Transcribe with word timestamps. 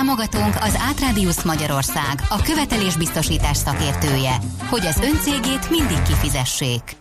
Támogatónk 0.00 0.54
az 0.60 0.78
Átrádiusz 0.88 1.42
Magyarország, 1.42 2.22
a 2.28 2.42
követelésbiztosítás 2.42 3.56
szakértője, 3.56 4.36
hogy 4.70 4.86
az 4.86 5.00
öncégét 5.00 5.70
mindig 5.70 6.02
kifizessék. 6.02 6.99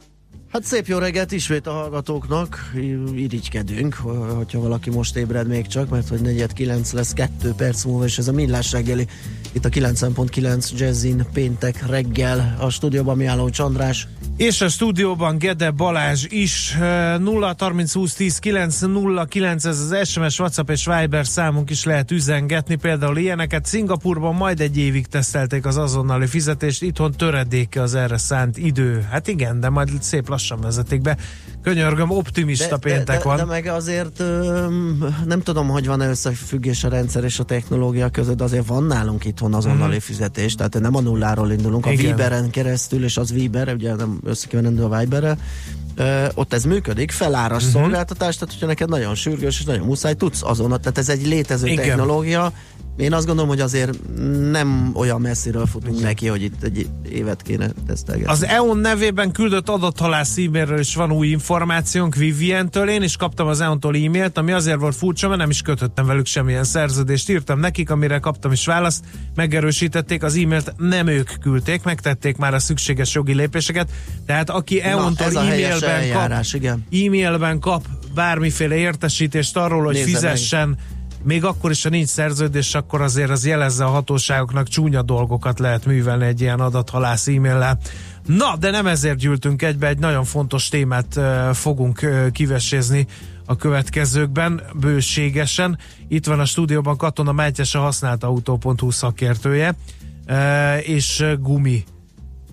Hát 0.51 0.63
szép 0.63 0.87
jó 0.87 0.97
reggelt 0.97 1.31
ismét 1.31 1.67
a 1.67 1.71
hallgatóknak, 1.71 2.71
irigykedünk, 3.15 3.93
hogyha 4.35 4.59
valaki 4.59 4.89
most 4.89 5.15
ébred 5.15 5.47
még 5.47 5.67
csak, 5.67 5.89
mert 5.89 6.07
hogy 6.07 6.21
4 6.21 6.45
lesz 6.91 7.13
2 7.13 7.53
perc 7.57 7.83
múlva, 7.83 8.05
és 8.05 8.17
ez 8.17 8.27
a 8.27 8.31
millás 8.31 8.71
reggeli, 8.71 9.07
itt 9.51 9.65
a 9.65 9.69
90.9 9.69 10.77
Jazzin 10.77 11.25
péntek 11.33 11.87
reggel, 11.87 12.55
a 12.59 12.69
stúdióban 12.69 13.17
mi 13.17 13.25
álló 13.25 13.49
Csandrás, 13.49 14.07
és 14.37 14.61
a 14.61 14.69
stúdióban 14.69 15.37
Gede 15.37 15.71
Balázs 15.71 16.25
is. 16.29 16.77
0 17.19 17.55
30 17.57 17.93
20 17.93 18.13
10 18.13 18.37
9 18.39 18.79
0 18.79 19.25
9 19.25 19.65
ez 19.65 19.79
az 19.79 20.07
SMS, 20.09 20.39
WhatsApp 20.39 20.69
és 20.69 20.85
Viber 20.85 21.27
számunk 21.27 21.69
is 21.69 21.83
lehet 21.83 22.11
üzengetni, 22.11 22.75
például 22.75 23.17
ilyeneket. 23.17 23.65
Szingapurban 23.65 24.35
majd 24.35 24.59
egy 24.59 24.77
évig 24.77 25.07
tesztelték 25.07 25.65
az 25.65 25.77
azonnali 25.77 26.27
fizetést, 26.27 26.81
itthon 26.81 27.11
töredéke 27.11 27.81
az 27.81 27.95
erre 27.95 28.17
szánt 28.17 28.57
idő. 28.57 29.07
Hát 29.11 29.27
igen, 29.27 29.59
de 29.59 29.69
majd 29.69 29.89
szép 30.01 30.29
lassan 30.29 30.37
vezetik 30.47 31.01
be. 31.01 31.17
Könyörgöm, 31.63 32.11
optimista 32.11 32.77
de, 32.77 32.89
péntek 32.89 33.05
de, 33.05 33.17
de, 33.17 33.23
van. 33.23 33.37
De 33.37 33.45
meg 33.45 33.65
azért 33.65 34.23
nem 35.25 35.41
tudom, 35.43 35.67
hogy 35.67 35.87
van-e 35.87 36.09
összefüggés 36.09 36.83
a 36.83 36.89
rendszer 36.89 37.23
és 37.23 37.39
a 37.39 37.43
technológia 37.43 38.09
között, 38.09 38.41
azért 38.41 38.67
van 38.67 38.83
nálunk 38.83 39.25
itthon 39.25 39.53
azonnali 39.53 39.95
mm. 39.95 39.99
fizetés, 39.99 40.55
tehát 40.55 40.79
nem 40.79 40.95
a 40.95 41.01
nulláról 41.01 41.51
indulunk, 41.51 41.85
a 41.85 41.89
Viberen 41.89 42.49
keresztül, 42.49 43.03
és 43.03 43.17
az 43.17 43.31
Viber, 43.31 43.73
ugye 43.73 43.95
nem 43.95 44.19
összekeverendő 44.23 44.83
a 44.83 44.97
Viberrel, 44.99 45.37
Uh, 45.97 46.25
ott 46.33 46.53
ez 46.53 46.63
működik, 46.63 47.11
feláras 47.11 47.65
uh-huh. 47.65 47.81
szolgáltatás, 47.81 48.35
tehát 48.35 48.53
hogyha 48.53 48.67
neked 48.67 48.89
nagyon 48.89 49.15
sürgős 49.15 49.59
és 49.59 49.65
nagyon 49.65 49.85
muszáj, 49.85 50.13
tudsz 50.13 50.43
azonnal, 50.43 50.79
tehát 50.79 50.97
ez 50.97 51.09
egy 51.09 51.27
létező 51.27 51.67
Igen. 51.67 51.85
technológia, 51.85 52.53
én 52.99 53.13
azt 53.13 53.25
gondolom, 53.25 53.49
hogy 53.49 53.59
azért 53.59 53.99
nem 54.51 54.91
olyan 54.93 55.21
messziről 55.21 55.65
futunk 55.65 56.01
neki, 56.01 56.27
hogy 56.27 56.41
itt 56.41 56.63
egy 56.63 56.87
évet 57.09 57.41
kéne 57.41 57.69
tesztelgetni. 57.87 58.31
Az 58.31 58.45
EON 58.45 58.77
nevében 58.77 59.31
küldött 59.31 59.69
adathalász 59.69 60.37
e-mailről 60.37 60.79
is 60.79 60.95
van 60.95 61.11
új 61.11 61.27
információnk 61.27 62.15
Vivien-től. 62.15 62.89
Én 62.89 63.01
is 63.01 63.15
kaptam 63.15 63.47
az 63.47 63.61
EON-tól 63.61 63.95
e-mailt, 63.95 64.37
ami 64.37 64.51
azért 64.51 64.79
volt 64.79 64.95
furcsa, 64.95 65.27
mert 65.27 65.39
nem 65.39 65.49
is 65.49 65.61
kötöttem 65.61 66.05
velük 66.05 66.25
semmilyen 66.25 66.63
szerződést. 66.63 67.29
Írtam 67.29 67.59
nekik, 67.59 67.89
amire 67.89 68.19
kaptam 68.19 68.51
is 68.51 68.65
választ. 68.65 69.03
Megerősítették 69.35 70.23
az 70.23 70.35
e-mailt, 70.35 70.73
nem 70.77 71.07
ők 71.07 71.29
küldték, 71.41 71.83
megtették 71.83 72.37
már 72.37 72.53
a 72.53 72.59
szükséges 72.59 73.13
jogi 73.13 73.33
lépéseket. 73.33 73.89
Tehát 74.25 74.49
aki 74.49 74.81
EON-tól 74.81 75.37
e-mailben 75.37 76.11
kap, 76.11 76.31
e-mailben 76.91 77.59
kap 77.59 77.85
bármiféle 78.13 78.75
értesítést 78.75 79.57
arról, 79.57 79.83
hogy 79.83 79.93
Nézze 79.93 80.05
fizessen 80.05 80.67
meg 80.67 80.77
még 81.23 81.43
akkor 81.43 81.71
is, 81.71 81.83
ha 81.83 81.89
nincs 81.89 82.07
szerződés, 82.07 82.75
akkor 82.75 83.01
azért 83.01 83.29
az 83.29 83.45
jelezze 83.45 83.83
a 83.85 83.89
hatóságoknak 83.89 84.67
csúnya 84.67 85.01
dolgokat 85.01 85.59
lehet 85.59 85.85
művelni 85.85 86.25
egy 86.25 86.41
ilyen 86.41 86.59
adathalász 86.59 87.27
e-maillel. 87.27 87.79
Na, 88.25 88.55
de 88.57 88.71
nem 88.71 88.87
ezért 88.87 89.17
gyűltünk 89.17 89.61
egybe, 89.61 89.87
egy 89.87 89.99
nagyon 89.99 90.23
fontos 90.23 90.69
témát 90.69 91.19
fogunk 91.53 92.05
kivesézni 92.31 93.07
a 93.45 93.55
következőkben 93.55 94.61
bőségesen. 94.79 95.77
Itt 96.07 96.25
van 96.25 96.39
a 96.39 96.45
stúdióban 96.45 96.97
Katona 96.97 97.31
Mátyás, 97.31 97.75
a 97.75 97.79
használt 97.79 98.23
autó.hu 98.23 98.91
szakértője, 98.91 99.75
és 100.81 101.25
gumi 101.39 101.83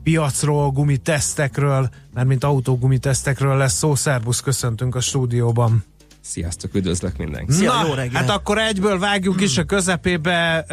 piacról, 0.02 0.70
gumi 0.70 0.96
tesztekről, 0.96 1.88
mert 2.14 2.26
mint 2.26 2.44
autógumi 2.44 2.98
tesztekről 2.98 3.56
lesz 3.56 3.76
szó. 3.76 3.94
Szerbusz, 3.94 4.41
köszöntünk 4.41 4.94
a 4.94 5.00
stúdióban. 5.00 5.84
Sziasztok, 6.28 6.75
üdvözlök 6.75 7.16
mindenkit. 7.16 7.54
Szia, 7.54 7.72
Na, 7.72 7.88
jó 7.88 8.10
hát 8.12 8.31
akkor 8.31 8.59
egyből 8.59 8.98
vágjuk 8.98 9.41
is 9.41 9.59
a 9.59 9.64
közepébe. 9.64 10.66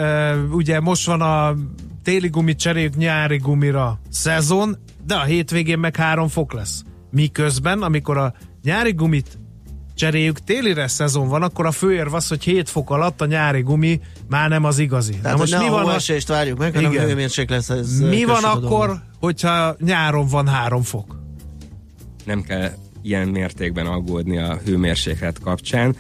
Ugye 0.52 0.80
most 0.80 1.06
van 1.06 1.22
a 1.22 1.56
téli 2.03 2.28
gumit 2.28 2.59
cseréljük 2.59 2.96
nyári 2.96 3.38
gumira 3.38 4.00
szezon, 4.09 4.78
de 5.06 5.16
a 5.16 5.24
hétvégén 5.24 5.80
meg 5.80 5.96
három 5.96 6.28
fok 6.28 6.53
lesz. 6.53 6.84
Miközben, 7.12 7.81
amikor 7.81 8.18
a 8.18 8.34
nyári 8.63 8.94
gumit 8.94 9.38
cseréljük, 9.96 10.40
télire 10.40 10.88
szezon 10.88 11.28
van, 11.28 11.42
akkor 11.42 11.66
a 11.66 11.72
főérv 11.72 12.13
az, 12.13 12.28
hogy 12.28 12.44
7 12.44 12.69
fok 12.69 12.90
alatt 12.90 13.22
a 13.22 13.25
nyári 13.25 13.62
gumi 13.62 14.02
már 14.30 14.50
nem 14.50 14.63
az 14.63 14.80
igazi. 14.80 15.13
Tehát, 15.13 15.38
Na 15.38 15.38
most 15.38 15.58
mi 15.58 15.69
van, 15.69 15.86
a 15.86 16.00
várjuk 16.28 16.58
meg, 16.58 16.74
hanem 16.75 16.92
igen. 16.92 17.06
hőmérséklet 17.06 17.68
lesz. 17.68 17.80
Ez 17.80 18.00
mi 18.00 18.24
van 18.24 18.44
akkor, 18.44 19.02
hogyha 19.19 19.75
nyáron 19.80 20.28
van 20.28 20.47
3 20.47 20.81
fok? 20.81 21.19
Nem 22.25 22.42
kell 22.42 22.72
ilyen 23.03 23.28
mértékben 23.28 23.86
aggódni 23.86 24.38
a 24.38 24.59
hőmérséklet 24.66 25.40
kapcsán. 25.40 25.96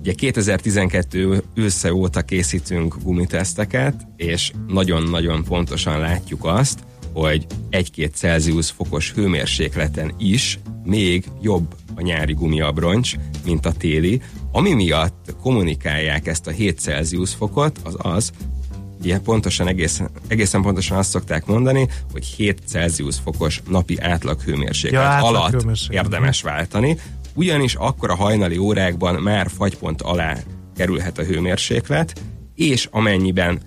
Ugye 0.00 0.12
2012 0.12 1.42
ősze 1.54 1.94
óta 1.94 2.22
készítünk 2.22 2.96
gumiteszteket, 3.02 4.06
és 4.16 4.52
nagyon-nagyon 4.66 5.44
pontosan 5.44 5.98
látjuk 5.98 6.44
azt, 6.44 6.78
hogy 7.12 7.46
1-2 7.70 8.12
Celsius 8.12 8.70
fokos 8.70 9.12
hőmérsékleten 9.12 10.14
is 10.18 10.58
még 10.84 11.24
jobb 11.42 11.74
a 11.94 12.00
nyári 12.00 12.32
gumiabroncs, 12.32 13.14
mint 13.44 13.66
a 13.66 13.72
téli, 13.72 14.20
ami 14.52 14.72
miatt 14.72 15.34
kommunikálják 15.40 16.26
ezt 16.26 16.46
a 16.46 16.50
7 16.50 16.78
Celsius 16.78 17.34
fokot, 17.34 17.80
az 17.84 17.94
az, 17.98 18.32
Ugye 19.00 19.18
pontosan 19.18 19.68
egészen, 19.68 20.10
egészen 20.26 20.62
pontosan 20.62 20.98
azt 20.98 21.10
szokták 21.10 21.46
mondani, 21.46 21.88
hogy 22.12 22.24
7 22.24 22.60
Celsius 22.66 23.16
fokos 23.24 23.62
napi 23.68 23.98
átlag 24.00 24.40
hőmérséklet 24.40 25.02
ja, 25.02 25.26
alatt 25.26 25.50
hőmérséklet. 25.50 26.04
érdemes 26.04 26.42
váltani, 26.42 26.98
ugyanis 27.34 27.74
akkor 27.74 28.10
a 28.10 28.14
hajnali 28.14 28.58
órákban 28.58 29.14
már 29.14 29.50
fagypont 29.56 30.02
alá 30.02 30.36
kerülhet 30.76 31.18
a 31.18 31.22
hőmérséklet, 31.22 32.20
és 32.54 32.88
amennyiben 32.90 33.60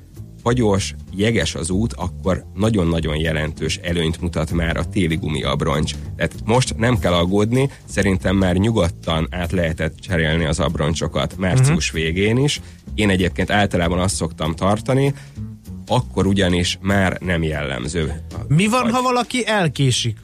fagyos, 0.44 0.96
jeges 1.16 1.56
az 1.56 1.70
út, 1.70 1.94
akkor 1.94 2.46
nagyon-nagyon 2.56 3.16
jelentős 3.16 3.78
előnyt 3.78 4.22
mutat 4.22 4.52
már 4.52 4.78
a 4.78 4.86
téli 4.86 5.16
gumiabroncs. 5.16 5.94
Tehát 6.16 6.36
most 6.46 6.78
nem 6.78 7.00
kell 7.00 7.14
aggódni, 7.14 7.70
szerintem 7.86 8.36
már 8.36 8.56
nyugodtan 8.56 9.28
át 9.32 9.52
lehetett 9.52 10.00
cserélni 10.00 10.46
az 10.46 10.60
abroncsokat 10.60 11.38
március 11.38 11.88
uh-huh. 11.88 12.04
végén 12.04 12.38
is. 12.38 12.62
Én 12.96 13.10
egyébként 13.10 13.52
általában 13.52 14.00
azt 14.00 14.16
szoktam 14.16 14.56
tartani, 14.56 15.14
akkor 15.88 16.26
ugyanis 16.26 16.78
már 16.82 17.18
nem 17.20 17.44
jellemző. 17.44 18.22
Mi 18.48 18.68
van, 18.68 18.84
vagy... 18.84 18.92
ha 18.92 19.02
valaki 19.02 19.48
elkésik? 19.48 20.18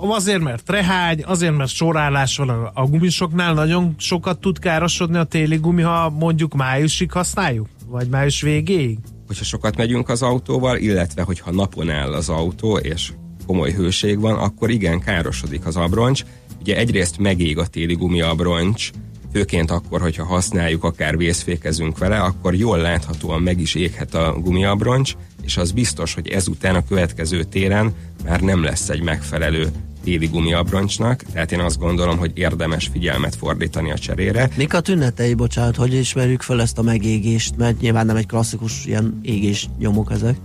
Azért, 0.00 0.40
mert 0.40 0.70
rehány, 0.70 1.22
azért, 1.24 1.56
mert 1.56 1.70
sorállás 1.70 2.36
van 2.36 2.48
a 2.74 2.86
gumisoknál, 2.86 3.54
nagyon 3.54 3.94
sokat 3.98 4.40
tud 4.40 4.58
károsodni 4.58 5.16
a 5.16 5.24
téli 5.24 5.56
gumi, 5.56 5.82
ha 5.82 6.10
mondjuk 6.10 6.54
májusig 6.54 7.12
használjuk? 7.12 7.68
Vagy 7.86 8.08
május 8.08 8.40
végéig? 8.40 8.98
Hogyha 9.26 9.44
sokat 9.44 9.76
megyünk 9.76 10.08
az 10.08 10.22
autóval, 10.22 10.76
illetve 10.76 11.22
hogyha 11.22 11.50
napon 11.50 11.90
áll 11.90 12.12
az 12.12 12.28
autó, 12.28 12.76
és 12.76 13.12
komoly 13.46 13.72
hőség 13.72 14.20
van, 14.20 14.34
akkor 14.34 14.70
igen, 14.70 15.00
károsodik 15.00 15.66
az 15.66 15.76
abroncs. 15.76 16.24
Ugye 16.60 16.76
egyrészt 16.76 17.18
megég 17.18 17.58
a 17.58 17.66
téli 17.66 17.94
gumiabroncs, 17.94 18.90
főként 19.32 19.70
akkor, 19.70 20.00
hogyha 20.00 20.24
használjuk, 20.24 20.84
akár 20.84 21.16
vészfékezünk 21.16 21.98
vele, 21.98 22.18
akkor 22.18 22.54
jól 22.54 22.78
láthatóan 22.78 23.42
meg 23.42 23.60
is 23.60 23.74
éghet 23.74 24.14
a 24.14 24.36
gumiabroncs, 24.40 25.14
és 25.42 25.56
az 25.56 25.72
biztos, 25.72 26.14
hogy 26.14 26.28
ezután 26.28 26.74
a 26.74 26.84
következő 26.84 27.44
téren 27.44 27.94
már 28.24 28.40
nem 28.40 28.62
lesz 28.62 28.88
egy 28.88 29.02
megfelelő 29.02 29.72
téli 30.04 30.26
gumiabroncsnak, 30.26 31.22
tehát 31.32 31.52
én 31.52 31.60
azt 31.60 31.78
gondolom, 31.78 32.18
hogy 32.18 32.30
érdemes 32.34 32.88
figyelmet 32.92 33.34
fordítani 33.34 33.90
a 33.90 33.98
cserére. 33.98 34.48
Mik 34.56 34.74
a 34.74 34.80
tünetei, 34.80 35.34
bocsánat, 35.34 35.76
hogy 35.76 35.94
ismerjük 35.94 36.42
fel 36.42 36.60
ezt 36.60 36.78
a 36.78 36.82
megégést, 36.82 37.56
mert 37.56 37.80
nyilván 37.80 38.06
nem 38.06 38.16
egy 38.16 38.26
klasszikus 38.26 38.84
ilyen 38.86 39.20
égés 39.22 39.68
nyomok 39.78 40.12
ezek? 40.12 40.36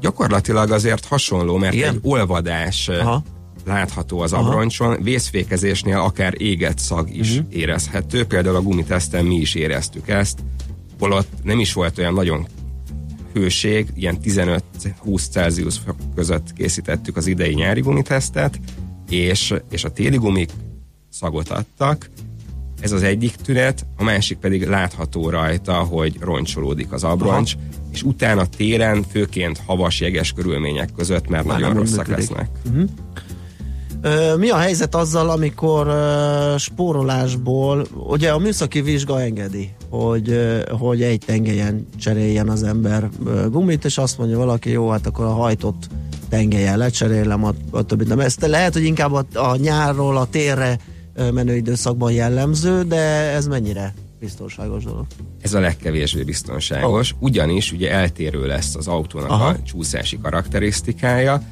Gyakorlatilag 0.00 0.70
azért 0.70 1.04
hasonló, 1.04 1.56
mert 1.56 1.74
Igen? 1.74 1.94
egy 1.94 2.00
olvadás 2.02 2.88
Aha. 2.88 3.22
látható 3.64 4.20
az 4.20 4.32
abroncson, 4.32 4.92
Aha. 4.92 5.02
vészfékezésnél 5.02 5.98
akár 5.98 6.34
éget 6.36 6.78
szag 6.78 7.16
is 7.16 7.30
uh-huh. 7.30 7.46
érezhető, 7.56 8.24
például 8.24 8.56
a 8.56 8.62
gumiteszten 8.62 9.24
mi 9.24 9.36
is 9.36 9.54
éreztük 9.54 10.08
ezt, 10.08 10.38
holott 10.98 11.28
nem 11.42 11.58
is 11.58 11.72
volt 11.72 11.98
olyan 11.98 12.14
nagyon 12.14 12.46
hőség, 13.36 13.88
ilyen 13.94 14.18
15-20 14.24 14.60
Celsius 15.30 15.80
között 16.14 16.52
készítettük 16.52 17.16
az 17.16 17.26
idei 17.26 17.54
nyári 17.54 17.80
gumitesztet, 17.80 18.60
és, 19.08 19.54
és 19.70 19.84
a 19.84 19.90
téli 19.90 20.16
gumik 20.16 20.50
szagot 21.10 21.48
adtak, 21.48 22.10
ez 22.80 22.92
az 22.92 23.02
egyik 23.02 23.34
tünet, 23.34 23.86
a 23.96 24.04
másik 24.04 24.38
pedig 24.38 24.66
látható 24.66 25.30
rajta, 25.30 25.72
hogy 25.72 26.16
roncsolódik 26.20 26.92
az 26.92 27.04
abroncs, 27.04 27.54
Aha. 27.54 27.64
és 27.92 28.02
utána 28.02 28.46
téren, 28.46 29.04
főként 29.10 29.62
havas, 29.66 30.00
jeges 30.00 30.32
körülmények 30.32 30.90
között, 30.96 31.28
már, 31.28 31.44
már 31.44 31.60
nagyon 31.60 31.74
rosszak 31.74 32.06
működik. 32.06 32.28
lesznek. 32.28 32.48
Uh-huh. 32.66 32.88
Mi 34.38 34.48
a 34.48 34.56
helyzet 34.56 34.94
azzal, 34.94 35.30
amikor 35.30 35.94
spórolásból, 36.58 37.86
ugye 37.94 38.30
a 38.30 38.38
műszaki 38.38 38.80
vizsga 38.80 39.20
engedi, 39.20 39.75
hogy, 39.88 40.40
hogy 40.78 41.02
egy 41.02 41.22
tengelyen 41.26 41.86
cseréljen 41.98 42.48
az 42.48 42.62
ember 42.62 43.08
gumit, 43.50 43.84
és 43.84 43.98
azt 43.98 44.18
mondja 44.18 44.38
valaki, 44.38 44.70
jó, 44.70 44.88
hát 44.88 45.06
akkor 45.06 45.24
a 45.24 45.32
hajtott 45.32 45.88
tengelyen 46.28 46.78
lecserélem 46.78 47.44
a, 47.44 47.54
a 47.70 47.82
többit. 47.82 48.08
Nem, 48.08 48.20
ezt 48.20 48.46
lehet, 48.46 48.72
hogy 48.72 48.84
inkább 48.84 49.12
a, 49.12 49.24
a 49.32 49.56
nyárról 49.56 50.16
a 50.16 50.26
térre 50.26 50.78
menő 51.32 51.56
időszakban 51.56 52.12
jellemző, 52.12 52.82
de 52.82 52.96
ez 53.30 53.46
mennyire 53.46 53.94
biztonságos 54.20 54.84
dolog? 54.84 55.06
Ez 55.40 55.54
a 55.54 55.60
legkevésbé 55.60 56.22
biztonságos, 56.22 57.12
oh. 57.12 57.22
ugyanis 57.22 57.72
ugye 57.72 57.90
eltérő 57.90 58.46
lesz 58.46 58.74
az 58.74 58.86
autónak 58.86 59.30
Aha. 59.30 59.46
a 59.46 59.56
csúszási 59.62 60.18
karakterisztikája, 60.22 61.42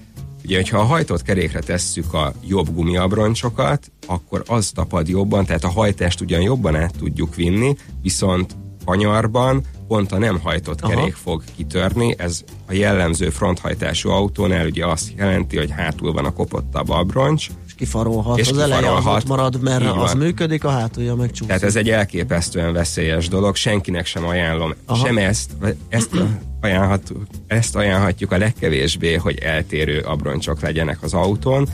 Ugye, 0.45 0.57
hogyha 0.57 0.79
a 0.79 0.85
hajtott 0.85 1.23
kerékre 1.23 1.61
tesszük 1.61 2.15
a 2.15 2.33
jobb 2.47 2.75
gumiabroncsokat, 2.75 3.91
akkor 4.07 4.43
az 4.47 4.71
tapad 4.71 5.09
jobban, 5.09 5.45
tehát 5.45 5.65
a 5.65 5.71
hajtást 5.71 6.21
ugyan 6.21 6.41
jobban 6.41 6.77
át 6.77 6.95
tudjuk 6.99 7.35
vinni, 7.35 7.77
viszont 8.03 8.57
kanyarban 8.85 9.65
pont 9.89 10.13
a 10.13 10.19
nem 10.19 10.41
hajtott 10.41 10.81
Aha. 10.81 10.95
kerék 10.95 11.15
fog 11.15 11.43
kitörni. 11.57 12.15
Ez 12.19 12.45
a 12.67 12.73
jellemző 12.73 13.31
fronthajtású 13.31 14.11
autónál 14.11 14.67
ugye 14.67 14.87
azt 14.87 15.13
jelenti, 15.17 15.57
hogy 15.57 15.71
hátul 15.71 16.13
van 16.13 16.25
a 16.25 16.33
kopottabb 16.33 16.89
abroncs, 16.89 17.49
és 17.75 17.81
kifarolhat, 17.81 18.39
és 18.39 18.51
az 18.51 18.59
eleje 18.59 18.93
az 18.93 19.25
marad, 19.25 19.63
mert 19.63 19.85
az 19.85 20.15
működik, 20.15 20.65
a 20.65 20.71
hátulja 20.71 21.15
meg 21.15 21.31
csúszik. 21.31 21.47
Tehát 21.47 21.63
ez 21.63 21.77
egy 21.77 21.91
elképesztően 21.91 22.73
veszélyes 22.73 23.29
dolog, 23.29 23.57
senkinek 23.57 24.07
sem 24.07 24.27
ajánlom, 24.27 24.75
Aha. 24.87 25.07
sem 25.07 25.19
ezt, 25.19 25.51
ezt 25.89 26.11
ajánlhatjuk, 26.61 27.27
ezt 27.47 27.77
ajánlhatjuk 27.77 28.33
a 28.33 28.39
legkevésbé, 28.39 29.15
hogy 29.15 29.39
eltérő 29.39 29.99
abroncsok 29.99 30.61
legyenek 30.61 31.03
az 31.03 31.15
autón. 31.15 31.69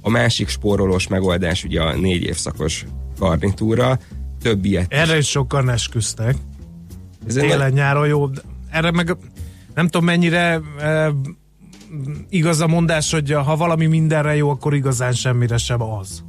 A 0.00 0.10
másik 0.10 0.48
spórolós 0.48 1.08
megoldás 1.08 1.64
ugye 1.64 1.82
a 1.82 1.96
négy 1.96 2.22
évszakos 2.22 2.84
garnitúra, 3.18 3.98
több 4.42 4.64
ilyet 4.64 4.92
Erre 4.92 5.16
is 5.16 5.28
sokan 5.28 5.70
esküztek. 5.70 6.36
Télen, 7.34 7.72
nyáron 7.72 8.06
jó. 8.06 8.28
Erre 8.70 8.90
meg 8.90 9.16
nem 9.74 9.88
tudom 9.88 10.04
mennyire 10.04 10.60
e, 10.78 11.12
igaz 12.28 12.60
a 12.60 12.66
mondás, 12.66 13.12
hogy 13.12 13.30
ha 13.30 13.56
valami 13.56 13.86
mindenre 13.86 14.36
jó, 14.36 14.50
akkor 14.50 14.74
igazán 14.74 15.12
semmire 15.12 15.56
sem 15.56 15.82
az. 15.82 16.22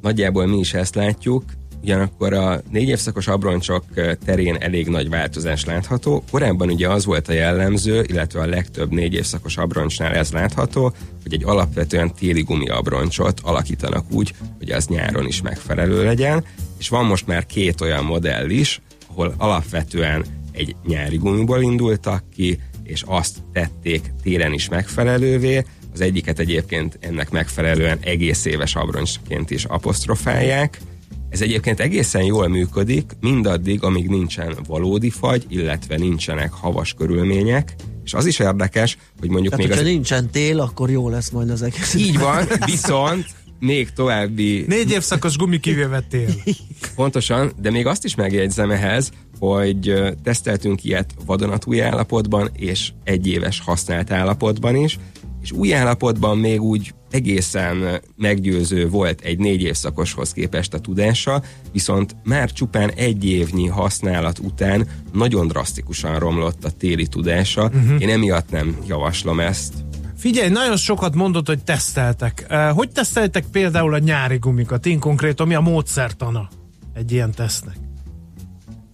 Nagyjából 0.00 0.46
mi 0.46 0.58
is 0.58 0.74
ezt 0.74 0.94
látjuk. 0.94 1.44
Ugyanakkor 1.82 2.32
a 2.32 2.60
négy 2.70 2.88
évszakos 2.88 3.28
abroncsok 3.28 3.84
terén 4.24 4.54
elég 4.54 4.88
nagy 4.88 5.08
változás 5.08 5.64
látható. 5.64 6.24
Korábban 6.30 6.70
ugye 6.70 6.88
az 6.88 7.04
volt 7.04 7.28
a 7.28 7.32
jellemző, 7.32 8.04
illetve 8.08 8.40
a 8.40 8.46
legtöbb 8.46 8.92
négy 8.92 9.14
évszakos 9.14 9.56
abroncsnál 9.56 10.14
ez 10.14 10.32
látható, 10.32 10.92
hogy 11.22 11.34
egy 11.34 11.44
alapvetően 11.44 12.14
téli 12.14 12.42
gumi 12.42 12.68
abroncsot 12.68 13.40
alakítanak 13.40 14.04
úgy, 14.10 14.34
hogy 14.58 14.70
az 14.70 14.86
nyáron 14.86 15.26
is 15.26 15.42
megfelelő 15.42 16.04
legyen, 16.04 16.44
és 16.78 16.88
van 16.88 17.04
most 17.04 17.26
már 17.26 17.46
két 17.46 17.80
olyan 17.80 18.04
modell 18.04 18.48
is, 18.48 18.80
ahol 19.10 19.34
alapvetően 19.38 20.24
egy 20.52 20.76
nyári 20.86 21.16
gumiból 21.16 21.62
indultak 21.62 22.24
ki, 22.34 22.60
és 22.86 23.02
azt 23.06 23.36
tették 23.52 24.12
télen 24.22 24.52
is 24.52 24.68
megfelelővé, 24.68 25.64
az 25.92 26.00
egyiket 26.00 26.38
egyébként 26.38 26.98
ennek 27.00 27.30
megfelelően 27.30 27.98
egész 28.00 28.44
éves 28.44 28.74
abroncsként 28.74 29.50
is 29.50 29.64
apostrofálják, 29.64 30.80
ez 31.28 31.40
egyébként 31.40 31.80
egészen 31.80 32.22
jól 32.22 32.48
működik, 32.48 33.12
mindaddig, 33.20 33.82
amíg 33.82 34.08
nincsen 34.08 34.56
valódi 34.66 35.10
fagy, 35.10 35.44
illetve 35.48 35.96
nincsenek 35.96 36.52
havas 36.52 36.94
körülmények, 36.94 37.74
és 38.04 38.14
az 38.14 38.26
is 38.26 38.38
érdekes, 38.38 38.98
hogy 39.20 39.28
mondjuk 39.28 39.54
Tehát, 39.54 39.68
még 39.68 39.78
az... 39.78 39.84
nincsen 39.84 40.30
tél, 40.30 40.60
akkor 40.60 40.90
jó 40.90 41.08
lesz 41.08 41.30
majd 41.30 41.50
az 41.50 41.62
egész. 41.62 41.94
Így 41.94 42.18
van, 42.18 42.46
viszont 42.64 43.26
még 43.58 43.90
további... 43.90 44.64
Négy 44.68 44.90
évszakos 44.90 45.36
gumi 45.36 45.60
kivéve 45.60 46.00
tél. 46.00 46.28
Pontosan, 46.94 47.52
de 47.60 47.70
még 47.70 47.86
azt 47.86 48.04
is 48.04 48.14
megjegyzem 48.14 48.70
ehhez, 48.70 49.10
hogy 49.38 49.94
teszteltünk 50.22 50.84
ilyet 50.84 51.14
vadonatúj 51.26 51.82
állapotban 51.82 52.50
és 52.56 52.92
egy 53.04 53.26
éves 53.26 53.60
használt 53.60 54.10
állapotban 54.10 54.76
is, 54.76 54.98
és 55.42 55.52
új 55.52 55.74
állapotban 55.74 56.38
még 56.38 56.62
úgy 56.62 56.94
egészen 57.10 58.00
meggyőző 58.16 58.88
volt 58.88 59.20
egy 59.20 59.38
négy 59.38 59.62
évszakoshoz 59.62 60.32
képest 60.32 60.74
a 60.74 60.78
tudása, 60.78 61.42
viszont 61.72 62.16
már 62.24 62.52
csupán 62.52 62.90
egy 62.90 63.24
évnyi 63.24 63.66
használat 63.66 64.38
után 64.38 64.88
nagyon 65.12 65.48
drasztikusan 65.48 66.18
romlott 66.18 66.64
a 66.64 66.70
téli 66.70 67.06
tudása. 67.06 67.64
Uh-huh. 67.64 68.02
Én 68.02 68.10
emiatt 68.10 68.50
nem 68.50 68.76
javaslom 68.86 69.40
ezt. 69.40 69.74
Figyelj, 70.16 70.48
nagyon 70.48 70.76
sokat 70.76 71.14
mondott, 71.14 71.46
hogy 71.46 71.64
teszteltek. 71.64 72.54
Hogy 72.74 72.90
teszteltek 72.90 73.44
például 73.52 73.94
a 73.94 73.98
nyári 73.98 74.36
gumikat? 74.36 74.86
Én 74.86 74.98
konkrétan 74.98 75.46
mi 75.46 75.54
a 75.54 75.60
módszertana 75.60 76.48
egy 76.94 77.12
ilyen 77.12 77.30
tesznek? 77.30 77.76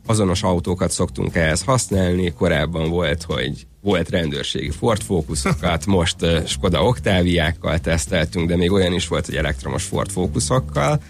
Azonos 0.06 0.42
autókat 0.42 0.90
szoktunk 0.90 1.34
ehhez 1.34 1.62
használni, 1.62 2.32
korábban 2.32 2.90
volt, 2.90 3.22
hogy 3.22 3.66
volt 3.80 4.10
rendőrségi 4.10 4.70
Ford 4.70 5.02
Focusokat, 5.02 5.86
most 5.86 6.16
Skoda 6.46 6.82
Octaviákkal 6.84 7.78
teszteltünk, 7.78 8.48
de 8.48 8.56
még 8.56 8.72
olyan 8.72 8.92
is 8.92 9.08
volt, 9.08 9.26
hogy 9.26 9.36
elektromos 9.36 9.84
Ford 9.84 10.10
Focusokkal. 10.10 11.00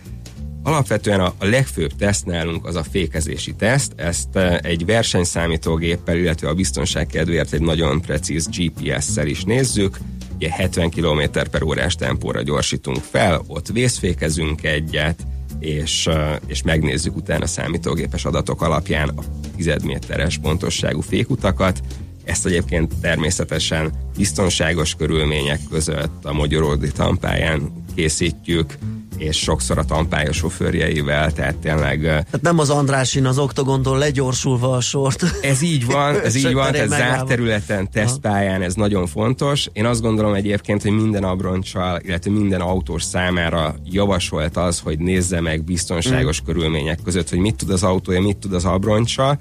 Alapvetően 0.63 1.21
a, 1.21 1.35
a 1.39 1.45
legfőbb 1.45 1.93
teszt 1.99 2.27
nálunk 2.27 2.67
az 2.67 2.75
a 2.75 2.83
fékezési 2.83 3.55
teszt, 3.55 3.93
ezt 3.97 4.29
uh, 4.35 4.59
egy 4.63 4.85
versenyszámítógéppel, 4.87 6.17
illetve 6.17 6.49
a 6.49 6.55
biztonság 6.55 7.07
kedvéért 7.07 7.53
egy 7.53 7.61
nagyon 7.61 8.01
precíz 8.01 8.49
GPS-szel 8.49 9.27
is 9.27 9.45
nézzük, 9.45 9.99
ugye 10.35 10.51
70 10.51 10.91
km 10.91 11.21
per 11.51 11.63
órás 11.63 11.95
tempóra 11.95 12.43
gyorsítunk 12.43 13.03
fel, 13.11 13.43
ott 13.47 13.69
vészfékezünk 13.69 14.65
egyet, 14.65 15.27
és, 15.59 16.07
uh, 16.07 16.37
és 16.47 16.63
megnézzük 16.63 17.17
utána 17.17 17.47
számítógépes 17.47 18.25
adatok 18.25 18.63
alapján 18.63 19.09
a 19.09 19.23
tizedméteres 19.57 20.39
pontosságú 20.39 21.01
fékutakat, 21.01 21.81
ezt 22.25 22.47
egyébként 22.47 22.93
természetesen 23.01 23.93
biztonságos 24.17 24.95
körülmények 24.95 25.61
között 25.71 26.25
a 26.25 26.33
Magyaródi 26.33 26.93
tampáján 26.93 27.73
készítjük, 27.95 28.79
és 29.17 29.37
sokszor 29.37 29.79
a 29.79 29.85
tampája 29.85 30.33
sofőrjeivel, 30.33 31.33
tehát 31.33 31.57
tényleg... 31.57 32.01
Tehát 32.01 32.41
nem 32.41 32.59
az 32.59 32.71
Andrásin 32.71 33.27
az 33.27 33.39
oktogondon 33.39 33.99
legyorsulva 33.99 34.73
a 34.73 34.81
sort. 34.81 35.25
Ez 35.43 35.63
így 35.63 35.87
van, 35.87 36.21
ez 36.21 36.35
így 36.35 36.53
van, 36.53 36.75
ez 36.75 36.89
zárt 36.89 37.27
területen, 37.27 37.91
tesztpályán, 37.91 38.63
ez 38.63 38.75
nagyon 38.75 39.07
fontos. 39.07 39.69
Én 39.73 39.87
azt 39.87 40.01
gondolom 40.01 40.35
egyébként, 40.35 40.83
hogy 40.83 40.91
minden 40.91 41.25
abroncsal, 41.25 42.01
illetve 42.05 42.31
minden 42.31 42.61
autós 42.61 43.03
számára 43.03 43.75
javasolt 43.85 44.57
az, 44.57 44.81
hogy 44.81 44.99
nézze 44.99 45.41
meg 45.41 45.65
biztonságos 45.65 46.43
mm. 46.43 46.45
körülmények 46.45 46.99
között, 47.05 47.29
hogy 47.29 47.39
mit 47.39 47.57
tud 47.57 47.71
az 47.71 47.83
autója, 47.83 48.21
mit 48.21 48.37
tud 48.37 48.53
az 48.53 48.65
abroncsa, 48.65 49.39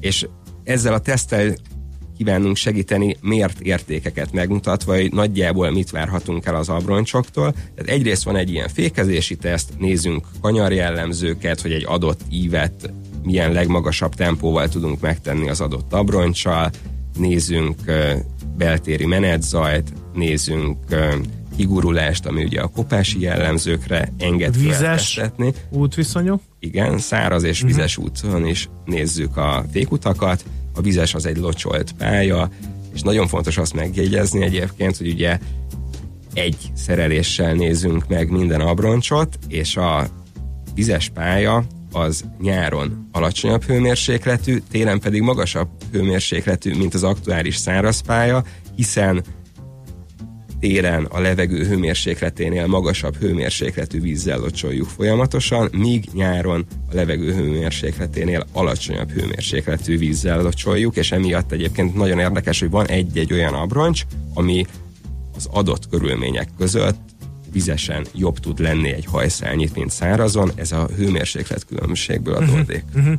és 0.00 0.26
ezzel 0.64 0.92
a 0.92 0.98
tesztel 0.98 1.54
kívánunk 2.18 2.56
segíteni 2.56 3.16
mért 3.20 3.60
értékeket 3.60 4.32
megmutatva, 4.32 4.94
hogy 4.94 5.12
nagyjából 5.12 5.70
mit 5.70 5.90
várhatunk 5.90 6.46
el 6.46 6.54
az 6.54 6.68
abroncsoktól. 6.68 7.52
Tehát 7.52 7.90
egyrészt 7.90 8.22
van 8.22 8.36
egy 8.36 8.50
ilyen 8.50 8.68
fékezési 8.68 9.36
teszt, 9.36 9.72
nézzünk 9.78 10.26
kanyarjellemzőket, 10.40 11.60
hogy 11.60 11.72
egy 11.72 11.84
adott 11.86 12.20
ívet 12.30 12.92
milyen 13.22 13.52
legmagasabb 13.52 14.14
tempóval 14.14 14.68
tudunk 14.68 15.00
megtenni 15.00 15.48
az 15.48 15.60
adott 15.60 15.92
abroncsal, 15.92 16.70
nézzünk 17.18 17.76
beltéri 18.56 19.06
menetzajt, 19.06 19.92
nézzünk 20.14 20.76
kigurulást, 21.56 22.26
ami 22.26 22.44
ugye 22.44 22.60
a 22.60 22.66
kopási 22.66 23.20
jellemzőkre 23.20 24.12
enged 24.18 24.60
Vizes 24.60 25.20
útviszonyok? 25.70 26.40
Igen, 26.58 26.98
száraz 26.98 27.42
és 27.42 27.58
mhm. 27.58 27.66
vizes 27.68 27.96
uh-huh. 27.96 28.14
úton 28.24 28.46
is 28.46 28.68
nézzük 28.84 29.36
a 29.36 29.64
fékutakat, 29.72 30.44
a 30.78 30.82
vizes 30.82 31.14
az 31.14 31.26
egy 31.26 31.36
locsolt 31.36 31.92
pálya, 31.92 32.50
és 32.94 33.02
nagyon 33.02 33.28
fontos 33.28 33.58
azt 33.58 33.74
megjegyezni 33.74 34.42
egyébként, 34.42 34.96
hogy 34.96 35.08
ugye 35.08 35.38
egy 36.34 36.56
szereléssel 36.74 37.54
nézzünk 37.54 38.08
meg 38.08 38.30
minden 38.30 38.60
abroncsot, 38.60 39.38
és 39.48 39.76
a 39.76 40.08
vizes 40.74 41.08
pálya 41.14 41.64
az 41.92 42.24
nyáron 42.40 43.08
alacsonyabb 43.12 43.64
hőmérsékletű, 43.64 44.62
télen 44.70 45.00
pedig 45.00 45.22
magasabb 45.22 45.68
hőmérsékletű, 45.92 46.76
mint 46.76 46.94
az 46.94 47.02
aktuális 47.02 47.56
száraz 47.56 48.00
pálya, 48.00 48.44
hiszen 48.76 49.24
téren 50.60 51.04
a 51.04 51.20
levegő 51.20 51.66
hőmérsékleténél 51.66 52.66
magasabb 52.66 53.16
hőmérsékletű 53.16 54.00
vízzel 54.00 54.38
locsoljuk 54.38 54.88
folyamatosan, 54.88 55.68
míg 55.72 56.08
nyáron 56.12 56.66
a 56.90 56.94
levegő 56.94 57.34
hőmérsékleténél 57.34 58.46
alacsonyabb 58.52 59.10
hőmérsékletű 59.10 59.98
vízzel 59.98 60.42
locsoljuk, 60.42 60.96
és 60.96 61.12
emiatt 61.12 61.52
egyébként 61.52 61.94
nagyon 61.94 62.18
érdekes, 62.18 62.60
hogy 62.60 62.70
van 62.70 62.86
egy-egy 62.86 63.32
olyan 63.32 63.54
abroncs, 63.54 64.02
ami 64.34 64.66
az 65.36 65.48
adott 65.50 65.88
körülmények 65.88 66.48
között 66.58 66.98
vizesen 67.52 68.06
jobb 68.14 68.38
tud 68.38 68.60
lenni 68.60 68.88
egy 68.88 69.04
hajszálnyit, 69.04 69.74
mint 69.74 69.90
szárazon, 69.90 70.50
ez 70.54 70.72
a 70.72 70.88
hőmérséklet 70.96 71.64
különbségből 71.64 72.40
mhm, 72.40 72.52
adódik. 72.52 72.84
Uh-huh, 72.94 73.12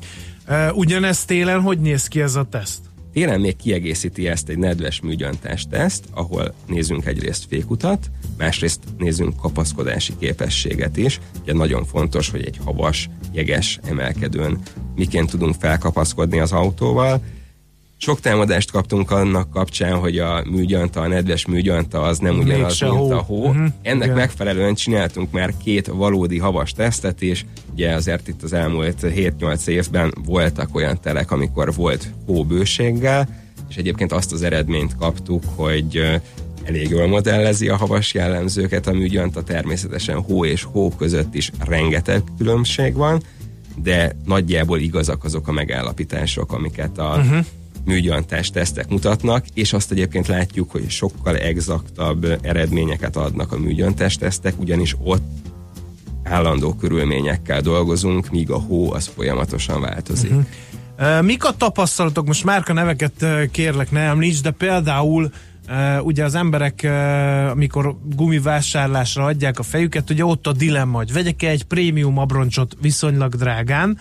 uh-huh. 0.48 0.68
Uh, 0.70 0.78
ugyanezt 0.78 1.28
télen 1.28 1.62
hogy 1.62 1.80
néz 1.80 2.08
ki 2.08 2.22
ez 2.22 2.36
a 2.36 2.44
teszt? 2.44 2.89
Télen 3.14 3.40
még 3.40 3.56
kiegészíti 3.56 4.28
ezt 4.28 4.50
egy 4.50 4.58
nedves 4.58 5.02
műgyantás 5.02 5.66
teszt, 5.70 6.06
ahol 6.12 6.54
nézünk 6.68 7.06
egyrészt 7.06 7.46
fékutat, 7.50 8.10
másrészt 8.38 8.80
nézünk 8.98 9.36
kapaszkodási 9.38 10.14
képességet 10.20 10.98
is. 10.98 11.20
Ugye 11.42 11.54
nagyon 11.54 11.86
fontos, 11.86 12.30
hogy 12.30 12.46
egy 12.46 12.60
havas, 12.64 13.10
jeges 13.32 13.80
emelkedőn 13.84 14.60
miként 14.96 15.30
tudunk 15.30 15.56
felkapaszkodni 15.60 16.40
az 16.40 16.52
autóval, 16.52 17.22
sok 18.02 18.20
támadást 18.20 18.72
kaptunk 18.72 19.12
annak 19.12 19.50
kapcsán, 19.50 19.98
hogy 19.98 20.18
a 20.18 20.44
műgyanta, 20.50 21.02
a 21.02 21.08
nedves 21.08 21.46
műgyanta 21.46 22.02
az 22.02 22.20
nem 22.20 22.38
ugyanaz, 22.38 22.80
mint 22.80 22.94
hó. 22.94 23.12
a 23.12 23.18
hó. 23.18 23.48
Uh-huh. 23.48 23.68
Ennek 23.82 24.04
Igen. 24.04 24.18
megfelelően 24.18 24.74
csináltunk 24.74 25.32
már 25.32 25.54
két 25.64 25.88
valódi 25.88 26.38
havas 26.38 26.72
tesztet 26.72 27.22
is. 27.22 27.46
Ugye 27.74 27.94
azért 27.94 28.28
itt 28.28 28.44
az 28.44 28.54
elmúlt 28.54 28.98
7-8 29.02 29.68
évben 29.68 30.14
voltak 30.26 30.76
olyan 30.76 31.00
telek, 31.02 31.32
amikor 31.32 31.74
volt 31.74 32.12
hóbőséggel, 32.26 33.30
és 33.70 33.76
egyébként 33.76 34.12
azt 34.12 34.32
az 34.32 34.42
eredményt 34.42 34.96
kaptuk, 34.96 35.44
hogy 35.56 36.20
elég 36.64 36.90
jól 36.90 37.08
modellezi 37.08 37.70
a 37.70 37.76
havas 37.76 38.14
jellemzőket 38.14 38.88
a 38.88 38.94
műgyanta, 38.94 39.44
természetesen 39.44 40.22
hó 40.22 40.46
és 40.46 40.64
hó 40.64 40.90
között 40.90 41.36
is 41.36 41.52
rengeteg 41.66 42.24
különbség 42.38 42.94
van, 42.94 43.24
de 43.84 44.16
nagyjából 44.26 44.80
igazak 44.80 45.24
azok 45.24 45.48
a 45.48 45.52
megállapítások, 45.52 46.54
amiket 46.54 46.98
a 46.98 47.16
uh-huh 47.18 47.46
műgyantás 47.86 48.50
tesztek 48.50 48.90
mutatnak, 48.90 49.46
és 49.54 49.74
azt 49.74 49.92
egyébként 49.92 50.28
látjuk, 50.28 50.72
hogy 50.72 50.90
sokkal 50.90 51.38
exaktabb 51.38 52.40
eredményeket 52.42 53.16
adnak 53.16 53.52
a 53.52 53.58
műgyantás 53.58 54.16
tesztek, 54.16 54.54
ugyanis 54.60 54.96
ott 55.04 55.28
állandó 56.24 56.74
körülményekkel 56.74 57.62
dolgozunk, 57.62 58.30
míg 58.30 58.52
a 58.52 58.58
hó 58.58 58.94
az 58.94 59.12
folyamatosan 59.16 59.82
változik. 59.82 60.32
Uh-huh. 60.32 61.22
Mik 61.22 61.46
a 61.46 61.52
tapasztalatok? 61.58 62.26
Most 62.26 62.44
márka 62.44 62.74
neveket 62.74 63.26
kérlek 63.52 63.92
ne 63.92 64.00
említs, 64.00 64.42
de 64.42 64.52
például 64.52 65.32
Uh, 65.72 66.06
ugye 66.06 66.24
az 66.24 66.36
emberek, 66.36 66.88
amikor 67.52 67.98
gumivásárlásra 68.16 69.26
adják 69.26 69.60
a 69.60 69.64
fejüket, 69.64 70.10
ugye 70.10 70.26
ott 70.26 70.48
a 70.48 70.52
dilemma, 70.52 70.98
hogy 70.98 71.14
vegyek 71.14 71.44
egy 71.44 71.64
prémium 71.64 72.18
abroncsot 72.18 72.78
viszonylag 72.82 73.36
drágán, 73.36 74.00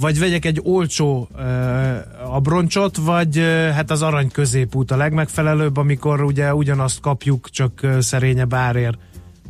vagy 0.00 0.18
vegyek 0.18 0.44
egy 0.44 0.60
olcsó 0.62 1.28
uh, 1.34 2.34
abroncsot, 2.34 2.96
vagy 2.96 3.38
uh, 3.38 3.68
hát 3.68 3.90
az 3.90 4.02
arany 4.02 4.30
középút 4.30 4.90
a 4.90 4.96
legmegfelelőbb, 4.96 5.76
amikor 5.76 6.22
ugye 6.22 6.54
ugyanazt 6.54 7.00
kapjuk, 7.00 7.50
csak 7.50 7.80
uh, 7.82 7.98
szerényebb 7.98 8.54
árért 8.54 8.98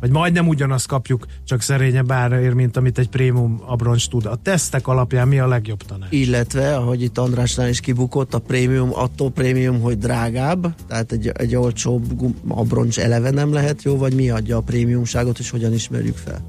vagy 0.03 0.11
majdnem 0.11 0.47
ugyanazt 0.47 0.87
kapjuk, 0.87 1.25
csak 1.43 1.61
szerényebb 1.61 2.11
árért, 2.11 2.53
mint 2.53 2.77
amit 2.77 2.97
egy 2.97 3.09
prémium 3.09 3.61
abroncs 3.65 4.09
tud. 4.09 4.25
A 4.25 4.35
tesztek 4.35 4.87
alapján 4.87 5.27
mi 5.27 5.39
a 5.39 5.47
legjobb 5.47 5.83
tanács? 5.83 6.11
Illetve, 6.11 6.75
ahogy 6.75 7.01
itt 7.01 7.17
Andrásnál 7.17 7.69
is 7.69 7.79
kibukott, 7.79 8.33
a 8.33 8.39
prémium 8.39 8.89
attól 8.93 9.31
prémium, 9.31 9.81
hogy 9.81 9.97
drágább, 9.97 10.75
tehát 10.87 11.11
egy, 11.11 11.27
egy 11.27 11.55
olcsóbb 11.55 12.03
abroncs 12.47 12.99
eleve 12.99 13.29
nem 13.29 13.53
lehet 13.53 13.83
jó, 13.83 13.97
vagy 13.97 14.13
mi 14.13 14.29
adja 14.29 14.57
a 14.57 14.61
prémiumságot, 14.61 15.39
és 15.39 15.49
hogyan 15.49 15.73
ismerjük 15.73 16.17
fel? 16.17 16.41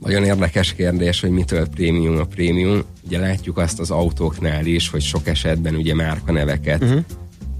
Nagyon 0.00 0.24
érdekes 0.24 0.74
kérdés, 0.74 1.20
hogy 1.20 1.30
mitől 1.30 1.68
prémium 1.68 2.18
a 2.18 2.24
prémium. 2.24 2.82
Ugye 3.06 3.18
látjuk 3.18 3.58
azt 3.58 3.80
az 3.80 3.90
autóknál 3.90 4.66
is, 4.66 4.88
hogy 4.88 5.02
sok 5.02 5.26
esetben 5.26 5.74
ugye 5.74 5.94
márkaneveket 5.94 6.82
uh-huh. 6.82 7.04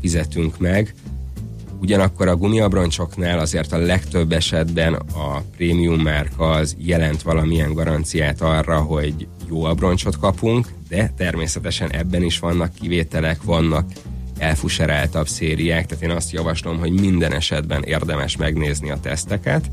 fizetünk 0.00 0.59
meg. 0.59 0.94
Ugyanakkor 1.80 2.28
a 2.28 2.37
gumiabroncsoknál 2.37 3.38
azért 3.38 3.73
a 3.73 3.78
legtöbb 3.78 4.32
esetben 4.32 4.94
a 4.94 5.42
prémium 5.56 6.00
márka 6.00 6.50
az 6.50 6.76
jelent 6.78 7.23
valamilyen 7.23 7.73
garanciát 7.73 8.40
arra, 8.40 8.80
hogy 8.80 9.26
jó 9.49 9.64
abroncsot 9.64 10.18
kapunk, 10.18 10.68
de 10.88 11.12
természetesen 11.16 11.90
ebben 11.90 12.23
is 12.23 12.38
vannak 12.38 12.73
kivételek, 12.75 13.42
vannak 13.42 13.92
elfuseráltabb 14.38 15.28
szériák, 15.28 15.87
tehát 15.87 16.04
én 16.04 16.11
azt 16.11 16.32
javaslom, 16.32 16.78
hogy 16.78 17.00
minden 17.00 17.32
esetben 17.32 17.82
érdemes 17.82 18.37
megnézni 18.37 18.90
a 18.90 19.00
teszteket, 19.00 19.70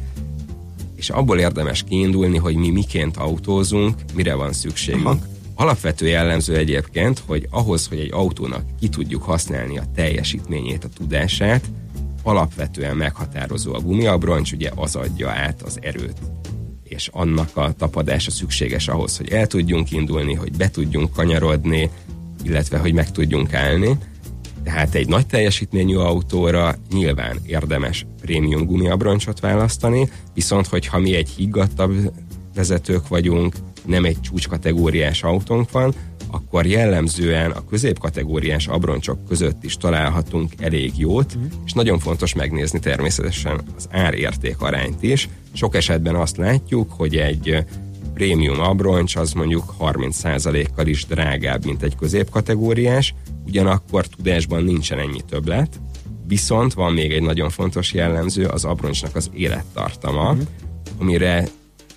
és 0.97 1.09
abból 1.09 1.39
érdemes 1.39 1.83
kiindulni, 1.83 2.37
hogy 2.37 2.55
mi 2.55 2.69
miként 2.69 3.17
autózunk, 3.17 3.95
mire 4.13 4.33
van 4.33 4.53
szükségünk. 4.53 5.05
Aha. 5.05 5.19
Alapvető 5.55 6.07
jellemző 6.07 6.55
egyébként, 6.55 7.23
hogy 7.25 7.47
ahhoz, 7.49 7.87
hogy 7.87 7.99
egy 7.99 8.11
autónak 8.11 8.63
ki 8.79 8.89
tudjuk 8.89 9.23
használni 9.23 9.77
a 9.77 9.83
teljesítményét, 9.95 10.83
a 10.83 10.89
tudását, 10.97 11.65
alapvetően 12.23 12.95
meghatározó 12.95 13.73
a 13.73 13.79
gumiabroncs, 13.79 14.51
ugye 14.51 14.71
az 14.75 14.95
adja 14.95 15.29
át 15.29 15.61
az 15.61 15.79
erőt 15.81 16.17
és 16.89 17.09
annak 17.13 17.57
a 17.57 17.73
tapadása 17.77 18.31
szükséges 18.31 18.87
ahhoz, 18.87 19.17
hogy 19.17 19.29
el 19.29 19.47
tudjunk 19.47 19.91
indulni, 19.91 20.33
hogy 20.33 20.51
be 20.51 20.69
tudjunk 20.69 21.13
kanyarodni, 21.13 21.89
illetve 22.43 22.77
hogy 22.77 22.93
meg 22.93 23.11
tudjunk 23.11 23.53
állni. 23.53 23.97
Tehát 24.67 24.95
egy 24.95 25.07
nagy 25.07 25.25
teljesítményű 25.25 25.95
autóra 25.95 26.75
nyilván 26.93 27.39
érdemes 27.45 28.05
prémium 28.21 28.65
gumiabroncsot 28.65 29.39
választani, 29.39 30.09
viszont 30.33 30.67
hogyha 30.67 30.99
mi 30.99 31.15
egy 31.15 31.29
higgadtabb 31.29 32.11
vezetők 32.55 33.07
vagyunk, 33.07 33.55
nem 33.85 34.05
egy 34.05 34.21
csúcskategóriás 34.21 35.23
autónk 35.23 35.71
van, 35.71 35.93
akkor 36.31 36.65
jellemzően 36.65 37.51
a 37.51 37.65
középkategóriás 37.69 38.67
abroncsok 38.67 39.25
között 39.27 39.63
is 39.63 39.77
találhatunk 39.77 40.53
elég 40.57 40.91
jót, 40.95 41.37
mm. 41.37 41.43
és 41.65 41.73
nagyon 41.73 41.99
fontos 41.99 42.33
megnézni 42.33 42.79
természetesen 42.79 43.61
az 43.77 43.87
árérték 43.91 44.61
arányt 44.61 45.03
is. 45.03 45.29
Sok 45.53 45.75
esetben 45.75 46.15
azt 46.15 46.37
látjuk, 46.37 46.91
hogy 46.91 47.15
egy 47.15 47.65
prémium 48.13 48.59
abroncs 48.59 49.15
az 49.15 49.31
mondjuk 49.31 49.73
30%-kal 49.79 50.87
is 50.87 51.05
drágább, 51.05 51.65
mint 51.65 51.83
egy 51.83 51.95
középkategóriás, 51.95 53.13
ugyanakkor 53.47 54.05
tudásban 54.05 54.63
nincsen 54.63 54.99
ennyi 54.99 55.21
többlet, 55.29 55.79
viszont 56.27 56.73
van 56.73 56.93
még 56.93 57.11
egy 57.11 57.21
nagyon 57.21 57.49
fontos 57.49 57.93
jellemző, 57.93 58.45
az 58.45 58.65
abroncsnak 58.65 59.15
az 59.15 59.29
élettartama, 59.33 60.31
uh-huh. 60.31 60.47
amire 60.99 61.47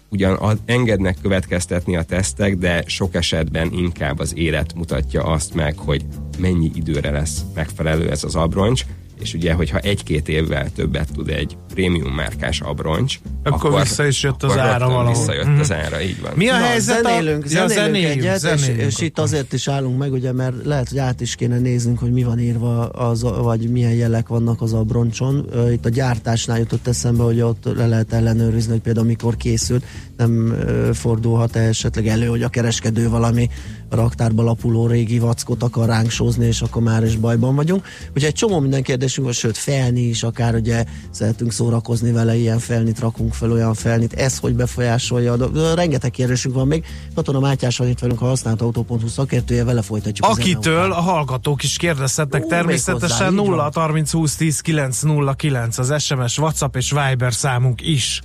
ugyan 0.09 0.61
engednek 0.65 1.17
következtetni 1.23 1.97
a 1.97 2.03
tesztek, 2.03 2.57
de 2.57 2.83
sok 2.87 3.15
esetben 3.15 3.73
inkább 3.73 4.19
az 4.19 4.37
élet 4.37 4.75
mutatja 4.75 5.23
azt 5.23 5.55
meg, 5.55 5.79
hogy 5.79 6.05
mennyi 6.39 6.71
időre 6.75 7.11
lesz 7.11 7.45
megfelelő 7.55 8.11
ez 8.11 8.25
az 8.25 8.35
abroncs, 8.35 8.85
és 9.21 9.35
ugye, 9.35 9.53
hogyha 9.53 9.79
egy-két 9.79 10.29
évvel 10.29 10.73
többet 10.73 11.09
tud 11.15 11.29
egy 11.29 11.57
prémium 11.75 12.15
márkás 12.15 12.61
abroncs, 12.61 13.19
akkor, 13.43 13.71
akkor 13.71 13.83
vissza 13.83 14.07
is 14.07 14.23
jött 14.23 14.43
az 14.43 14.59
ára 14.59 14.87
valahol. 14.87 15.13
Visszajött 15.13 15.47
mm. 15.47 15.59
az 15.59 15.73
ára, 15.73 16.03
így 16.03 16.21
van. 16.21 16.33
Mi 16.35 16.49
a 16.49 16.59
Na, 16.59 16.65
helyzet? 16.65 17.03
Zenélünk, 17.03 17.45
a... 17.45 17.49
zenélünk, 17.49 17.77
ja, 17.77 17.83
zenélünk 17.83 18.21
egyet, 18.21 18.39
zenélünk 18.39 18.79
és, 18.79 18.87
és 18.87 19.01
itt 19.01 19.19
azért 19.19 19.53
is 19.53 19.69
állunk 19.69 19.99
meg, 19.99 20.13
ugye, 20.13 20.33
mert 20.33 20.65
lehet, 20.65 20.89
hogy 20.89 20.99
át 20.99 21.21
is 21.21 21.35
kéne 21.35 21.59
néznünk, 21.59 21.99
hogy 21.99 22.13
mi 22.13 22.23
van 22.23 22.39
írva, 22.39 22.89
az, 22.89 23.23
vagy 23.23 23.71
milyen 23.71 23.95
jelek 23.95 24.29
vannak 24.29 24.63
az 24.63 24.73
abroncson. 24.73 25.49
Itt 25.73 25.85
a 25.85 25.89
gyártásnál 25.89 26.59
jutott 26.59 26.87
eszembe, 26.87 27.23
hogy 27.23 27.41
ott 27.41 27.65
le 27.77 27.87
lehet 27.87 28.13
ellenőrizni, 28.13 28.73
hogy 28.73 28.81
például 28.81 29.07
mikor 29.07 29.37
készült, 29.37 29.85
nem 30.17 30.55
fordulhat 30.93 31.57
-e 31.57 31.61
esetleg 31.61 32.07
elő, 32.07 32.27
hogy 32.27 32.43
a 32.43 32.49
kereskedő 32.49 33.09
valami 33.09 33.49
raktárba 33.91 34.43
lapuló 34.43 34.87
régi 34.87 35.19
vackot 35.19 35.63
akar 35.63 35.87
ránk 35.87 36.11
sózni, 36.11 36.47
és 36.47 36.61
akkor 36.61 36.83
már 36.83 37.05
is 37.05 37.17
bajban 37.17 37.55
vagyunk. 37.55 37.87
Ugye 38.15 38.27
egy 38.27 38.35
csomó 38.35 38.61
minden 38.61 38.83
kérdésünk 38.83 39.27
van, 39.27 39.35
sőt 39.35 39.57
felni 39.57 40.01
is, 40.01 40.23
akár 40.23 40.55
ugye 40.55 40.85
szeretünk 41.11 41.53
szórakozni 41.53 42.13
vele, 42.13 42.37
ilyen 42.37 42.59
felnit 42.59 42.99
rakunk 42.99 43.35
fel, 43.35 43.53
olyan 43.53 43.75
felnit, 43.75 44.13
ez 44.13 44.39
hogy 44.39 44.55
befolyásolja, 44.55 45.37
de 45.37 45.75
rengeteg 45.75 46.11
kérdésünk 46.11 46.55
van 46.55 46.67
még. 46.67 46.85
Katona 47.15 47.41
Mátyás 47.41 47.77
van 47.77 47.89
itt 47.89 47.99
velünk, 47.99 48.19
ha 48.19 48.27
használt 48.27 48.63
autó.hu 48.63 49.09
szakértője, 49.09 49.65
vele 49.65 49.83
folytatjuk. 49.83 50.27
Akitől 50.29 50.93
a 50.93 51.01
hallgatók 51.01 51.63
is 51.63 51.77
kérdezhetnek 51.77 52.47
természetesen 52.47 53.35
0 53.35 53.71
30 53.75 54.11
20 54.13 54.37
10 54.37 54.61
9 54.61 55.01
0 55.01 55.35
9 55.35 55.79
az 55.79 56.03
SMS, 56.03 56.39
WhatsApp 56.39 56.77
és 56.77 56.91
Viber 56.91 57.33
számunk 57.35 57.81
is. 57.81 58.23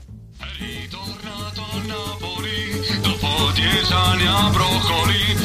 Dopo 3.04 3.52
dieci 3.56 3.94
anni 3.94 4.26
a 4.26 4.50
broccoli 4.52 5.45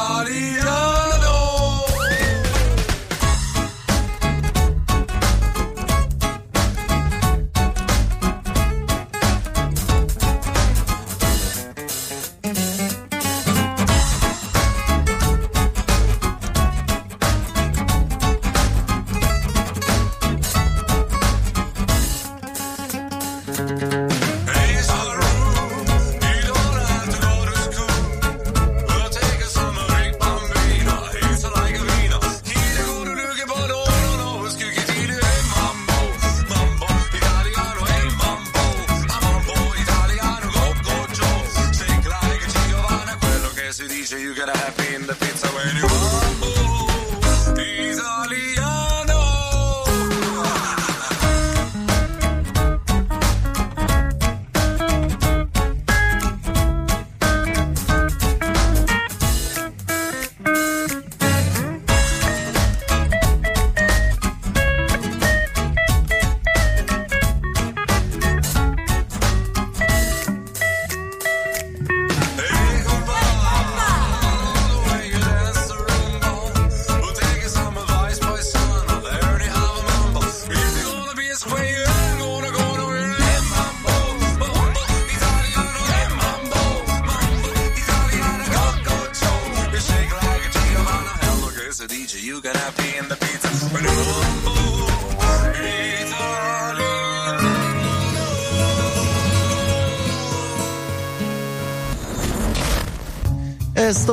audio. 0.00 0.89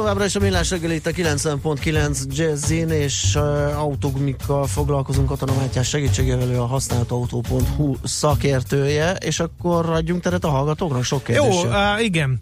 Továbbra 0.08 0.28
is 0.28 0.36
a 0.36 0.40
millás 0.40 0.70
reggel 0.70 0.92
itt 0.92 1.06
a 1.06 1.12
90.9 1.12 2.24
Jazzin, 2.30 2.90
és 2.90 3.36
uh, 3.36 3.82
autógmikkal 3.82 4.68
foglalkozunk 4.68 5.28
Katona 5.28 5.54
Mátyás 5.56 5.88
segítségével, 5.88 6.50
ő 6.50 6.60
a 6.60 6.66
használt 6.66 7.12
autó.hu 7.12 7.96
szakértője, 8.04 9.12
és 9.12 9.40
akkor 9.40 9.90
adjunk 9.90 10.22
teret 10.22 10.44
a 10.44 10.50
hallgatóknak, 10.50 11.04
sok 11.04 11.24
kérdés. 11.24 11.64
Jó, 11.64 11.70
uh, 11.70 12.04
igen. 12.04 12.40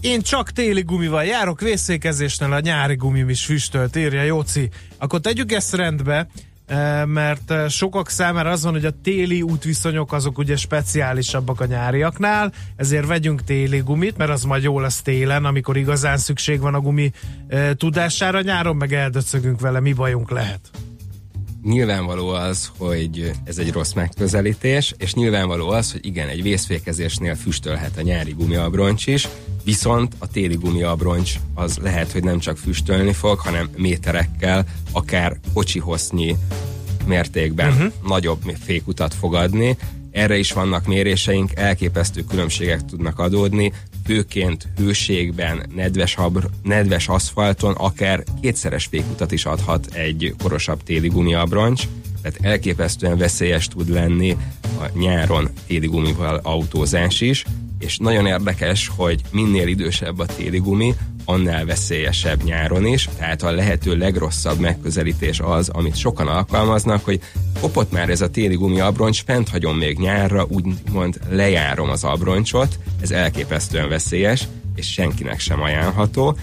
Én 0.00 0.20
csak 0.20 0.50
téli 0.50 0.82
gumival 0.82 1.24
járok, 1.24 1.60
vészékezésnél 1.60 2.52
a 2.52 2.60
nyári 2.60 2.94
gumim 2.94 3.28
is 3.28 3.44
füstölt, 3.44 3.96
írja 3.96 4.22
Jóci. 4.22 4.68
Akkor 4.98 5.20
tegyük 5.20 5.52
ezt 5.52 5.74
rendbe, 5.74 6.28
mert 7.04 7.70
sokak 7.70 8.08
számára 8.08 8.50
az 8.50 8.62
van, 8.62 8.72
hogy 8.72 8.84
a 8.84 9.00
téli 9.02 9.42
útviszonyok 9.42 10.12
azok 10.12 10.38
ugye 10.38 10.56
speciálisabbak 10.56 11.60
a 11.60 11.66
nyáriaknál, 11.66 12.52
ezért 12.76 13.06
vegyünk 13.06 13.44
téli 13.44 13.78
gumit, 13.78 14.16
mert 14.16 14.30
az 14.30 14.42
majd 14.42 14.62
jó 14.62 14.80
lesz 14.80 15.02
télen, 15.02 15.44
amikor 15.44 15.76
igazán 15.76 16.16
szükség 16.16 16.60
van 16.60 16.74
a 16.74 16.80
gumi 16.80 17.12
tudására, 17.76 18.40
nyáron 18.40 18.76
meg 18.76 18.92
eldöcögünk 18.92 19.60
vele, 19.60 19.80
mi 19.80 19.92
bajunk 19.92 20.30
lehet 20.30 20.70
nyilvánvaló 21.66 22.28
az, 22.28 22.70
hogy 22.78 23.32
ez 23.44 23.58
egy 23.58 23.72
rossz 23.72 23.92
megközelítés, 23.92 24.94
és 24.98 25.14
nyilvánvaló 25.14 25.68
az, 25.68 25.92
hogy 25.92 26.06
igen, 26.06 26.28
egy 26.28 26.42
vészfékezésnél 26.42 27.34
füstölhet 27.34 27.98
a 27.98 28.02
nyári 28.02 28.32
gumiabroncs 28.32 29.06
is, 29.06 29.28
viszont 29.64 30.14
a 30.18 30.28
téli 30.28 30.54
gumiabroncs 30.54 31.34
az 31.54 31.78
lehet, 31.82 32.12
hogy 32.12 32.24
nem 32.24 32.38
csak 32.38 32.56
füstölni 32.56 33.12
fog, 33.12 33.38
hanem 33.38 33.68
méterekkel, 33.76 34.64
akár 34.92 35.38
hossznyi 35.78 36.36
mértékben 37.06 37.72
uh-huh. 37.72 37.92
nagyobb 38.06 38.42
fékutat 38.64 39.14
fog 39.14 39.34
adni. 39.34 39.76
Erre 40.10 40.38
is 40.38 40.52
vannak 40.52 40.86
méréseink, 40.86 41.50
elképesztő 41.54 42.24
különbségek 42.24 42.84
tudnak 42.84 43.18
adódni, 43.18 43.72
főként 44.06 44.68
hőségben, 44.76 45.66
nedves, 45.74 46.14
habr, 46.14 46.44
nedves 46.62 47.08
aszfalton 47.08 47.74
akár 47.74 48.24
kétszeres 48.40 48.86
fékutat 48.86 49.32
is 49.32 49.44
adhat 49.44 49.94
egy 49.94 50.34
korosabb 50.42 50.82
téli 50.82 51.08
gumiabroncs, 51.08 51.82
tehát 52.22 52.38
elképesztően 52.42 53.18
veszélyes 53.18 53.68
tud 53.68 53.88
lenni 53.88 54.36
a 54.62 54.98
nyáron 54.98 55.48
téli 55.66 55.86
gumival 55.86 56.40
autózás 56.42 57.20
is, 57.20 57.44
és 57.78 57.98
nagyon 57.98 58.26
érdekes, 58.26 58.90
hogy 58.96 59.20
minél 59.30 59.68
idősebb 59.68 60.18
a 60.18 60.26
téli 60.26 60.58
gumi, 60.58 60.94
annál 61.24 61.64
veszélyesebb 61.64 62.42
nyáron 62.42 62.86
is, 62.86 63.08
tehát 63.18 63.42
a 63.42 63.50
lehető 63.50 63.96
legrosszabb 63.96 64.58
megközelítés 64.58 65.40
az, 65.40 65.68
amit 65.68 65.96
sokan 65.96 66.26
alkalmaznak, 66.26 67.04
hogy 67.04 67.20
kopott 67.60 67.92
már 67.92 68.08
ez 68.08 68.20
a 68.20 68.30
téli 68.30 68.54
gumi 68.54 68.80
abroncs, 68.80 69.24
fent 69.24 69.48
hagyom 69.48 69.76
még 69.76 69.98
nyárra, 69.98 70.46
úgymond 70.48 71.20
lejárom 71.28 71.90
az 71.90 72.04
abroncsot, 72.04 72.78
ez 73.00 73.10
elképesztően 73.10 73.88
veszélyes, 73.88 74.48
és 74.74 74.92
senkinek 74.92 75.40
sem 75.40 75.62
ajánlható. 75.62 76.36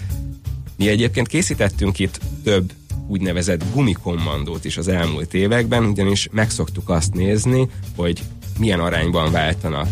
Mi 0.76 0.88
egyébként 0.88 1.28
készítettünk 1.28 1.98
itt 1.98 2.20
több 2.44 2.72
úgynevezett 3.06 3.64
gumikommandót 3.72 4.64
is 4.64 4.76
az 4.76 4.88
elmúlt 4.88 5.34
években, 5.34 5.84
ugyanis 5.84 6.28
megszoktuk 6.32 6.88
azt 6.88 7.14
nézni, 7.14 7.68
hogy 7.96 8.22
milyen 8.58 8.80
arányban 8.80 9.32
váltanak 9.32 9.88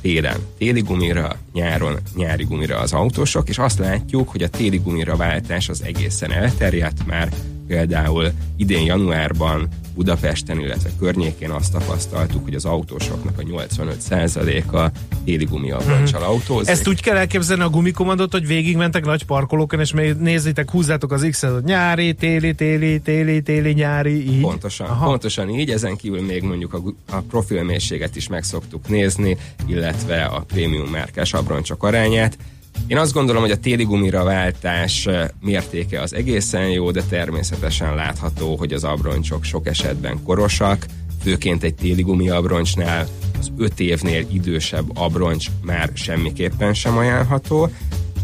télen. 0.00 0.36
Téli 0.58 0.80
gumira, 0.80 1.36
nyáron 1.52 1.96
nyári 2.14 2.44
gumira 2.44 2.78
az 2.78 2.92
autósok, 2.92 3.48
és 3.48 3.58
azt 3.58 3.78
látjuk, 3.78 4.28
hogy 4.28 4.42
a 4.42 4.48
téli 4.48 4.76
gumira 4.76 5.16
váltás 5.16 5.68
az 5.68 5.82
egészen 5.82 6.32
elterjedt 6.32 7.06
már, 7.06 7.28
például 7.66 8.32
idén 8.56 8.84
januárban 8.84 9.68
Budapesten, 9.96 10.60
illetve 10.60 10.90
környékén 10.98 11.50
azt 11.50 11.72
tapasztaltuk, 11.72 12.44
hogy 12.44 12.54
az 12.54 12.64
autósoknak 12.64 13.38
a 13.38 13.42
85%-a 13.42 14.98
téli 15.24 15.44
gumiabroncsal 15.44 16.20
mm-hmm. 16.20 16.28
autózik. 16.28 16.68
Ezt 16.68 16.88
úgy 16.88 17.02
kell 17.02 17.16
elképzelni 17.16 17.62
a 17.62 17.68
gumikomandot, 17.68 18.32
hogy 18.32 18.46
végigmentek 18.46 19.04
nagy 19.04 19.24
parkolókon, 19.24 19.80
és 19.80 19.94
nézzétek, 20.18 20.70
húzzátok 20.70 21.12
az 21.12 21.26
X-et, 21.30 21.52
hogy 21.52 21.64
nyári, 21.64 22.14
téli, 22.14 22.54
téli, 22.54 23.00
téli, 23.00 23.42
téli, 23.42 23.72
nyári, 23.72 24.32
így. 24.32 24.40
Pontosan, 24.40 24.86
Aha. 24.86 25.06
pontosan 25.06 25.48
így, 25.48 25.70
ezen 25.70 25.96
kívül 25.96 26.22
még 26.22 26.42
mondjuk 26.42 26.74
a, 26.74 26.82
a 27.16 27.20
profilmérséget 27.20 28.16
is 28.16 28.28
meg 28.28 28.42
szoktuk 28.42 28.88
nézni, 28.88 29.36
illetve 29.66 30.24
a 30.24 30.40
prémium 30.40 30.90
márkás 30.90 31.34
abroncsok 31.34 31.82
arányát. 31.82 32.36
Én 32.86 32.98
azt 32.98 33.12
gondolom, 33.12 33.42
hogy 33.42 33.50
a 33.50 33.56
téli 33.56 33.84
gumira 33.84 34.24
váltás 34.24 35.08
mértéke 35.40 36.00
az 36.00 36.14
egészen 36.14 36.68
jó, 36.68 36.90
de 36.90 37.02
természetesen 37.02 37.94
látható, 37.94 38.56
hogy 38.56 38.72
az 38.72 38.84
abroncsok 38.84 39.44
sok 39.44 39.66
esetben 39.66 40.22
korosak, 40.22 40.86
főként 41.22 41.62
egy 41.62 41.74
téli 41.74 42.02
gumi 42.02 42.28
abroncsnál 42.28 43.06
az 43.38 43.50
5 43.58 43.80
évnél 43.80 44.26
idősebb 44.32 44.84
abroncs 44.94 45.46
már 45.62 45.90
semmiképpen 45.94 46.74
sem 46.74 46.96
ajánlható. 46.96 47.70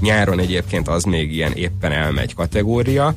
Nyáron 0.00 0.38
egyébként 0.38 0.88
az 0.88 1.04
még 1.04 1.32
ilyen 1.32 1.52
éppen 1.52 1.92
elmegy 1.92 2.34
kategória, 2.34 3.14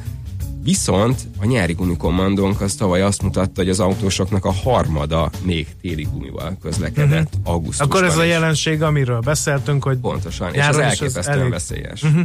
Viszont 0.66 1.22
a 1.40 1.46
nyári 1.46 1.74
gumikommandónk 1.74 2.62
az 2.62 2.76
tavaly 2.76 3.02
azt 3.02 3.22
mutatta, 3.22 3.52
hogy 3.56 3.70
az 3.70 3.80
autósoknak 3.80 4.46
a 4.46 4.52
harmada 4.52 5.30
még 5.44 5.68
téli 5.82 6.08
gumival 6.12 6.58
közlekedett 6.62 7.30
uh-huh. 7.34 7.54
augusztusban. 7.54 7.88
Akkor 7.88 8.04
ez 8.04 8.18
a 8.18 8.24
jelenség, 8.24 8.82
amiről 8.82 9.20
beszéltünk, 9.20 9.84
hogy 9.84 9.98
Pontosan, 9.98 10.54
és 10.54 10.60
ez 10.60 10.78
elképesztően 10.78 11.40
elég... 11.40 11.52
veszélyes. 11.52 12.04
Uh-huh. 12.04 12.22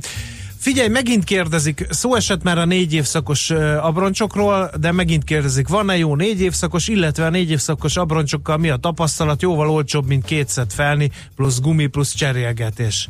Figyelj, 0.56 0.88
megint 0.88 1.24
kérdezik, 1.24 1.86
szó 1.90 2.14
esett 2.14 2.42
már 2.42 2.58
a 2.58 2.64
négy 2.64 2.94
évszakos 2.94 3.50
abroncsokról, 3.80 4.70
de 4.80 4.92
megint 4.92 5.24
kérdezik, 5.24 5.68
van-e 5.68 5.96
jó 5.96 6.16
négy 6.16 6.40
évszakos, 6.40 6.88
illetve 6.88 7.26
a 7.26 7.30
négy 7.30 7.50
évszakos 7.50 7.96
abroncsokkal 7.96 8.56
mi 8.56 8.70
a 8.70 8.76
tapasztalat, 8.76 9.42
jóval 9.42 9.70
olcsóbb, 9.70 10.06
mint 10.06 10.24
kétszet 10.24 10.72
felni, 10.72 11.10
plusz 11.36 11.60
gumi, 11.60 11.86
plusz 11.86 12.14
cserélgetés. 12.14 13.08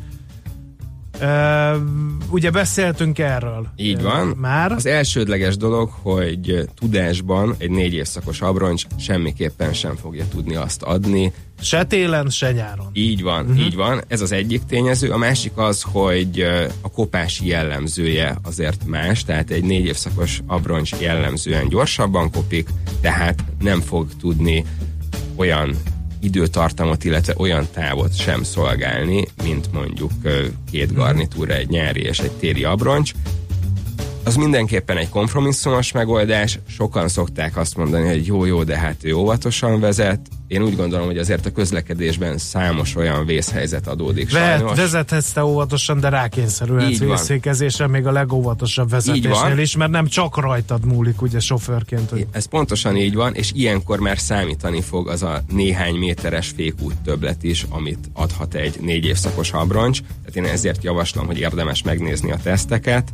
Uh, 1.21 1.81
ugye 2.29 2.51
beszéltünk 2.51 3.19
erről. 3.19 3.67
Így 3.75 4.01
van. 4.01 4.27
Már. 4.27 4.71
Az 4.71 4.85
elsődleges 4.85 5.57
dolog, 5.57 5.89
hogy 6.01 6.69
tudásban 6.79 7.55
egy 7.57 7.69
négy 7.69 7.93
évszakos 7.93 8.41
abroncs 8.41 8.83
semmiképpen 8.99 9.73
sem 9.73 9.95
fogja 9.95 10.25
tudni 10.27 10.55
azt 10.55 10.81
adni. 10.81 11.33
Se 11.61 11.83
télen, 11.83 12.29
se 12.29 12.51
nyáron. 12.51 12.89
Így 12.93 13.21
van, 13.21 13.45
uh-huh. 13.45 13.65
így 13.65 13.75
van. 13.75 14.01
Ez 14.07 14.21
az 14.21 14.31
egyik 14.31 14.61
tényező. 14.63 15.09
A 15.09 15.17
másik 15.17 15.51
az, 15.55 15.81
hogy 15.91 16.45
a 16.81 16.91
kopási 16.91 17.47
jellemzője 17.47 18.37
azért 18.43 18.85
más, 18.85 19.23
tehát 19.23 19.49
egy 19.49 19.63
négy 19.63 19.85
évszakos 19.85 20.41
abroncs 20.47 20.91
jellemzően 20.99 21.67
gyorsabban 21.67 22.31
kopik, 22.31 22.69
tehát 23.01 23.43
nem 23.59 23.81
fog 23.81 24.07
tudni 24.19 24.65
olyan 25.35 25.75
időtartamot, 26.21 27.03
illetve 27.03 27.33
olyan 27.37 27.67
távot 27.73 28.17
sem 28.17 28.43
szolgálni, 28.43 29.27
mint 29.43 29.73
mondjuk 29.73 30.11
két 30.71 30.93
garnitúra, 30.93 31.53
egy 31.53 31.69
nyári 31.69 32.01
és 32.01 32.19
egy 32.19 32.31
téli 32.31 32.63
abroncs. 32.63 33.11
Az 34.23 34.35
mindenképpen 34.35 34.97
egy 34.97 35.09
kompromisszumos 35.09 35.91
megoldás. 35.91 36.59
Sokan 36.67 37.07
szokták 37.07 37.57
azt 37.57 37.77
mondani, 37.77 38.07
hogy 38.07 38.25
jó-jó, 38.25 38.63
de 38.63 38.77
hát 38.77 38.95
ő 39.01 39.13
óvatosan 39.13 39.79
vezet, 39.79 40.19
én 40.47 40.63
úgy 40.63 40.75
gondolom, 40.75 41.05
hogy 41.05 41.17
azért 41.17 41.45
a 41.45 41.51
közlekedésben 41.51 42.37
számos 42.37 42.95
olyan 42.95 43.25
vészhelyzet 43.25 43.87
adódik 43.87 44.31
Ve- 44.31 44.41
sajnos. 44.41 44.77
Vezethetsz 44.77 45.31
te 45.31 45.43
óvatosan, 45.43 45.99
de 45.99 46.09
rákényszerülhetsz 46.09 46.99
vészékezésre 46.99 47.87
még 47.87 48.07
a 48.07 48.11
legóvatosabb 48.11 48.89
vezetésnél 48.89 49.57
is, 49.57 49.75
mert 49.75 49.91
nem 49.91 50.07
csak 50.07 50.37
rajtad 50.37 50.85
múlik 50.85 51.21
ugye 51.21 51.39
sofőrként. 51.39 52.09
Hogy... 52.09 52.27
Ez 52.31 52.45
pontosan 52.45 52.97
így 52.97 53.15
van, 53.15 53.33
és 53.33 53.51
ilyenkor 53.53 53.99
már 53.99 54.19
számítani 54.19 54.81
fog 54.81 55.07
az 55.07 55.23
a 55.23 55.43
néhány 55.49 55.95
méteres 55.95 56.53
fékút 56.55 56.95
többlet 57.03 57.43
is, 57.43 57.65
amit 57.69 58.09
adhat 58.13 58.53
egy 58.53 58.79
négy 58.81 59.05
évszakos 59.05 59.51
abroncs. 59.51 59.99
Tehát 60.01 60.35
én 60.35 60.53
ezért 60.53 60.83
javaslom, 60.83 61.25
hogy 61.25 61.39
érdemes 61.39 61.83
megnézni 61.83 62.31
a 62.31 62.37
teszteket, 62.43 63.11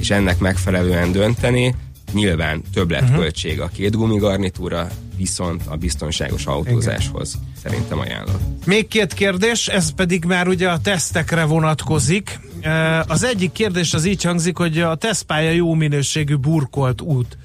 és 0.00 0.10
ennek 0.10 0.38
megfelelően 0.38 1.12
dönteni. 1.12 1.74
Nyilván 2.12 2.62
többletköltség 2.72 3.52
uh-huh. 3.52 3.66
a 3.66 3.68
két 3.74 3.96
gumigarnitúra, 3.96 4.88
viszont 5.16 5.62
a 5.66 5.76
biztonságos 5.76 6.46
autózáshoz 6.46 7.38
Igen. 7.40 7.52
szerintem 7.62 7.98
ajánlott. 7.98 8.66
Még 8.66 8.88
két 8.88 9.14
kérdés, 9.14 9.68
ez 9.68 9.94
pedig 9.94 10.24
már 10.24 10.48
ugye 10.48 10.68
a 10.68 10.78
tesztekre 10.78 11.44
vonatkozik. 11.44 12.40
Az 13.06 13.24
egyik 13.24 13.52
kérdés 13.52 13.94
az 13.94 14.04
így 14.04 14.22
hangzik, 14.22 14.56
hogy 14.56 14.78
a 14.78 14.94
tesztpálya 14.94 15.50
jó 15.50 15.74
minőségű 15.74 16.36
burkolt 16.36 17.00
út. 17.00 17.38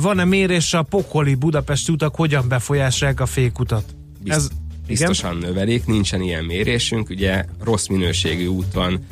Van-e 0.00 0.24
mérés 0.24 0.74
a 0.74 0.82
pokoli 0.82 1.34
Budapesti 1.34 1.92
utak 1.92 2.14
hogyan 2.14 2.48
befolyásolják 2.48 3.20
a 3.20 3.26
fékutat? 3.26 3.84
Bizt, 4.22 4.36
ez, 4.36 4.48
biztosan 4.86 5.36
igen? 5.36 5.48
növelik, 5.48 5.86
nincsen 5.86 6.22
ilyen 6.22 6.44
mérésünk, 6.44 7.10
ugye 7.10 7.44
rossz 7.64 7.86
minőségű 7.86 8.46
úton 8.46 9.06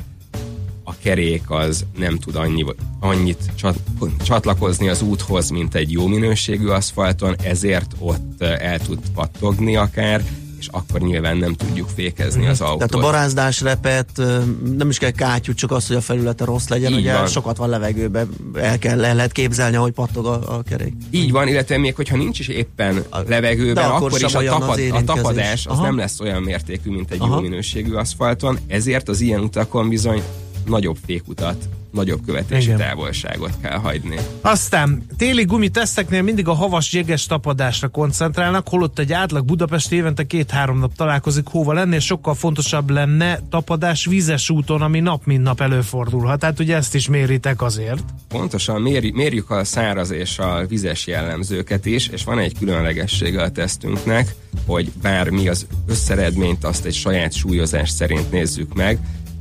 a 0.89 0.93
kerék 1.03 1.43
az 1.47 1.85
nem 1.97 2.17
tud 2.17 2.35
annyi, 2.35 2.65
annyit 2.99 3.51
csat, 3.55 3.77
csatlakozni 4.23 4.87
az 4.87 5.01
úthoz, 5.01 5.49
mint 5.49 5.75
egy 5.75 5.91
jó 5.91 6.07
minőségű 6.07 6.67
aszfalton, 6.67 7.35
ezért 7.43 7.95
ott 7.99 8.41
el 8.41 8.79
tud 8.79 8.99
pattogni 9.13 9.75
akár, 9.75 10.23
és 10.59 10.67
akkor 10.71 10.99
nyilván 10.99 11.37
nem 11.37 11.53
tudjuk 11.53 11.89
fékezni 11.95 12.47
az 12.47 12.61
autót. 12.61 12.77
Tehát 12.77 12.93
a 13.05 13.11
barázdás 13.11 13.61
repet, 13.61 14.09
ö, 14.17 14.37
nem 14.77 14.89
is 14.89 14.97
kell 14.97 15.11
kátyú, 15.11 15.53
csak 15.53 15.71
az, 15.71 15.87
hogy 15.87 15.95
a 15.95 16.01
felülete 16.01 16.45
rossz 16.45 16.67
legyen, 16.67 16.91
Így 16.91 16.97
ugye 16.97 17.13
van. 17.13 17.27
sokat 17.27 17.57
van 17.57 17.69
levegőben, 17.69 18.29
el, 18.53 18.79
kell, 18.79 19.05
el 19.05 19.15
lehet 19.15 19.31
képzelni, 19.31 19.75
hogy 19.75 19.91
pattog 19.91 20.25
a, 20.25 20.57
a 20.57 20.61
kerék. 20.61 20.93
Így 21.11 21.31
van, 21.31 21.47
illetve 21.47 21.77
még 21.77 21.95
hogyha 21.95 22.17
nincs 22.17 22.39
is 22.39 22.47
éppen 22.47 23.03
levegőben, 23.27 23.73
De 23.73 23.81
akkor 23.81 24.07
akkor, 24.07 24.21
is 24.21 24.33
a, 24.33 24.43
tapad, 24.43 24.79
a 24.91 25.03
tapadás 25.03 25.65
az 25.65 25.71
Aha. 25.71 25.83
nem 25.83 25.97
lesz 25.97 26.19
olyan 26.19 26.41
mértékű, 26.41 26.89
mint 26.89 27.11
egy 27.11 27.21
Aha. 27.21 27.35
jó 27.35 27.41
minőségű 27.41 27.93
aszfalton, 27.93 28.59
ezért 28.67 29.09
az 29.09 29.21
ilyen 29.21 29.39
utakon 29.39 29.89
bizony 29.89 30.21
nagyobb 30.67 30.97
fékutat, 31.05 31.69
nagyobb 31.91 32.25
követési 32.25 32.65
Igen. 32.65 32.77
távolságot 32.77 33.51
kell 33.61 33.77
hagyni. 33.77 34.15
Aztán 34.41 35.05
téli 35.17 35.43
gumiteszteknél 35.43 36.21
mindig 36.21 36.47
a 36.47 36.53
havas 36.53 36.93
jeges 36.93 37.25
tapadásra 37.25 37.87
koncentrálnak, 37.87 38.67
holott 38.67 38.99
egy 38.99 39.13
átlag 39.13 39.45
Budapest 39.45 39.91
évente 39.91 40.23
két-három 40.23 40.79
nap 40.79 40.95
találkozik 40.95 41.47
hóval 41.47 41.79
ennél 41.79 41.99
sokkal 41.99 42.33
fontosabb 42.33 42.89
lenne 42.89 43.39
tapadás 43.49 44.05
vízes 44.05 44.49
úton, 44.49 44.81
ami 44.81 44.99
nap 44.99 45.25
mint 45.25 45.43
nap 45.43 45.61
előfordulhat. 45.61 46.39
Tehát 46.39 46.59
ugye 46.59 46.75
ezt 46.75 46.95
is 46.95 47.07
méritek 47.07 47.61
azért. 47.61 48.03
Pontosan 48.27 48.81
méri, 48.81 49.11
mérjük 49.11 49.49
a 49.49 49.63
száraz 49.63 50.11
és 50.11 50.39
a 50.39 50.65
vizes 50.67 51.07
jellemzőket 51.07 51.85
is, 51.85 52.07
és 52.07 52.23
van 52.23 52.39
egy 52.39 52.57
különlegessége 52.57 53.41
a 53.41 53.51
tesztünknek, 53.51 54.35
hogy 54.65 54.91
bár 55.01 55.29
mi 55.29 55.47
az 55.47 55.65
összeredményt 55.87 56.63
azt 56.63 56.85
egy 56.85 56.93
saját 56.93 57.33
súlyozás 57.33 57.89
szerint 57.89 58.31
nézzük 58.31 58.73
meg, 58.73 58.99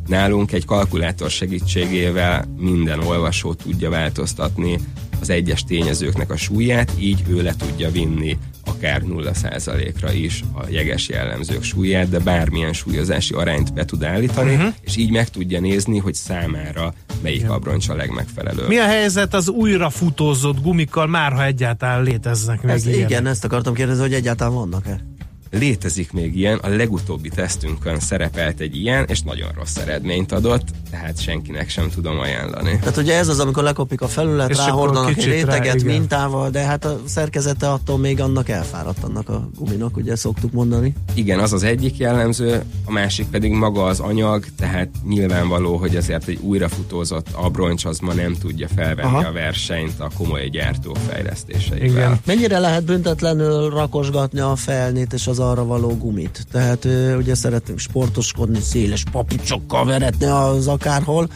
nálunk 0.09 0.53
egy 0.53 0.64
kalkulátor 0.64 1.31
segítségével 1.31 2.45
minden 2.59 2.99
olvasó 2.99 3.55
tudja 3.55 3.90
változtatni 3.90 4.79
az 5.21 5.31
egyes 5.31 5.64
tényezőknek 5.64 6.31
a 6.31 6.37
súlyát, 6.37 6.92
így 6.99 7.23
ő 7.29 7.42
le 7.42 7.55
tudja 7.55 7.90
vinni 7.90 8.38
akár 8.64 9.03
0%-ra 9.05 10.12
is 10.12 10.45
a 10.55 10.62
jeges 10.69 11.09
jellemzők 11.09 11.62
súlyát, 11.62 12.09
de 12.09 12.19
bármilyen 12.19 12.73
súlyozási 12.73 13.35
arányt 13.35 13.75
be 13.75 13.85
tud 13.85 14.03
állítani, 14.03 14.55
uh-huh. 14.55 14.75
és 14.81 14.97
így 14.97 15.11
meg 15.11 15.29
tudja 15.29 15.61
nézni, 15.61 15.99
hogy 15.99 16.14
számára 16.14 16.95
melyik 17.23 17.51
abroncs 17.51 17.88
a 17.88 17.95
legmegfelelőbb. 17.95 18.69
Mi 18.69 18.77
a 18.77 18.87
helyzet 18.87 19.35
az 19.35 19.49
újra 19.49 19.90
futózott 19.90 20.62
gumikkal, 20.62 21.07
már 21.07 21.33
ha 21.33 21.45
egyáltalán 21.45 22.03
léteznek 22.03 22.62
még 22.62 22.75
Ez, 22.75 22.87
igen, 22.87 23.27
ezt 23.27 23.45
akartam 23.45 23.75
kérdezni, 23.75 24.03
hogy 24.03 24.14
egyáltalán 24.14 24.55
vannak-e? 24.55 25.15
Létezik 25.50 26.12
még 26.12 26.37
ilyen, 26.37 26.59
a 26.59 26.68
legutóbbi 26.68 27.28
tesztünkön 27.28 28.00
szerepelt 28.00 28.61
egy 28.61 28.76
ilyen, 28.76 29.04
és 29.09 29.22
nagyon 29.22 29.52
rossz 29.52 29.76
eredményt 29.76 30.32
adott, 30.32 30.68
tehát 30.96 31.20
senkinek 31.20 31.68
sem 31.68 31.90
tudom 31.90 32.18
ajánlani. 32.18 32.78
Tehát 32.78 32.96
ugye 32.96 33.16
ez 33.16 33.28
az, 33.28 33.38
amikor 33.38 33.62
lekopik 33.62 34.00
a 34.00 34.09
felület, 34.09 34.50
És 34.50 34.56
ráhordanak 34.56 35.16
egy 35.16 35.24
rá, 35.24 35.32
réteget 35.32 35.74
igen. 35.74 35.87
mintával, 35.87 36.50
de 36.50 36.61
hát 36.61 36.85
a 36.85 37.00
szerkezete 37.04 37.70
attól 37.70 37.98
még 37.98 38.20
annak 38.20 38.48
elfáradt 38.48 39.04
annak 39.04 39.28
a 39.28 39.48
guminak, 39.59 39.96
ugye 39.96 40.16
szoktuk 40.16 40.52
mondani. 40.52 40.94
Igen, 41.14 41.38
az 41.38 41.52
az 41.52 41.62
egyik 41.62 41.96
jellemző, 41.96 42.62
a 42.85 42.92
másik 42.92 43.26
pedig 43.26 43.52
maga 43.52 43.85
az 43.85 44.00
anyag, 44.00 44.44
tehát 44.56 44.88
nyilvánvaló, 45.09 45.76
hogy 45.76 45.96
azért 45.96 46.28
egy 46.28 46.38
újrafutózott 46.42 47.28
abroncs 47.32 47.85
az 47.85 47.98
ma 47.98 48.12
nem 48.12 48.35
tudja 48.40 48.68
felvenni 48.76 49.09
Aha. 49.09 49.28
A 49.28 49.32
versenyt 49.32 50.00
a 50.00 50.11
komoly 50.16 50.48
gyártók 50.48 50.96
fejlesztéseivel. 51.09 51.87
Igen. 51.87 52.20
Mennyire 52.26 52.59
lehet 52.59 52.85
büntetlenül 52.85 53.70
rakosgatni 53.70 54.40
a 54.40 54.56
felnét 54.56 55.12
és 55.12 55.26
az 55.26 55.38
arra 55.38 55.64
való 55.64 55.96
gumit? 55.96 56.46
Tehát 56.52 56.88
ugye 57.18 57.35
szeretünk 57.35 57.78
sportoskodni, 57.78 58.61
széles 58.61 59.02
papucsokkal 59.12 59.85
veretni 59.85 60.26
az 60.26 60.66
akárhol. 60.87 61.29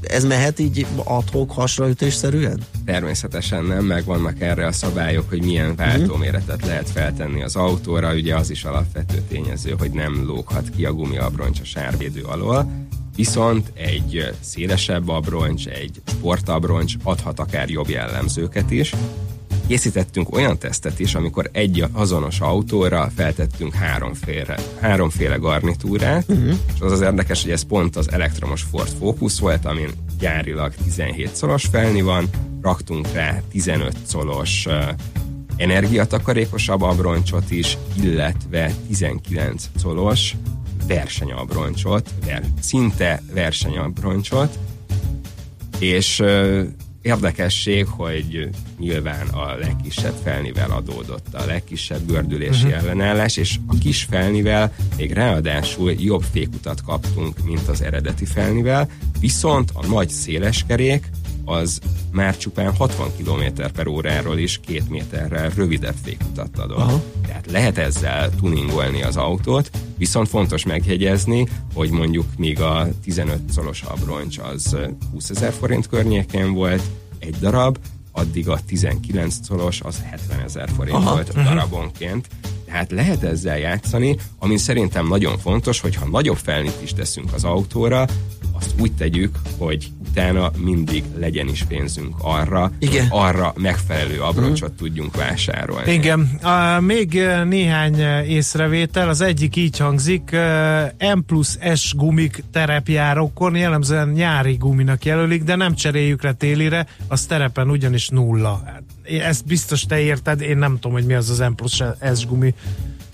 Ez 0.00 0.24
mehet 0.24 0.58
így 0.58 0.86
adhok 1.04 1.52
hasraütésszerűen? 1.52 2.60
Természetesen 2.84 3.64
nem, 3.64 3.84
meg 3.84 4.04
vannak 4.04 4.40
erre 4.40 4.66
a 4.66 4.72
szabályok, 4.72 5.28
hogy 5.28 5.42
milyen 5.42 5.76
váltóméretet 5.76 6.66
lehet 6.66 6.90
feltenni 6.90 7.42
az 7.42 7.56
autóra, 7.56 8.14
ugye 8.14 8.34
az 8.34 8.50
is 8.50 8.64
alapvető 8.64 9.22
tényező, 9.28 9.74
hogy 9.78 9.90
nem 9.90 10.24
lóghat 10.26 10.70
ki 10.76 10.84
a 10.84 10.92
gumiabroncs 10.92 11.60
a 11.60 11.64
sárvédő 11.64 12.22
alól, 12.22 12.70
viszont 13.16 13.72
egy 13.74 14.34
szélesebb 14.40 15.08
abroncs, 15.08 15.66
egy 15.66 16.00
sportabroncs 16.04 16.94
adhat 17.02 17.38
akár 17.38 17.68
jobb 17.68 17.88
jellemzőket 17.88 18.70
is. 18.70 18.94
Készítettünk 19.66 20.34
olyan 20.34 20.58
tesztet 20.58 21.00
is, 21.00 21.14
amikor 21.14 21.48
egy 21.52 21.84
azonos 21.92 22.40
autóra 22.40 23.10
feltettünk 23.16 23.74
háromféle, 23.74 24.58
háromféle 24.80 25.36
garnitúrát, 25.36 26.24
uh-huh. 26.28 26.54
és 26.74 26.80
az 26.80 26.92
az 26.92 27.00
érdekes, 27.00 27.42
hogy 27.42 27.50
ez 27.50 27.62
pont 27.62 27.96
az 27.96 28.10
elektromos 28.10 28.62
Ford 28.62 28.88
Focus 28.98 29.40
volt, 29.40 29.64
amin 29.64 29.88
gyárilag 30.18 30.74
17 30.84 31.34
szolos 31.34 31.64
felni 31.64 32.02
van, 32.02 32.28
raktunk 32.62 33.12
rá 33.12 33.42
15 33.50 33.96
szolos 34.06 34.66
uh, 34.66 34.74
energiatakarékosabb 35.56 36.82
abroncsot 36.82 37.50
is, 37.50 37.78
illetve 38.02 38.72
19 38.86 39.70
szolos 39.76 40.34
versenyabroncsot, 40.86 42.10
ver, 42.24 42.42
szinte 42.60 43.22
versenyabroncsot, 43.34 44.58
és 45.78 46.22
érdekesség, 47.02 47.86
hogy 47.86 48.48
nyilván 48.78 49.28
a 49.28 49.54
legkisebb 49.54 50.14
felnivel 50.22 50.70
adódott 50.70 51.34
a 51.34 51.44
legkisebb 51.44 52.06
gördülési 52.06 52.66
uh-huh. 52.66 52.82
ellenállás, 52.82 53.36
és 53.36 53.58
a 53.66 53.78
kis 53.78 54.06
felnivel 54.10 54.72
még 54.96 55.12
ráadásul 55.12 55.92
jobb 55.92 56.24
fékutat 56.32 56.82
kaptunk, 56.82 57.44
mint 57.44 57.68
az 57.68 57.82
eredeti 57.82 58.24
felnivel, 58.24 58.88
viszont 59.20 59.70
a 59.74 59.86
nagy 59.86 60.08
széleskerék 60.08 61.10
az 61.44 61.80
már 62.10 62.36
csupán 62.36 62.74
60 62.76 63.10
km 63.16 63.62
per 63.74 63.86
óráról 63.86 64.38
is 64.38 64.60
két 64.66 64.88
méterrel 64.88 65.50
rövidebb 65.50 65.94
fékutat 66.02 66.58
adott. 66.58 66.78
Aha. 66.78 67.02
Tehát 67.26 67.50
lehet 67.50 67.78
ezzel 67.78 68.30
tuningolni 68.40 69.02
az 69.02 69.16
autót, 69.16 69.70
viszont 69.96 70.28
fontos 70.28 70.64
megjegyezni, 70.64 71.46
hogy 71.74 71.90
mondjuk 71.90 72.26
míg 72.36 72.60
a 72.60 72.88
15 73.04 73.40
szolos 73.52 73.82
abroncs 73.82 74.38
az 74.38 74.76
20 75.12 75.30
ezer 75.30 75.52
forint 75.52 75.86
környéken 75.86 76.52
volt 76.52 76.82
egy 77.18 77.36
darab, 77.40 77.78
addig 78.12 78.48
a 78.48 78.58
19 78.66 79.34
szolos 79.42 79.80
az 79.80 80.02
70 80.10 80.40
ezer 80.40 80.68
forint 80.76 80.96
Aha. 80.96 81.04
Aha. 81.04 81.14
volt 81.14 81.32
darabonként. 81.32 82.28
Tehát 82.64 82.90
lehet 82.90 83.22
ezzel 83.22 83.58
játszani, 83.58 84.16
ami 84.38 84.56
szerintem 84.56 85.08
nagyon 85.08 85.38
fontos, 85.38 85.80
hogy 85.80 85.94
ha 85.94 86.06
nagyobb 86.06 86.36
felnit 86.36 86.78
is 86.82 86.92
teszünk 86.92 87.32
az 87.32 87.44
autóra, 87.44 88.06
azt 88.52 88.74
úgy 88.80 88.92
tegyük, 88.92 89.38
hogy 89.58 89.92
utána 90.12 90.50
mindig 90.56 91.04
legyen 91.16 91.48
is 91.48 91.62
pénzünk 91.62 92.14
arra, 92.18 92.72
Igen. 92.78 93.08
hogy 93.08 93.20
arra 93.20 93.52
megfelelő 93.56 94.20
abroncsot 94.20 94.70
uh-huh. 94.70 94.86
tudjunk 94.86 95.16
vásárolni. 95.16 95.92
Igen, 95.92 96.38
uh, 96.42 96.80
még 96.80 97.12
uh, 97.14 97.44
néhány 97.44 97.94
uh, 97.94 98.30
észrevétel, 98.30 99.08
az 99.08 99.20
egyik 99.20 99.56
így 99.56 99.78
hangzik, 99.78 100.30
uh, 100.32 101.14
M 101.14 101.18
plusz 101.26 101.58
S 101.74 101.94
gumik 101.94 102.44
terepjárókon 102.52 103.56
jellemzően 103.56 104.08
nyári 104.08 104.54
guminak 104.54 105.04
jelölik, 105.04 105.42
de 105.42 105.56
nem 105.56 105.74
cseréljük 105.74 106.22
le 106.22 106.32
télire, 106.32 106.86
az 107.08 107.26
terepen 107.26 107.70
ugyanis 107.70 108.08
nulla. 108.08 108.62
Hát, 108.64 108.82
Ezt 109.22 109.46
biztos 109.46 109.82
te 109.82 110.00
érted, 110.00 110.40
én 110.40 110.58
nem 110.58 110.74
tudom, 110.74 110.92
hogy 110.92 111.04
mi 111.04 111.14
az 111.14 111.30
az 111.30 111.38
M 111.38 111.54
plusz 111.54 111.80
S 112.14 112.26
gumi, 112.26 112.54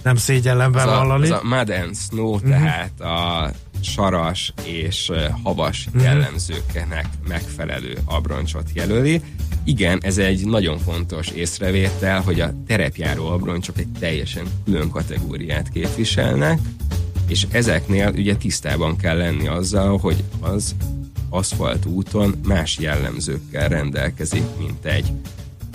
nem 0.02 0.16
szégyellem 0.16 0.72
a, 0.72 0.76
bevallani. 0.76 1.30
az 1.30 1.30
a 1.30 1.40
mud 1.56 1.70
and 1.70 1.96
snow, 1.96 2.34
uh-huh. 2.34 2.50
tehát 2.50 3.00
a 3.00 3.50
saras 3.80 4.52
és 4.64 5.12
havas 5.42 5.86
Mhm. 5.86 5.96
uh-huh. 5.96 6.12
jellemzőknek 6.12 7.06
megfelelő 7.28 7.98
abroncsot 8.04 8.70
jelöli. 8.72 9.22
Igen, 9.64 9.98
ez 10.02 10.18
egy 10.18 10.46
nagyon 10.46 10.78
fontos 10.78 11.28
észrevétel, 11.28 12.20
hogy 12.20 12.40
a 12.40 12.52
terepjáró 12.66 13.26
abroncsok 13.26 13.78
egy 13.78 13.88
teljesen 13.98 14.46
külön 14.64 14.90
kategóriát 14.90 15.68
képviselnek, 15.68 16.58
és 17.28 17.46
ezeknél 17.50 18.12
ugye 18.16 18.36
tisztában 18.36 18.96
kell 18.96 19.16
lenni 19.16 19.48
azzal, 19.48 19.98
hogy 19.98 20.24
az 20.40 20.74
aszfalt 21.28 21.86
úton 21.86 22.34
más 22.46 22.78
jellemzőkkel 22.78 23.68
rendelkezik, 23.68 24.44
mint 24.58 24.84
egy 24.84 25.12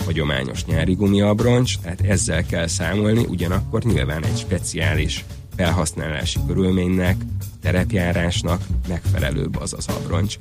hagyományos 0.04 0.64
nyári 0.64 0.94
gumiabroncs, 0.94 1.78
tehát 1.78 2.00
ezzel 2.00 2.46
kell 2.46 2.66
számolni, 2.66 3.24
ugyanakkor 3.28 3.82
nyilván 3.82 4.24
egy 4.24 4.38
speciális 4.38 5.24
felhasználási 5.56 6.38
körülménynek, 6.46 7.16
terepjárásnak 7.62 8.62
megfelelőbb 8.88 9.56
az 9.56 9.72
az 9.72 9.86
abroncs. 9.86 10.38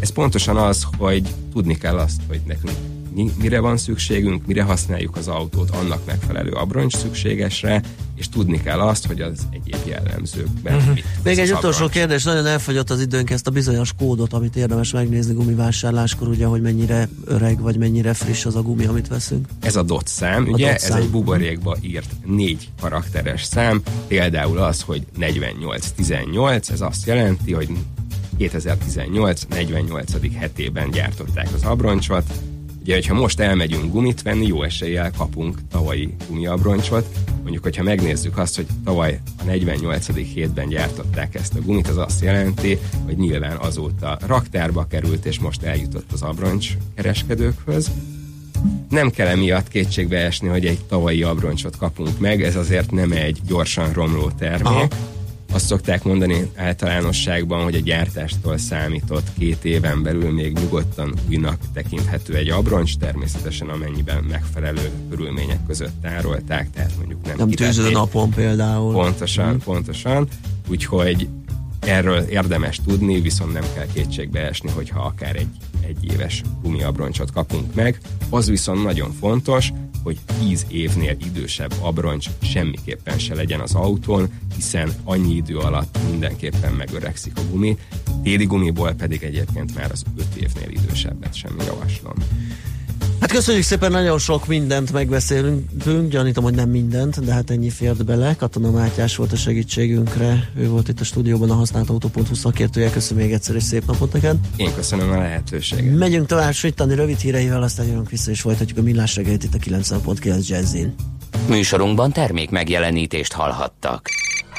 Ez 0.00 0.10
pontosan 0.10 0.56
az, 0.56 0.86
hogy 0.96 1.28
tudni 1.52 1.78
kell 1.78 1.98
azt, 1.98 2.20
hogy 2.28 2.40
nekünk 2.46 2.76
mi- 3.14 3.32
mire 3.40 3.60
van 3.60 3.76
szükségünk, 3.76 4.46
mire 4.46 4.62
használjuk 4.62 5.16
az 5.16 5.28
autót, 5.28 5.70
annak 5.70 6.06
megfelelő 6.06 6.50
abroncs 6.50 6.96
szükségesre, 6.96 7.82
és 8.14 8.28
tudni 8.28 8.62
kell 8.62 8.80
azt, 8.80 9.06
hogy 9.06 9.20
az 9.20 9.46
egyéb 9.50 9.86
jellemzőkben 9.86 10.74
uh-huh. 10.74 10.94
mit 10.94 11.04
Még 11.22 11.38
egy 11.38 11.50
az 11.50 11.58
utolsó 11.58 11.88
kérdés, 11.88 12.22
nagyon 12.22 12.46
elfogyott 12.46 12.90
az 12.90 13.00
időnk, 13.00 13.30
ezt 13.30 13.46
a 13.46 13.50
bizonyos 13.50 13.92
kódot, 13.98 14.32
amit 14.32 14.56
érdemes 14.56 14.92
megnézni 14.92 15.34
gumivásárláskor, 15.34 16.28
ugye, 16.28 16.46
hogy 16.46 16.60
mennyire 16.60 17.08
öreg, 17.24 17.60
vagy 17.60 17.76
mennyire 17.76 18.14
friss 18.14 18.44
az 18.44 18.56
a 18.56 18.62
gumi, 18.62 18.84
amit 18.84 19.08
veszünk. 19.08 19.48
Ez 19.60 19.76
a 19.76 19.82
dot 19.82 20.06
szám, 20.06 20.46
ugye, 20.48 20.66
dot 20.66 20.74
ez 20.74 20.82
szám. 20.82 21.00
egy 21.00 21.08
buborékba 21.08 21.76
írt 21.80 22.10
négy 22.24 22.68
karakteres 22.80 23.44
szám, 23.44 23.82
például 24.06 24.58
az, 24.58 24.80
hogy 24.80 25.06
4818, 25.16 26.70
ez 26.70 26.80
azt 26.80 27.06
jelenti, 27.06 27.52
hogy 27.52 27.68
2018 28.38 29.42
48. 29.48 30.36
hetében 30.38 30.90
gyártották 30.90 31.48
az 31.54 31.62
abroncsot. 31.62 32.24
Ugye, 32.82 32.94
hogyha 32.94 33.14
most 33.14 33.40
elmegyünk 33.40 33.92
gumit 33.92 34.22
venni, 34.22 34.46
jó 34.46 34.62
eséllyel 34.62 35.10
kapunk 35.16 35.58
tavalyi 35.70 36.14
gumiabroncsot, 36.28 37.06
mondjuk, 37.42 37.62
hogyha 37.62 37.82
megnézzük 37.82 38.38
azt, 38.38 38.56
hogy 38.56 38.66
tavaly 38.84 39.20
a 39.38 39.44
48. 39.44 40.06
hétben 40.14 40.68
gyártották 40.68 41.34
ezt 41.34 41.54
a 41.54 41.60
gumit, 41.60 41.88
az 41.88 41.96
azt 41.96 42.22
jelenti, 42.22 42.78
hogy 43.04 43.16
nyilván 43.16 43.56
azóta 43.56 44.18
raktárba 44.26 44.86
került, 44.90 45.24
és 45.24 45.38
most 45.38 45.62
eljutott 45.62 46.12
az 46.12 46.22
abroncs 46.22 46.68
kereskedőkhöz. 46.94 47.90
Nem 48.88 49.10
kell 49.10 49.26
emiatt 49.26 49.68
kétségbe 49.68 50.18
esni, 50.18 50.48
hogy 50.48 50.66
egy 50.66 50.84
tavalyi 50.84 51.22
abroncsot 51.22 51.76
kapunk 51.76 52.18
meg, 52.18 52.42
ez 52.42 52.56
azért 52.56 52.90
nem 52.90 53.12
egy 53.12 53.38
gyorsan 53.46 53.92
romló 53.92 54.30
termék. 54.38 54.66
Aha 54.66 54.88
azt 55.52 55.66
szokták 55.66 56.02
mondani 56.04 56.50
általánosságban, 56.56 57.62
hogy 57.62 57.74
a 57.74 57.80
gyártástól 57.80 58.58
számított 58.58 59.26
két 59.38 59.64
éven 59.64 60.02
belül 60.02 60.30
még 60.32 60.58
nyugodtan 60.58 61.14
újnak 61.28 61.58
tekinthető 61.72 62.34
egy 62.34 62.48
abroncs, 62.48 62.96
természetesen 62.96 63.68
amennyiben 63.68 64.24
megfelelő 64.24 64.90
körülmények 65.10 65.58
között 65.66 66.00
tárolták, 66.02 66.70
tehát 66.70 66.92
mondjuk 66.96 67.24
nem 67.26 67.36
Nem 67.36 67.50
tűző 67.50 67.90
napon 67.90 68.30
például. 68.30 68.92
Pontosan, 68.92 69.48
hmm. 69.48 69.58
pontosan. 69.58 70.28
Úgyhogy 70.68 71.28
erről 71.82 72.18
érdemes 72.18 72.80
tudni, 72.84 73.20
viszont 73.20 73.52
nem 73.52 73.64
kell 73.74 73.86
kétségbe 73.92 74.40
esni, 74.40 74.70
hogyha 74.70 75.00
akár 75.00 75.36
egy 75.36 75.48
egy 75.86 76.12
éves 76.12 76.42
gumiabroncsot 76.62 77.32
kapunk 77.32 77.74
meg. 77.74 78.00
Az 78.30 78.48
viszont 78.48 78.82
nagyon 78.82 79.12
fontos, 79.12 79.72
hogy 80.02 80.18
10 80.40 80.66
évnél 80.68 81.16
idősebb 81.26 81.72
abroncs 81.80 82.26
semmiképpen 82.42 83.18
se 83.18 83.34
legyen 83.34 83.60
az 83.60 83.74
autón, 83.74 84.28
hiszen 84.54 84.92
annyi 85.04 85.34
idő 85.34 85.56
alatt 85.56 85.98
mindenképpen 86.10 86.72
megöregszik 86.72 87.32
a 87.36 87.42
gumi, 87.50 87.76
téli 88.22 88.44
gumiból 88.44 88.92
pedig 88.92 89.22
egyébként 89.22 89.74
már 89.74 89.90
az 89.90 90.02
5 90.16 90.26
évnél 90.34 90.70
idősebbet 90.70 91.34
sem 91.34 91.56
javaslom. 91.58 92.14
Hát 93.22 93.32
köszönjük 93.32 93.64
szépen, 93.64 93.90
nagyon 93.90 94.18
sok 94.18 94.46
mindent 94.46 94.92
megbeszélünk, 94.92 95.70
gyanítom, 96.08 96.44
hogy 96.44 96.54
nem 96.54 96.68
mindent, 96.68 97.24
de 97.24 97.32
hát 97.32 97.50
ennyi 97.50 97.70
fért 97.70 98.04
bele. 98.04 98.34
Katona 98.36 98.70
Mátyás 98.70 99.16
volt 99.16 99.32
a 99.32 99.36
segítségünkre, 99.36 100.50
ő 100.56 100.68
volt 100.68 100.88
itt 100.88 101.00
a 101.00 101.04
stúdióban 101.04 101.50
a 101.50 101.54
használt 101.54 101.90
autó.hu 101.90 102.34
szakértője. 102.34 102.90
Köszönöm 102.90 103.22
még 103.22 103.32
egyszer, 103.32 103.54
és 103.54 103.62
szép 103.62 103.86
napot 103.86 104.12
neked. 104.12 104.36
Én 104.56 104.74
köszönöm 104.74 105.10
a 105.10 105.18
lehetőséget. 105.18 105.98
Megyünk 105.98 106.26
tovább 106.26 106.52
sütani 106.52 106.94
rövid 106.94 107.18
híreivel, 107.18 107.62
aztán 107.62 107.86
jövünk 107.86 108.10
vissza, 108.10 108.30
és 108.30 108.40
folytatjuk 108.40 108.78
a 108.78 108.82
millás 108.82 109.16
reggelt 109.16 109.44
itt 109.44 109.54
a 109.54 109.58
90.9 109.58 110.46
Jazzin. 110.46 110.94
Műsorunkban 111.48 112.12
termék 112.12 112.50
megjelenítést 112.50 113.32
hallhattak. 113.32 114.08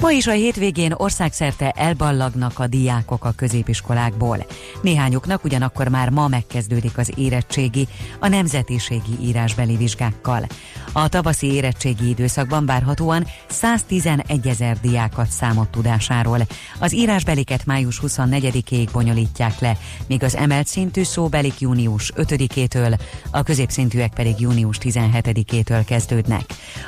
Ma 0.00 0.10
is 0.10 0.26
a 0.26 0.32
hétvégén 0.32 0.92
országszerte 0.96 1.70
elballagnak 1.70 2.58
a 2.58 2.66
diákok 2.66 3.24
a 3.24 3.32
középiskolákból. 3.36 4.46
Néhányuknak 4.82 5.44
ugyanakkor 5.44 5.88
már 5.88 6.10
ma 6.10 6.28
megkezdődik 6.28 6.98
az 6.98 7.12
érettségi, 7.16 7.88
a 8.20 8.28
nemzetiségi 8.28 9.18
írásbeli 9.20 9.76
vizsgákkal. 9.76 10.46
A 10.92 11.08
tavaszi 11.08 11.52
érettségi 11.52 12.08
időszakban 12.08 12.66
várhatóan 12.66 13.26
111 13.48 14.46
ezer 14.46 14.80
diákat 14.80 15.28
számot 15.28 15.68
tudásáról. 15.68 16.40
Az 16.78 16.94
írásbeliket 16.94 17.66
május 17.66 18.00
24-ig 18.06 18.88
bonyolítják 18.92 19.60
le, 19.60 19.76
míg 20.06 20.22
az 20.22 20.34
emelt 20.34 20.66
szintű 20.66 21.02
szóbelik 21.02 21.60
június 21.60 22.12
5-től, 22.16 22.98
a 23.30 23.42
középszintűek 23.42 24.12
pedig 24.14 24.34
június 24.38 24.78
17-től 24.80 25.82
kezdődnek. 25.86 26.44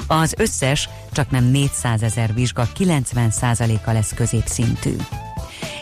Az 0.06 0.34
összes 0.36 0.88
csak 1.12 1.30
nem 1.30 1.44
400 1.44 2.02
ezer 2.02 2.34
vizsga 2.34 2.68
90%-a 3.04 3.92
lesz 3.92 4.14
középszintű. 4.14 4.96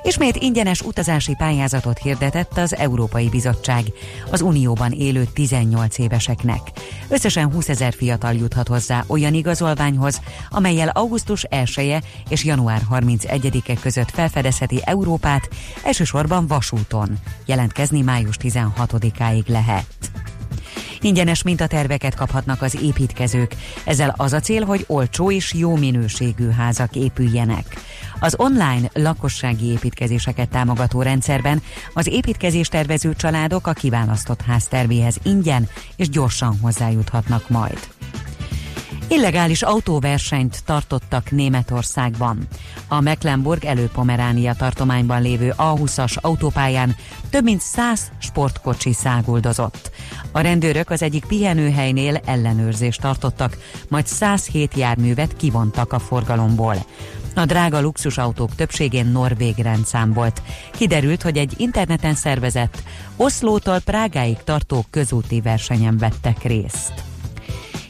Ismét 0.06 0.36
ingyenes 0.36 0.80
utazási 0.80 1.34
pályázatot 1.34 1.98
hirdetett 1.98 2.58
az 2.58 2.76
Európai 2.76 3.28
Bizottság 3.28 3.84
az 4.30 4.40
Unióban 4.40 4.92
élő 4.92 5.24
18 5.34 5.98
éveseknek. 5.98 6.60
Összesen 7.08 7.52
20 7.52 7.68
ezer 7.68 7.92
fiatal 7.92 8.32
juthat 8.32 8.68
hozzá 8.68 9.04
olyan 9.06 9.34
igazolványhoz, 9.34 10.20
amelyel 10.50 10.88
augusztus 10.88 11.42
1 11.42 11.72
-e 11.76 12.02
és 12.28 12.44
január 12.44 12.82
31-e 12.90 13.74
között 13.80 14.10
felfedezheti 14.10 14.80
Európát, 14.84 15.48
elsősorban 15.84 16.46
vasúton. 16.46 17.18
Jelentkezni 17.46 18.00
május 18.00 18.36
16-áig 18.42 19.46
lehet. 19.46 19.86
Ingyenes 21.00 21.42
mintaterveket 21.42 22.14
kaphatnak 22.14 22.62
az 22.62 22.78
építkezők. 22.82 23.54
Ezzel 23.84 24.14
az 24.16 24.32
a 24.32 24.40
cél, 24.40 24.64
hogy 24.64 24.84
olcsó 24.86 25.30
és 25.30 25.54
jó 25.54 25.76
minőségű 25.76 26.50
házak 26.50 26.94
épüljenek. 26.94 27.64
Az 28.20 28.34
online 28.38 28.90
lakossági 28.92 29.66
építkezéseket 29.66 30.48
támogató 30.48 31.02
rendszerben 31.02 31.62
az 31.92 32.06
építkezés 32.06 32.68
tervező 32.68 33.14
családok 33.14 33.66
a 33.66 33.72
kiválasztott 33.72 34.40
háztervéhez 34.40 35.16
ingyen 35.22 35.68
és 35.96 36.08
gyorsan 36.08 36.58
hozzájuthatnak 36.62 37.48
majd. 37.48 37.95
Illegális 39.08 39.62
autóversenyt 39.62 40.62
tartottak 40.64 41.30
Németországban. 41.30 42.46
A 42.88 43.00
Mecklenburg 43.00 43.64
előpomeránia 43.64 44.54
tartományban 44.54 45.22
lévő 45.22 45.54
A20-as 45.56 46.16
autópályán 46.20 46.96
több 47.30 47.44
mint 47.44 47.60
100 47.60 48.10
sportkocsi 48.18 48.92
száguldozott. 48.92 49.90
A 50.32 50.40
rendőrök 50.40 50.90
az 50.90 51.02
egyik 51.02 51.24
pihenőhelynél 51.24 52.20
ellenőrzést 52.24 53.00
tartottak, 53.00 53.56
majd 53.88 54.06
107 54.06 54.74
járművet 54.74 55.36
kivontak 55.36 55.92
a 55.92 55.98
forgalomból. 55.98 56.76
A 57.34 57.44
drága 57.44 57.80
luxusautók 57.80 58.54
többségén 58.54 59.06
norvég 59.06 59.54
rendszám 59.56 60.12
volt. 60.12 60.42
Kiderült, 60.70 61.22
hogy 61.22 61.36
egy 61.36 61.54
interneten 61.56 62.14
szervezett, 62.14 62.82
Oszlótól 63.16 63.78
Prágáig 63.80 64.36
tartó 64.44 64.84
közúti 64.90 65.40
versenyen 65.40 65.98
vettek 65.98 66.42
részt. 66.42 67.15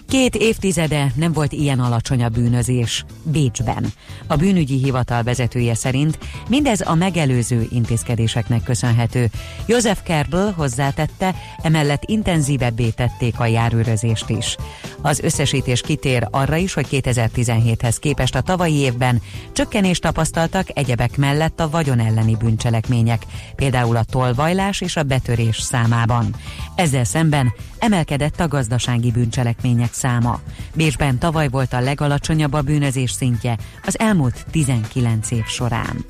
Két 0.08 0.34
évtizede 0.34 1.12
nem 1.14 1.32
volt 1.32 1.52
ilyen 1.52 1.80
alacsony 1.80 2.24
a 2.24 2.28
bűnözés 2.28 3.04
Bécsben. 3.22 3.86
A 4.26 4.36
bűnügyi 4.36 4.76
hivatal 4.76 5.22
vezetője 5.22 5.74
szerint 5.74 6.18
mindez 6.48 6.80
a 6.80 6.94
megelőző 6.94 7.66
intézkedéseknek 7.70 8.62
köszönhető. 8.62 9.30
József 9.66 10.02
Kerbel 10.02 10.52
hozzátette, 10.56 11.34
emellett 11.62 12.02
intenzívebbé 12.04 12.88
tették 12.88 13.40
a 13.40 13.46
járőrözést 13.46 14.28
is. 14.28 14.56
Az 15.02 15.20
összesítés 15.20 15.80
kitér 15.80 16.28
arra 16.30 16.56
is, 16.56 16.74
hogy 16.74 16.86
2017-hez 16.90 17.96
képest 18.00 18.34
a 18.34 18.40
tavalyi 18.40 18.74
évben 18.74 19.22
csökkenést 19.52 20.02
tapasztaltak 20.02 20.68
egyebek 20.74 21.16
mellett 21.16 21.60
a 21.60 21.70
vagyon 21.70 21.98
elleni 21.98 22.36
bűncselekmények, 22.36 23.22
például 23.56 23.96
a 23.96 24.04
tolvajlás 24.04 24.80
és 24.80 24.96
a 24.96 25.02
betörés 25.02 25.60
számában. 25.60 26.34
Ezzel 26.74 27.04
szemben 27.04 27.52
emelkedett 27.78 28.40
a 28.40 28.48
gazdasági 28.48 29.10
bűncselekmények 29.10 29.92
száma. 29.96 30.40
Bécsben 30.74 31.18
tavaly 31.18 31.48
volt 31.48 31.72
a 31.72 31.80
legalacsonyabb 31.80 32.52
a 32.52 32.62
bűnözés 32.62 33.10
szintje 33.10 33.56
az 33.84 33.98
elmúlt 33.98 34.46
19 34.50 35.30
év 35.30 35.44
során. 35.44 36.04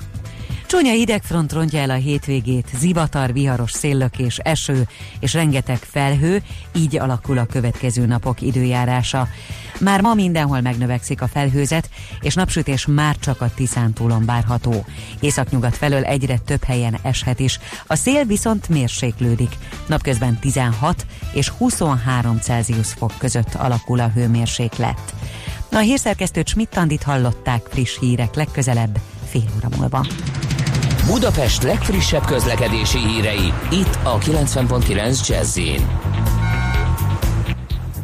Csúnya 0.67 0.93
idegfront 0.93 1.53
rontja 1.53 1.79
el 1.79 1.89
a 1.89 1.93
hétvégét, 1.93 2.67
zivatar, 2.77 3.33
viharos 3.33 3.71
széllökés, 3.71 4.37
eső 4.37 4.87
és 5.19 5.33
rengeteg 5.33 5.77
felhő, 5.77 6.43
így 6.75 6.97
alakul 6.97 7.37
a 7.37 7.45
következő 7.45 8.05
napok 8.05 8.41
időjárása. 8.41 9.27
Már 9.79 10.01
ma 10.01 10.13
mindenhol 10.13 10.61
megnövekszik 10.61 11.21
a 11.21 11.27
felhőzet, 11.27 11.89
és 12.21 12.33
napsütés 12.33 12.85
már 12.85 13.15
csak 13.17 13.41
a 13.41 13.51
Tiszántúlon 13.55 14.25
várható. 14.25 14.85
Északnyugat 15.19 15.77
felől 15.77 16.03
egyre 16.03 16.37
több 16.37 16.63
helyen 16.63 16.97
eshet 17.01 17.39
is, 17.39 17.59
a 17.87 17.95
szél 17.95 18.25
viszont 18.25 18.69
mérséklődik. 18.69 19.57
Napközben 19.87 20.39
16 20.39 21.05
és 21.33 21.49
23 21.49 22.37
Celsius 22.37 22.93
fok 22.93 23.13
között 23.17 23.53
alakul 23.53 23.99
a 23.99 24.11
hőmérséklet. 24.15 25.13
A 25.71 25.77
hírszerkesztőt 25.77 26.47
Schmidt-Tandit 26.47 27.03
hallották 27.03 27.67
friss 27.69 27.99
hírek 27.99 28.35
legközelebb 28.35 28.99
fél 29.29 29.49
óra 29.57 29.77
múlva. 29.77 30.05
Budapest 31.07 31.63
legfrissebb 31.63 32.25
közlekedési 32.25 32.97
hírei, 32.97 33.53
itt 33.71 33.99
a 34.03 34.17
90.9 34.17 35.27
jazz 35.27 35.59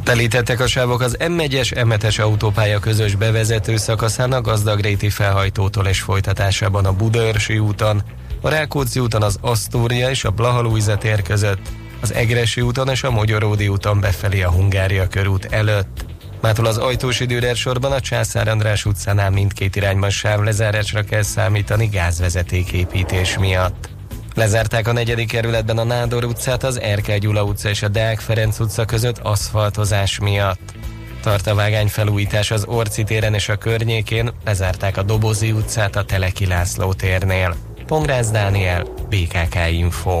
Telítettek 0.04 0.60
a 0.60 0.66
sávok 0.66 1.00
az 1.00 1.16
M1-es, 1.20 1.72
M7-es 1.74 2.20
autópálya 2.20 2.78
közös 2.78 3.14
bevezető 3.14 3.76
szakaszán 3.76 4.32
a 4.32 4.40
Gazdagréti 4.40 5.08
felhajtótól 5.08 5.86
és 5.86 6.00
folytatásában 6.00 6.84
a 6.84 6.92
Budaörsi 6.92 7.58
úton, 7.58 8.02
a 8.40 8.48
Rákóczi 8.48 9.00
úton 9.00 9.22
az 9.22 9.38
Asztória 9.40 10.10
és 10.10 10.24
a 10.24 10.30
Blahalújza 10.30 10.96
tér 10.96 11.22
között, 11.22 11.68
az 12.00 12.12
Egresi 12.12 12.60
úton 12.60 12.88
és 12.88 13.02
a 13.02 13.10
Mogyoródi 13.10 13.68
úton 13.68 14.00
befelé 14.00 14.42
a 14.42 14.50
Hungária 14.50 15.08
körút 15.08 15.44
előtt, 15.44 16.03
Mától 16.44 16.66
az 16.66 16.78
ajtósi 16.78 17.24
Dürer 17.24 17.56
sorban 17.56 17.92
a 17.92 18.00
Császár 18.00 18.48
András 18.48 18.84
utcánál 18.84 19.30
mindkét 19.30 19.76
irányban 19.76 20.10
sávlezárásra 20.10 21.02
kell 21.02 21.22
számítani 21.22 21.86
gázvezeték 21.86 22.72
építés 22.72 23.38
miatt. 23.38 23.88
Lezárták 24.34 24.88
a 24.88 24.92
negyedik 24.92 25.28
kerületben 25.28 25.78
a 25.78 25.84
Nádor 25.84 26.24
utcát, 26.24 26.62
az 26.62 26.80
Erkel 26.80 27.18
Gyula 27.18 27.42
utca 27.42 27.68
és 27.68 27.82
a 27.82 27.88
Deák 27.88 28.20
Ferenc 28.20 28.58
utca 28.58 28.84
között 28.84 29.18
aszfaltozás 29.18 30.18
miatt. 30.18 30.74
Tart 31.22 31.46
a 31.46 31.54
vágány 31.54 31.88
felújítás 31.88 32.50
az 32.50 32.64
Orci 32.64 33.04
téren 33.04 33.34
és 33.34 33.48
a 33.48 33.56
környékén, 33.56 34.30
lezárták 34.44 34.96
a 34.96 35.02
Dobozi 35.02 35.52
utcát 35.52 35.96
a 35.96 36.04
Teleki 36.04 36.46
László 36.46 36.92
térnél. 36.92 37.56
Pongrász 37.86 38.30
Dániel, 38.30 38.82
BKK 39.08 39.56
Info. 39.70 40.20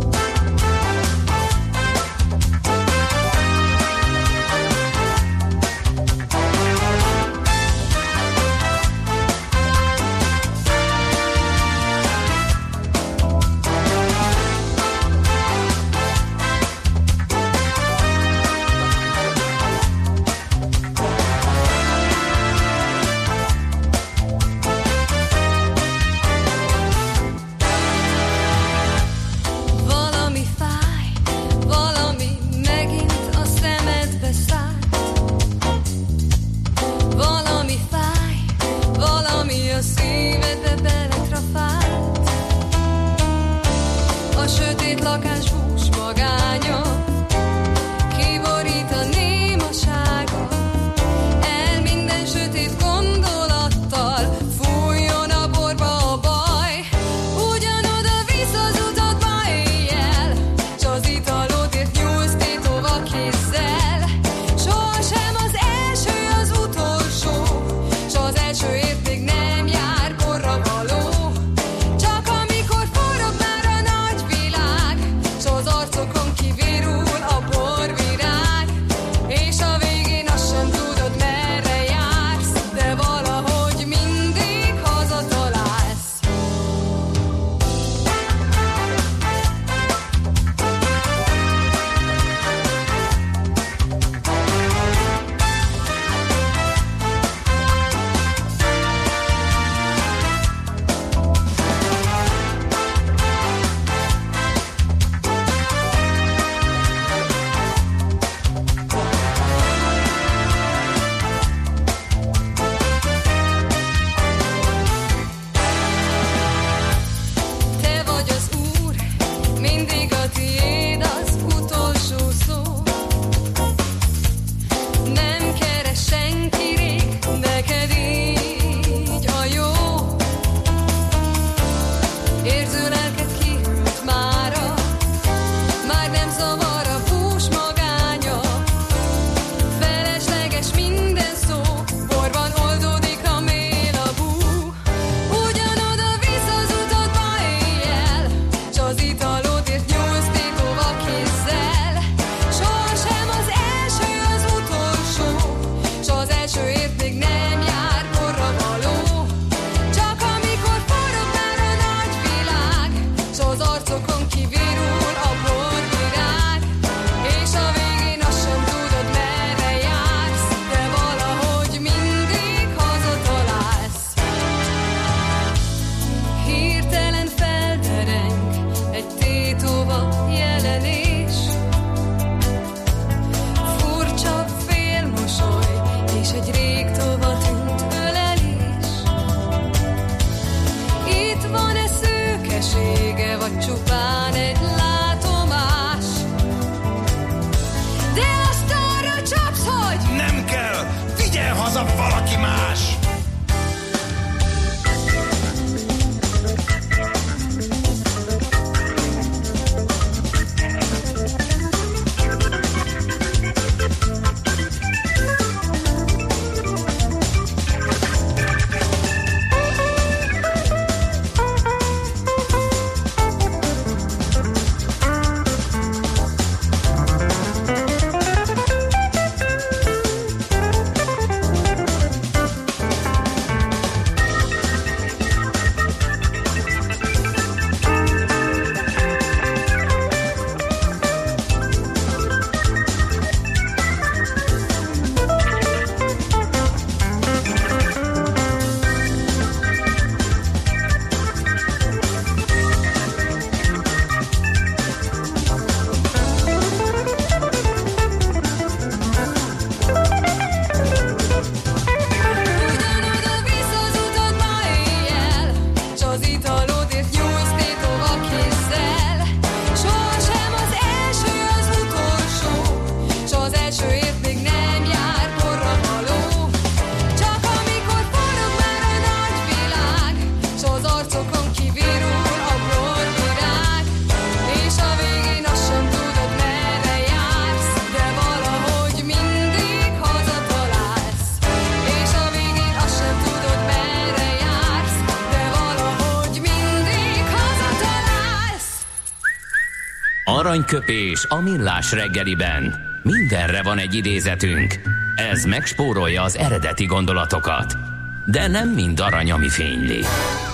Aranyköpés 300.51 301.25
a 301.29 301.41
millás 301.41 301.91
reggeliben. 301.91 302.75
Mindenre 303.03 303.63
van 303.63 303.77
egy 303.77 303.93
idézetünk. 303.93 304.79
Ez 305.15 305.43
megspórolja 305.43 306.21
az 306.23 306.37
eredeti 306.37 306.85
gondolatokat. 306.85 307.77
De 308.25 308.47
nem 308.47 308.69
mind 308.69 308.99
arany, 308.99 309.31
ami 309.31 309.49
fényli. 309.49 309.99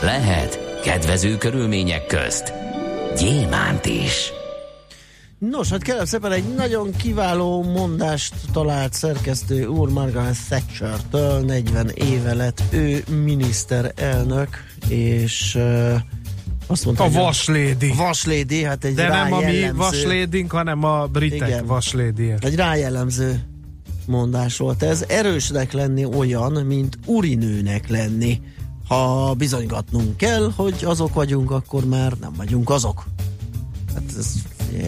Lehet 0.01 0.81
kedvező 0.83 1.37
körülmények 1.37 2.05
közt 2.05 2.53
gyémánt 3.19 3.85
is. 3.85 4.31
Nos, 5.37 5.69
hát 5.69 5.81
kérem 5.81 6.05
szépen 6.05 6.31
egy 6.31 6.55
nagyon 6.55 6.91
kiváló 6.91 7.63
mondást 7.63 8.33
talált 8.51 8.93
szerkesztő 8.93 9.65
úr 9.65 9.89
Margaret 9.89 10.37
Thatcher-től, 10.49 11.39
40 11.39 11.89
éve 11.89 12.33
lett 12.33 12.61
ő 12.71 13.03
miniszterelnök, 13.23 14.49
és 14.87 15.55
uh, 15.55 15.95
azt 16.67 16.85
mondta, 16.85 17.03
a 17.03 17.09
vaslédi. 17.09 17.93
Vaslédi, 17.95 18.63
hát 18.63 18.83
egy 18.83 18.93
De 18.93 19.07
nem 19.07 19.33
a 19.33 19.39
mi 19.39 19.71
vaslédink, 19.75 20.51
hanem 20.51 20.83
a 20.83 21.05
britek 21.05 21.47
Igen. 21.47 21.65
vaslédi. 21.65 22.33
Egy 22.39 22.55
rájellemző 22.55 23.43
mondás 24.05 24.57
volt 24.57 24.83
ez. 24.83 25.05
Erősnek 25.07 25.71
lenni 25.71 26.05
olyan, 26.05 26.51
mint 26.51 26.97
urinőnek 27.05 27.89
lenni. 27.89 28.41
Ha 28.87 29.33
bizonygatnunk 29.33 30.17
kell, 30.17 30.51
hogy 30.55 30.75
azok 30.83 31.13
vagyunk, 31.13 31.51
akkor 31.51 31.85
már 31.85 32.13
nem 32.21 32.33
vagyunk 32.37 32.69
azok. 32.69 33.03
Hát 33.93 34.03
ez 34.17 34.33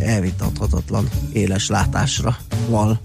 elvitathatatlan 0.02 1.10
éles 1.34 1.68
látásra 1.68 2.38
val. 2.70 3.00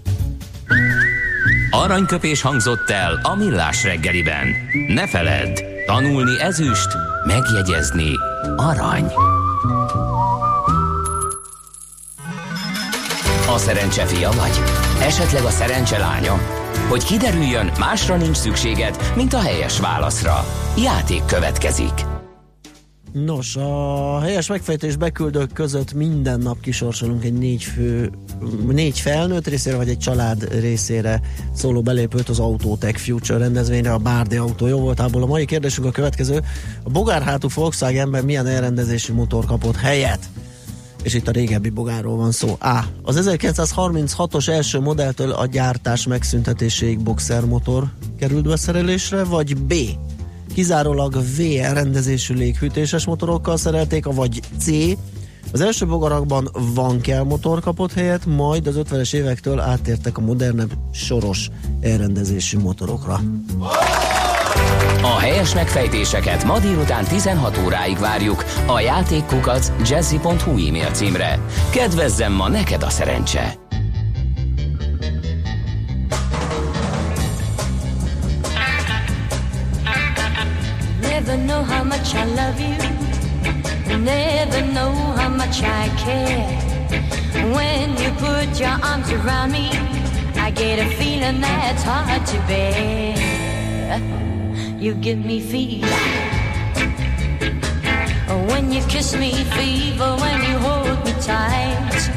Aranyköpés 1.69 2.41
hangzott 2.41 2.89
el 2.89 3.19
a 3.23 3.35
millás 3.35 3.83
reggeliben. 3.83 4.47
Ne 4.87 5.07
feledd, 5.07 5.74
tanulni 5.85 6.41
ezüst, 6.41 6.87
megjegyezni 7.25 8.11
arany. 8.55 9.05
A 13.49 13.57
szerencse 13.57 14.05
fia 14.05 14.31
vagy? 14.31 14.61
Esetleg 15.01 15.43
a 15.43 15.49
szerencse 15.49 15.97
lánya? 15.97 16.33
Hogy 16.89 17.03
kiderüljön, 17.03 17.71
másra 17.79 18.17
nincs 18.17 18.37
szükséged, 18.37 19.13
mint 19.15 19.33
a 19.33 19.39
helyes 19.39 19.79
válaszra. 19.79 20.45
Játék 20.77 21.25
következik. 21.25 22.05
Nos, 23.11 23.55
a 23.55 24.19
helyes 24.19 24.47
megfejtés 24.47 24.95
beküldők 24.95 25.53
között 25.53 25.93
minden 25.93 26.39
nap 26.39 26.59
kisorsolunk 26.61 27.23
egy 27.23 27.33
négy 27.33 27.63
fő, 27.63 28.11
négy 28.71 28.99
felnőtt 28.99 29.47
részére, 29.47 29.75
vagy 29.75 29.89
egy 29.89 29.97
család 29.97 30.59
részére 30.59 31.21
szóló 31.53 31.81
belépőt 31.81 32.29
az 32.29 32.39
Autotech 32.39 32.99
Future 32.99 33.37
rendezvényre, 33.37 33.93
a 33.93 33.97
Bárdi 33.97 34.35
autó 34.35 34.67
jó 34.67 34.79
voltából. 34.79 35.23
A 35.23 35.25
mai 35.25 35.45
kérdésünk 35.45 35.87
a 35.87 35.91
következő. 35.91 36.41
A 36.83 36.89
bogárhátú 36.89 37.47
Volkswagenben 37.55 38.25
milyen 38.25 38.47
elrendezési 38.47 39.11
motor 39.11 39.45
kapott 39.45 39.75
helyet? 39.75 40.29
és 41.05 41.13
itt 41.13 41.27
a 41.27 41.31
régebbi 41.31 41.69
bogárról 41.69 42.15
van 42.15 42.31
szó. 42.31 42.57
A. 42.59 42.83
Az 43.01 43.29
1936-os 43.29 44.47
első 44.47 44.79
modelltől 44.79 45.31
a 45.31 45.45
gyártás 45.45 46.07
megszüntetéséig 46.07 46.99
boxermotor 46.99 47.83
került 48.19 48.47
beszerelésre, 48.47 49.23
vagy 49.23 49.57
B. 49.57 49.73
Kizárólag 50.53 51.13
VR 51.13 51.73
rendezésű 51.73 52.33
léghűtéses 52.33 53.05
motorokkal 53.05 53.57
szerelték, 53.57 54.05
vagy 54.05 54.41
C. 54.59 54.67
Az 55.55 55.61
első 55.61 55.85
bogarakban 55.85 56.49
Vankel 56.53 57.23
motor 57.23 57.59
kapott 57.59 57.93
helyet, 57.93 58.25
majd 58.25 58.67
az 58.67 58.79
50-es 58.83 59.13
évektől 59.13 59.59
áttértek 59.59 60.17
a 60.17 60.21
modernebb 60.21 60.71
soros 60.93 61.49
elrendezésű 61.81 62.59
motorokra. 62.59 63.19
A 65.01 65.19
helyes 65.19 65.53
megfejtéseket 65.53 66.43
ma 66.43 66.59
délután 66.59 67.03
16 67.05 67.57
óráig 67.65 67.97
várjuk 67.97 68.45
a 68.65 68.79
játékkukac 68.79 69.71
jazzy.hu 69.89 70.67
e-mail 70.67 70.91
címre. 70.91 71.39
Kedvezzem 71.71 72.33
ma 72.33 72.49
neked 72.49 72.83
a 72.83 72.89
szerencse! 72.89 73.57
Never 81.01 81.37
know 81.45 81.63
how 81.63 81.83
much 81.83 82.13
I 82.13 82.25
love 82.25 82.59
you. 82.59 82.94
You 83.89 83.97
never 83.99 84.61
know 84.73 84.93
how 85.19 85.29
much 85.29 85.61
I 85.63 85.89
care. 86.05 86.47
When 87.55 87.97
you 87.97 88.09
put 88.11 88.59
your 88.59 88.77
arms 88.83 89.11
around 89.11 89.51
me, 89.51 89.69
I 90.35 90.51
get 90.51 90.79
a 90.79 90.89
feeling 90.95 91.41
that's 91.41 91.83
hard 91.83 92.25
to 92.25 92.37
bear. 92.47 93.15
You 94.79 94.95
give 94.95 95.23
me 95.23 95.39
fever. 95.39 95.87
When 98.49 98.71
you 98.71 98.81
kiss 98.87 99.15
me, 99.15 99.31
fever. 99.55 100.15
When 100.17 100.41
you 100.43 100.57
hold 100.57 101.05
me 101.05 101.13
tight, 101.21 102.14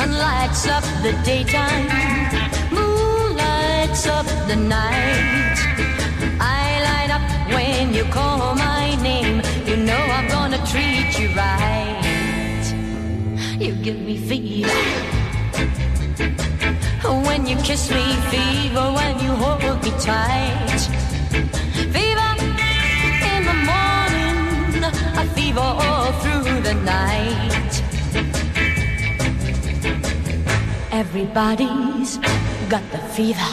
Sun 0.00 0.12
lights 0.16 0.66
up 0.66 0.84
the 1.02 1.12
daytime, 1.26 1.86
moon 2.72 3.36
lights 3.36 4.06
up 4.06 4.24
the 4.48 4.56
night. 4.56 5.58
I 6.40 6.64
light 6.88 7.10
up 7.16 7.24
when 7.52 7.92
you 7.92 8.04
call 8.04 8.54
my 8.54 8.96
name. 9.02 9.42
You 9.66 9.76
know 9.76 10.02
I'm 10.16 10.26
gonna 10.28 10.56
treat 10.72 11.18
you 11.20 11.28
right. 11.36 12.64
You 13.58 13.74
give 13.74 14.00
me 14.00 14.16
fever 14.16 14.72
when 17.26 17.44
you 17.44 17.56
kiss 17.56 17.90
me, 17.90 18.04
fever 18.32 18.86
when 18.96 19.20
you 19.20 19.32
hold 19.42 19.82
me 19.84 19.90
tight. 20.00 20.80
Everybody's 31.20 32.16
got 32.70 32.82
the 32.92 32.98
fever. 33.12 33.50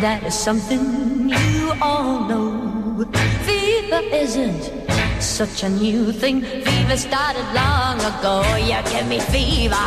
That 0.00 0.22
is 0.24 0.32
something 0.32 1.28
you 1.28 1.74
all 1.82 2.24
know. 2.24 3.04
Fever 3.44 4.00
isn't 4.10 4.72
such 5.20 5.64
a 5.64 5.68
new 5.68 6.12
thing. 6.12 6.40
Fever 6.40 6.96
started 6.96 7.44
long 7.52 8.00
ago. 8.00 8.40
You 8.56 8.80
give 8.90 9.06
me 9.06 9.20
fever. 9.20 9.86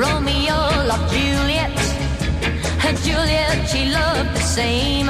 Romeo 0.00 0.56
loved 0.88 1.12
Juliet, 1.12 1.76
and 2.86 2.96
Juliet 3.04 3.68
she 3.68 3.92
loved 3.92 4.34
the 4.34 4.40
same. 4.40 5.08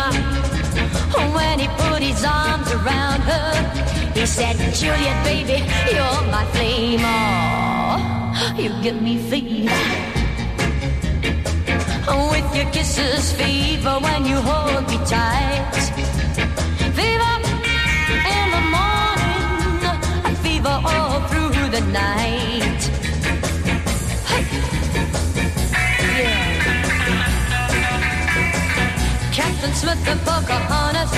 When 1.33 1.61
he 1.61 1.69
put 1.79 2.03
his 2.03 2.25
arms 2.25 2.73
around 2.73 3.21
her, 3.23 4.02
he 4.15 4.27
said, 4.27 4.57
Juliet, 4.75 5.25
baby, 5.25 5.65
you're 5.93 6.23
my 6.31 6.45
flame. 6.53 7.01
Oh, 7.03 8.55
you 8.57 8.71
give 8.83 9.01
me 9.01 9.17
fever. 9.19 9.73
With 12.31 12.57
your 12.57 12.71
kisses, 12.73 13.33
fever 13.33 13.99
when 14.01 14.25
you 14.27 14.37
hold 14.37 14.89
me 14.89 14.99
tight. 15.07 15.75
Fever 16.99 17.35
in 18.37 18.47
the 18.57 18.63
morning, 18.77 19.81
a 20.25 20.33
fever 20.43 20.77
all 20.85 21.21
through 21.29 21.69
the 21.71 21.81
night. 21.93 22.83
Hey. 24.31 24.45
Yeah. 26.19 26.63
Captain 29.33 29.73
Smith 29.75 30.09
and 30.09 30.21
Pocahontas 30.21 31.13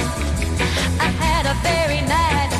I 1.00 1.08
had 1.22 1.46
a 1.46 1.54
very 1.62 2.00
nice. 2.08 2.53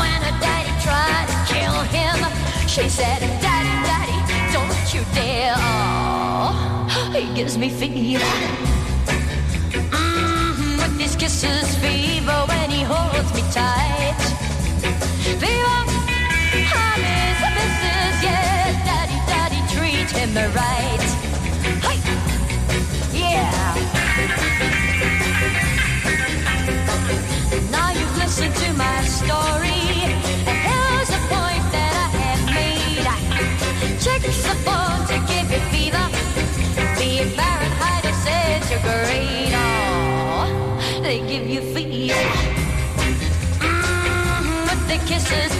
When 0.00 0.20
her 0.26 0.36
daddy 0.40 0.72
tried 0.86 1.26
to 1.32 1.38
kill 1.52 1.78
him, 1.96 2.16
she 2.68 2.88
said, 2.88 3.20
Daddy, 3.40 3.74
Daddy, 3.88 4.18
don't 4.52 4.94
you 4.94 5.02
dare. 5.14 5.54
Oh, 5.58 7.12
he 7.14 7.32
gives 7.34 7.56
me 7.58 7.68
fever. 7.68 8.24
Mm, 9.90 10.78
with 10.78 10.98
his 11.00 11.16
kisses, 11.16 11.74
fever 11.76 12.44
when 12.48 12.70
he 12.70 12.82
holds 12.82 13.32
me 13.34 13.42
tight. 13.52 14.20
Fever, 15.40 15.80
honey's 16.72 17.40
a 17.48 17.50
missus, 17.56 18.16
yeah. 18.22 18.84
Daddy, 18.88 19.18
Daddy, 19.30 19.60
treat 19.74 20.10
him 20.10 20.34
right. 20.54 21.06
Hey, 21.84 21.98
yeah. 23.18 23.74
Now 27.70 27.90
you've 27.90 28.16
listened 28.18 28.54
to 28.54 28.72
my 28.74 28.99
chances 45.30 45.59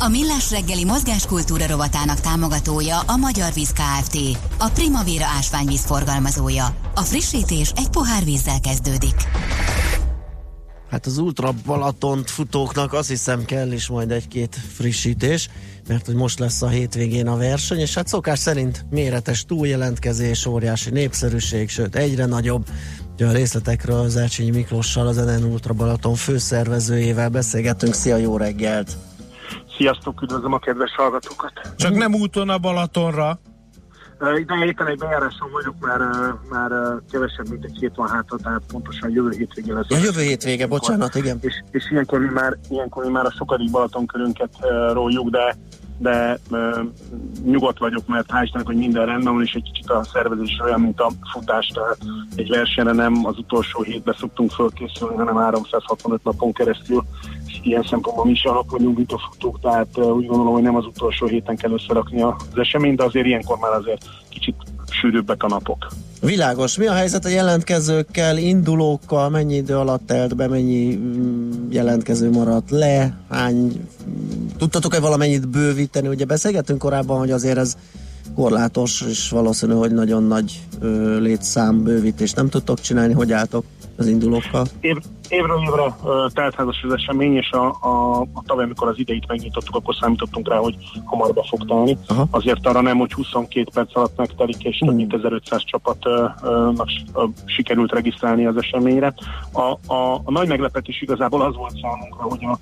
A 0.00 0.08
Millás 0.08 0.50
reggeli 0.50 0.84
mozgáskultúra 0.84 1.66
rovatának 1.66 2.20
támogatója 2.20 2.98
a 2.98 3.16
Magyar 3.16 3.52
Víz 3.52 3.72
Kft. 3.72 4.18
A 4.58 4.70
Primavera 4.70 5.24
ásványvíz 5.36 5.84
forgalmazója. 5.84 6.76
A 6.94 7.00
frissítés 7.00 7.72
egy 7.76 7.88
pohár 7.88 8.24
vízzel 8.24 8.60
kezdődik. 8.60 9.14
Hát 10.90 11.06
az 11.06 11.18
Ultra 11.18 11.52
Balatont 11.66 12.30
futóknak 12.30 12.92
azt 12.92 13.08
hiszem 13.08 13.44
kell 13.44 13.72
is 13.72 13.88
majd 13.88 14.10
egy-két 14.10 14.56
frissítés, 14.74 15.48
mert 15.88 16.06
hogy 16.06 16.14
most 16.14 16.38
lesz 16.38 16.62
a 16.62 16.68
hétvégén 16.68 17.26
a 17.26 17.36
verseny, 17.36 17.78
és 17.78 17.94
hát 17.94 18.08
szokás 18.08 18.38
szerint 18.38 18.86
méretes 18.90 19.44
túljelentkezés, 19.44 20.46
óriási 20.46 20.90
népszerűség, 20.90 21.68
sőt 21.68 21.96
egyre 21.96 22.26
nagyobb. 22.26 22.66
Ugye 23.14 23.26
a 23.26 23.32
részletekről 23.32 23.98
az 23.98 24.16
Ercsényi 24.16 24.50
Miklóssal, 24.50 25.06
az 25.06 25.16
NN 25.16 25.44
Ultra 25.44 25.74
Balaton 25.74 26.14
főszervezőjével 26.14 27.28
beszélgetünk. 27.28 27.94
Szia, 27.94 28.16
jó 28.16 28.36
reggelt! 28.36 28.96
Sziasztok, 29.78 30.22
üdvözlöm 30.22 30.52
a 30.52 30.58
kedves 30.58 30.94
hallgatókat! 30.94 31.52
Csak 31.76 31.94
nem 31.94 32.14
úton 32.14 32.48
a 32.48 32.58
Balatonra. 32.58 33.40
Ide 34.36 34.64
éppen 34.64 34.86
egy 34.86 34.98
bejáráson 34.98 35.50
vagyok, 35.52 35.74
már, 35.80 36.00
már 36.50 36.70
kevesebb, 37.10 37.48
mint 37.48 37.64
egy 37.64 37.76
hét 37.80 37.92
van 37.94 38.08
hátra, 38.08 38.36
tehát 38.36 38.62
pontosan 38.68 39.10
jövő 39.10 39.30
hétvégén 39.30 39.74
lesz. 39.74 39.86
Ja, 39.88 39.98
jövő 39.98 40.20
hétvége, 40.20 40.66
bocsánat, 40.66 41.14
igen. 41.14 41.38
És, 41.40 41.54
és 41.70 41.90
ilyenkor, 41.90 42.18
mi 42.18 42.28
már, 42.28 42.56
ilyenkor 42.68 43.04
mi 43.04 43.10
már 43.10 43.24
a 43.26 43.30
sokadik 43.30 43.70
Balaton-körünket 43.70 44.50
uh, 44.60 44.92
róljuk, 44.92 45.30
de 45.30 45.56
de 45.98 46.38
uh, 46.50 46.78
nyugodt 47.44 47.78
vagyok, 47.78 48.06
mert 48.06 48.30
hál' 48.32 48.62
hogy 48.64 48.76
minden 48.76 49.06
rendben 49.06 49.32
van, 49.32 49.42
és 49.42 49.52
egy 49.52 49.62
kicsit 49.62 49.90
a 49.90 50.04
szervezés 50.04 50.60
olyan, 50.64 50.80
mint 50.80 51.00
a 51.00 51.10
futás, 51.32 51.66
tehát 51.66 51.98
egy 52.36 52.48
versenyre 52.48 52.92
nem 52.92 53.26
az 53.26 53.38
utolsó 53.38 53.82
hétbe 53.82 54.16
szoktunk 54.18 54.50
fölkészülni, 54.50 55.16
hanem 55.16 55.36
365 55.36 56.24
napon 56.24 56.52
keresztül, 56.52 57.04
ilyen 57.62 57.82
szempontból 57.82 58.24
mi 58.24 58.30
is 58.30 58.44
alap 58.44 58.70
vagyunk, 58.70 58.96
mint 58.96 59.12
a 59.12 59.18
futók, 59.18 59.60
tehát 59.60 59.98
úgy 59.98 60.26
gondolom, 60.26 60.52
hogy 60.52 60.62
nem 60.62 60.76
az 60.76 60.86
utolsó 60.86 61.26
héten 61.26 61.56
kell 61.56 61.72
összerakni 61.72 62.22
az 62.22 62.34
eseményt, 62.54 62.96
de 62.96 63.04
azért 63.04 63.26
ilyenkor 63.26 63.58
már 63.58 63.72
azért 63.72 64.04
kicsit 64.28 64.56
sűrűbbek 65.00 65.42
a 65.42 65.48
napok. 65.48 65.86
Világos. 66.20 66.76
Mi 66.76 66.86
a 66.86 66.92
helyzet 66.92 67.24
a 67.24 67.28
jelentkezőkkel, 67.28 68.38
indulókkal, 68.38 69.28
mennyi 69.28 69.54
idő 69.54 69.76
alatt 69.76 70.06
telt 70.06 70.36
be, 70.36 70.48
mennyi 70.48 70.94
mm, 70.94 71.70
jelentkező 71.70 72.30
maradt 72.30 72.70
le, 72.70 73.18
hány... 73.30 73.88
Tudtatok-e 74.58 75.00
valamennyit 75.00 75.48
bővíteni? 75.48 76.08
Ugye 76.08 76.24
beszélgettünk 76.24 76.78
korábban, 76.78 77.18
hogy 77.18 77.30
azért 77.30 77.58
ez 77.58 77.76
korlátos, 78.34 79.04
és 79.08 79.30
valószínű, 79.30 79.72
hogy 79.72 79.92
nagyon 79.92 80.22
nagy 80.22 80.62
ö, 80.80 81.18
létszám 81.18 81.82
bővítést 81.82 82.36
nem 82.36 82.48
tudtok 82.48 82.80
csinálni. 82.80 83.12
Hogy 83.12 83.32
álltok 83.32 83.64
az 83.98 84.06
indulókkal? 84.06 84.66
Év, 84.80 84.96
évről 85.28 85.60
évre 85.62 85.94
teltházas 86.32 86.82
az 86.82 86.92
esemény, 86.92 87.36
és 87.36 87.50
a, 87.50 87.66
a, 87.66 88.20
a 88.20 88.42
tavaly, 88.46 88.64
amikor 88.64 88.88
az 88.88 88.98
ideit 88.98 89.26
megnyitottuk, 89.26 89.74
akkor 89.74 89.94
számítottunk 89.94 90.48
rá, 90.48 90.56
hogy 90.56 90.76
hamarba 91.04 91.44
fog 91.48 91.66
telni. 91.66 91.96
Aha. 92.06 92.26
Azért 92.30 92.66
arra 92.66 92.80
nem, 92.80 92.98
hogy 92.98 93.12
22 93.12 93.70
perc 93.74 93.96
alatt 93.96 94.16
megtelik, 94.16 94.64
és 94.64 94.78
több 94.78 94.94
mint 94.94 95.12
1500 95.12 95.64
csapatnak 95.64 96.88
sikerült 97.44 97.92
regisztrálni 97.92 98.46
az 98.46 98.56
eseményre. 98.56 99.14
A, 99.52 99.92
a, 99.94 100.14
a 100.24 100.30
nagy 100.30 100.48
meglepetés 100.48 101.02
igazából 101.02 101.42
az 101.42 101.56
volt 101.56 101.74
számunkra, 101.82 102.22
hogy 102.22 102.44
a, 102.44 102.58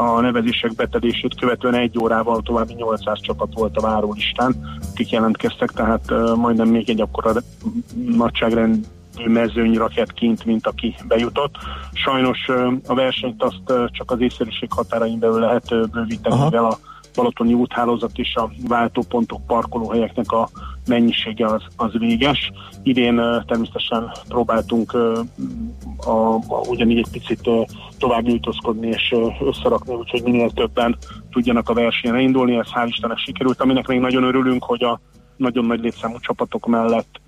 a 0.00 0.20
nevezések 0.20 0.74
betedését 0.74 1.34
követően 1.34 1.74
egy 1.74 1.98
órával 1.98 2.40
további 2.42 2.72
800 2.72 3.20
csapat 3.20 3.54
volt 3.54 3.76
a 3.76 3.80
várólistán, 3.80 4.78
akik 4.90 5.10
jelentkeztek, 5.10 5.70
tehát 5.70 6.10
uh, 6.10 6.36
majdnem 6.36 6.68
még 6.68 6.90
egy 6.90 7.00
akkora 7.00 7.32
nagyságrend 8.16 8.86
mezőny 9.26 9.74
rakett 9.74 10.12
kint, 10.12 10.44
mint 10.44 10.66
aki 10.66 10.94
bejutott. 11.08 11.54
Sajnos 11.92 12.48
a 12.86 12.94
versenyt 12.94 13.42
azt 13.42 13.90
csak 13.92 14.10
az 14.10 14.20
észszerűség 14.20 14.72
határain 14.72 15.18
belül 15.18 15.38
lehet 15.38 15.90
bővíteni, 15.90 16.34
Aha. 16.34 16.44
mivel 16.44 16.64
a 16.64 16.78
Balatoni 17.14 17.54
úthálózat 17.54 18.18
és 18.18 18.34
a 18.34 18.50
váltópontok, 18.68 19.46
parkolóhelyeknek 19.46 20.32
a 20.32 20.48
mennyisége 20.86 21.46
az, 21.46 21.62
az 21.76 21.90
véges. 21.98 22.50
Idén 22.82 23.14
természetesen 23.46 24.10
próbáltunk 24.28 24.92
a, 24.92 26.34
a, 26.34 26.40
ugyanígy 26.68 26.98
egy 26.98 27.10
picit 27.10 27.50
tovább 27.98 28.22
nyújtózkodni 28.22 28.86
és 28.88 29.14
összerakni, 29.40 29.94
úgyhogy 29.94 30.22
minél 30.22 30.50
többen 30.50 30.96
tudjanak 31.30 31.68
a 31.68 31.74
versenyen 31.74 32.20
indulni, 32.20 32.56
ez 32.56 32.68
hál' 32.74 32.86
Istennek 32.88 33.18
sikerült, 33.18 33.60
aminek 33.60 33.86
még 33.86 34.00
nagyon 34.00 34.22
örülünk, 34.22 34.64
hogy 34.64 34.82
a 34.82 35.00
nagyon 35.36 35.64
nagy 35.64 35.80
létszámú 35.80 36.18
csapatok 36.18 36.66
mellett 36.66 37.20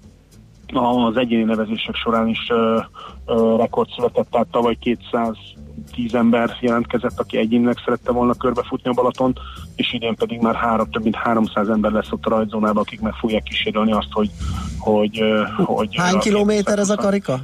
az 0.72 1.16
egyéni 1.16 1.42
nevezések 1.42 1.94
során 1.94 2.28
is 2.28 2.48
uh, 2.48 2.84
uh, 3.26 3.58
rekord 3.58 3.88
született, 3.96 4.30
tehát 4.30 4.46
tavaly 4.50 4.76
210 4.80 6.14
ember 6.14 6.56
jelentkezett, 6.60 7.18
aki 7.18 7.36
egyénileg 7.36 7.76
szerette 7.84 8.12
volna 8.12 8.34
körbefutni 8.34 8.90
a 8.90 8.92
Balatont, 8.92 9.38
és 9.76 9.92
idén 9.92 10.14
pedig 10.14 10.40
már 10.40 10.54
három, 10.54 10.90
több 10.90 11.02
mint 11.02 11.16
300 11.16 11.68
ember 11.68 11.92
lesz 11.92 12.12
ott 12.12 12.26
a 12.26 12.30
rajzónában, 12.30 12.82
akik 12.82 13.00
meg 13.00 13.12
fogják 13.12 13.42
kísérelni 13.42 13.92
azt, 13.92 14.10
hogy... 14.10 14.30
hogy, 14.78 15.22
hogy 15.56 15.96
Hány 15.96 16.18
kilométer 16.18 16.78
ez 16.78 16.90
a 16.90 16.96
karika? 16.96 17.40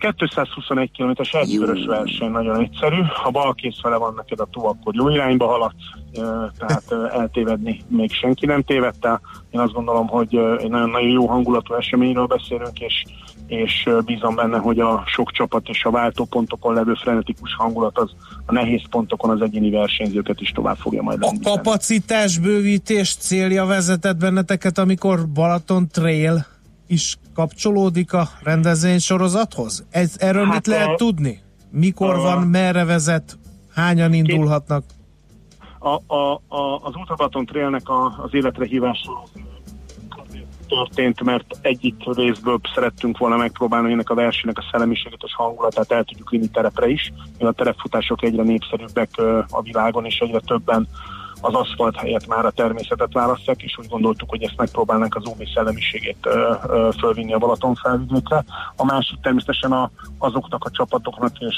221 0.00 0.90
km 0.96 1.36
egykörös 1.36 1.86
verseny, 1.86 2.30
nagyon 2.30 2.60
egyszerű. 2.60 3.00
Ha 3.22 3.30
bal 3.30 3.54
kész 3.54 3.80
fele 3.82 3.96
van 3.96 4.14
neked 4.16 4.40
a 4.40 4.48
tó, 4.50 4.66
akkor 4.66 4.94
jó 4.94 5.08
irányba 5.08 5.46
haladsz, 5.46 5.74
tehát 6.58 7.12
eltévedni 7.12 7.82
még 7.88 8.12
senki 8.12 8.46
nem 8.46 8.62
tévedte. 8.62 9.20
Én 9.50 9.60
azt 9.60 9.72
gondolom, 9.72 10.06
hogy 10.06 10.34
egy 10.34 10.70
nagyon-nagyon 10.70 11.10
jó 11.10 11.26
hangulatú 11.26 11.74
eseményről 11.74 12.26
beszélünk, 12.26 12.80
és, 12.80 13.04
és 13.46 13.88
bízom 14.04 14.34
benne, 14.34 14.58
hogy 14.58 14.78
a 14.78 15.02
sok 15.06 15.30
csapat 15.30 15.68
és 15.68 15.84
a 15.84 15.90
váltópontokon 15.90 16.74
levő 16.74 16.94
frenetikus 16.94 17.54
hangulat 17.54 17.98
az 17.98 18.10
a 18.46 18.52
nehéz 18.52 18.82
pontokon 18.90 19.30
az 19.30 19.40
egyéni 19.40 19.70
versenyzőket 19.70 20.40
is 20.40 20.50
tovább 20.50 20.76
fogja 20.76 21.02
majd. 21.02 21.18
A 21.22 21.32
kapacitás 21.42 22.38
bővítés 22.38 23.14
célja 23.14 23.64
vezetett 23.64 24.16
benneteket, 24.16 24.78
amikor 24.78 25.28
Balaton 25.28 25.88
Trail 25.88 26.46
is 26.86 27.16
kapcsolódik 27.40 28.12
a 28.12 28.28
rendezvény 28.42 28.98
sorozathoz? 28.98 29.86
Ez, 29.90 30.16
erről 30.18 30.44
hát 30.44 30.54
mit 30.54 30.66
lehet 30.66 30.88
a, 30.88 30.94
tudni? 30.94 31.40
Mikor 31.70 32.14
a, 32.14 32.20
van, 32.20 32.46
merre 32.46 32.84
vezet, 32.84 33.38
hányan 33.74 34.12
indulhatnak? 34.12 34.84
A, 35.78 36.14
a, 36.14 36.40
a, 36.48 36.76
az 36.82 36.94
Ultrabaton 36.94 37.46
Trailnek 37.46 37.88
a, 37.88 38.04
az 38.22 38.34
életre 38.34 38.64
hívás 38.64 38.98
történt, 40.68 41.22
mert 41.22 41.58
egyik 41.60 41.94
részből 42.04 42.60
szerettünk 42.74 43.18
volna 43.18 43.36
megpróbálni 43.36 43.92
ennek 43.92 44.10
a 44.10 44.14
versenynek 44.14 44.58
a 44.58 44.64
szellemiséget 44.70 45.22
és 45.24 45.34
hangulatát 45.34 45.92
el 45.92 46.04
tudjuk 46.04 46.30
vinni 46.30 46.48
terepre 46.48 46.88
is, 46.88 47.12
mert 47.38 47.50
a 47.50 47.54
terepfutások 47.54 48.22
egyre 48.22 48.42
népszerűbbek 48.42 49.10
a 49.48 49.62
világon, 49.62 50.04
és 50.04 50.18
egyre 50.18 50.40
többen 50.40 50.88
az 51.40 51.54
aszfalt 51.54 51.96
helyett 51.96 52.26
már 52.26 52.44
a 52.44 52.50
természetet 52.50 53.12
választják, 53.12 53.62
és 53.62 53.78
úgy 53.78 53.88
gondoltuk, 53.88 54.30
hogy 54.30 54.42
ezt 54.42 54.56
megpróbálnánk 54.56 55.14
az 55.14 55.24
új 55.24 55.46
szellemiségét 55.54 56.28
fölvinni 56.98 57.32
a 57.32 57.38
Balaton 57.38 57.74
felvidékre. 57.74 58.44
A 58.76 58.84
másik 58.84 59.20
természetesen 59.20 59.72
a, 59.72 59.90
azoknak 60.18 60.64
a 60.64 60.70
csapatoknak 60.70 61.38
és 61.38 61.56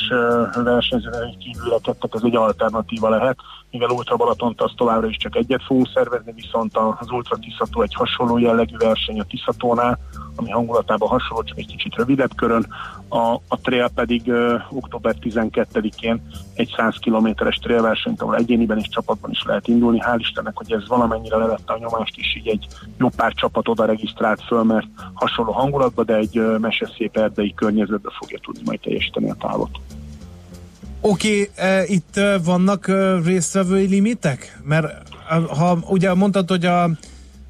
versenyzőnek 0.65 1.37
kívül 1.39 1.81
ez 2.11 2.23
egy 2.23 2.37
alternatíva 2.37 3.09
lehet, 3.09 3.39
mivel 3.71 3.91
Ultra 3.91 4.17
Balatont 4.17 4.61
az 4.61 4.73
továbbra 4.77 5.07
is 5.07 5.17
csak 5.17 5.37
egyet 5.37 5.63
fogunk 5.63 5.89
szervezni, 5.95 6.33
viszont 6.33 6.77
az 6.77 7.11
Ultra 7.11 7.37
Tiszató 7.37 7.83
egy 7.83 7.95
hasonló 7.95 8.39
jellegű 8.39 8.77
verseny 8.77 9.21
a 9.21 9.25
Tiszatónál, 9.25 9.99
ami 10.37 10.51
hangulatában 10.51 11.09
hasonló, 11.09 11.43
csak 11.43 11.59
egy 11.59 11.67
kicsit 11.67 11.95
rövidebb 11.95 12.35
körön. 12.37 12.67
A, 13.09 13.35
a 13.49 13.61
trail 13.63 13.91
pedig 13.95 14.23
uh, 14.27 14.53
október 14.71 15.15
12-én 15.21 16.23
egy 16.55 16.75
100 16.77 16.97
kilométeres 17.01 17.57
trailversenyt, 17.57 18.23
ahol 18.23 18.37
egyéniben 18.37 18.79
és 18.79 18.89
csapatban 18.89 19.31
is 19.31 19.43
lehet 19.47 19.69
indulni. 19.69 20.01
Hál' 20.01 20.19
Istennek, 20.19 20.57
hogy 20.57 20.73
ez 20.73 20.89
valamennyire 20.89 21.37
levette 21.37 21.73
a 21.73 21.79
nyomást 21.79 22.19
is, 22.19 22.37
így 22.37 22.49
egy 22.49 22.67
jó 22.99 23.09
pár 23.17 23.33
csapat 23.33 23.69
oda 23.69 23.85
regisztrált 23.85 24.43
föl, 24.43 24.63
mert 24.63 24.87
hasonló 25.13 25.53
hangulatban, 25.53 26.05
de 26.07 26.15
egy 26.15 26.43
meseszép 26.59 27.17
erdei 27.17 27.55
környezetbe 27.55 28.11
fogja 28.19 28.39
tudni 28.43 28.63
majd 28.65 28.81
teljesíteni 28.81 29.31
a 29.31 29.37
távot. 29.41 29.71
Oké, 31.01 31.41
okay, 31.41 31.67
e, 31.67 31.85
itt 31.87 32.21
vannak 32.45 32.91
résztvevői 33.25 33.87
limitek? 33.87 34.61
Mert 34.65 35.03
ha 35.59 35.79
ugye 35.89 36.15
mondtad, 36.15 36.49
hogy 36.49 36.65
a 36.65 36.91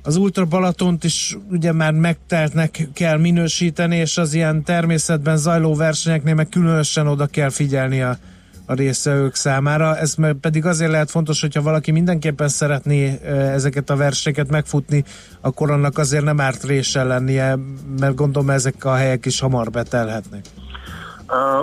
az 0.02 0.16
Ultra 0.16 0.44
Balatont 0.44 1.04
is 1.04 1.36
ugye 1.50 1.72
már 1.72 1.92
megteltnek 1.92 2.88
kell 2.92 3.18
minősíteni, 3.18 3.96
és 3.96 4.18
az 4.18 4.34
ilyen 4.34 4.62
természetben 4.62 5.36
zajló 5.36 5.74
versenyeknél 5.74 6.34
meg 6.34 6.48
különösen 6.48 7.06
oda 7.06 7.26
kell 7.26 7.50
figyelni 7.50 8.02
a, 8.02 8.18
a 8.66 8.74
része 8.74 9.14
ők 9.14 9.34
számára. 9.34 9.98
Ez 9.98 10.14
pedig 10.40 10.66
azért 10.66 10.90
lehet 10.90 11.10
fontos, 11.10 11.40
hogyha 11.40 11.62
valaki 11.62 11.90
mindenképpen 11.90 12.48
szeretné 12.48 13.20
ezeket 13.52 13.90
a 13.90 13.96
verseket 13.96 14.50
megfutni, 14.50 15.04
akkor 15.40 15.70
annak 15.70 15.98
azért 15.98 16.24
nem 16.24 16.40
árt 16.40 16.64
réssel 16.64 17.06
lennie, 17.06 17.58
mert 17.98 18.14
gondolom 18.14 18.50
ezek 18.50 18.84
a 18.84 18.94
helyek 18.94 19.26
is 19.26 19.40
hamar 19.40 19.70
betelhetnek. 19.70 20.44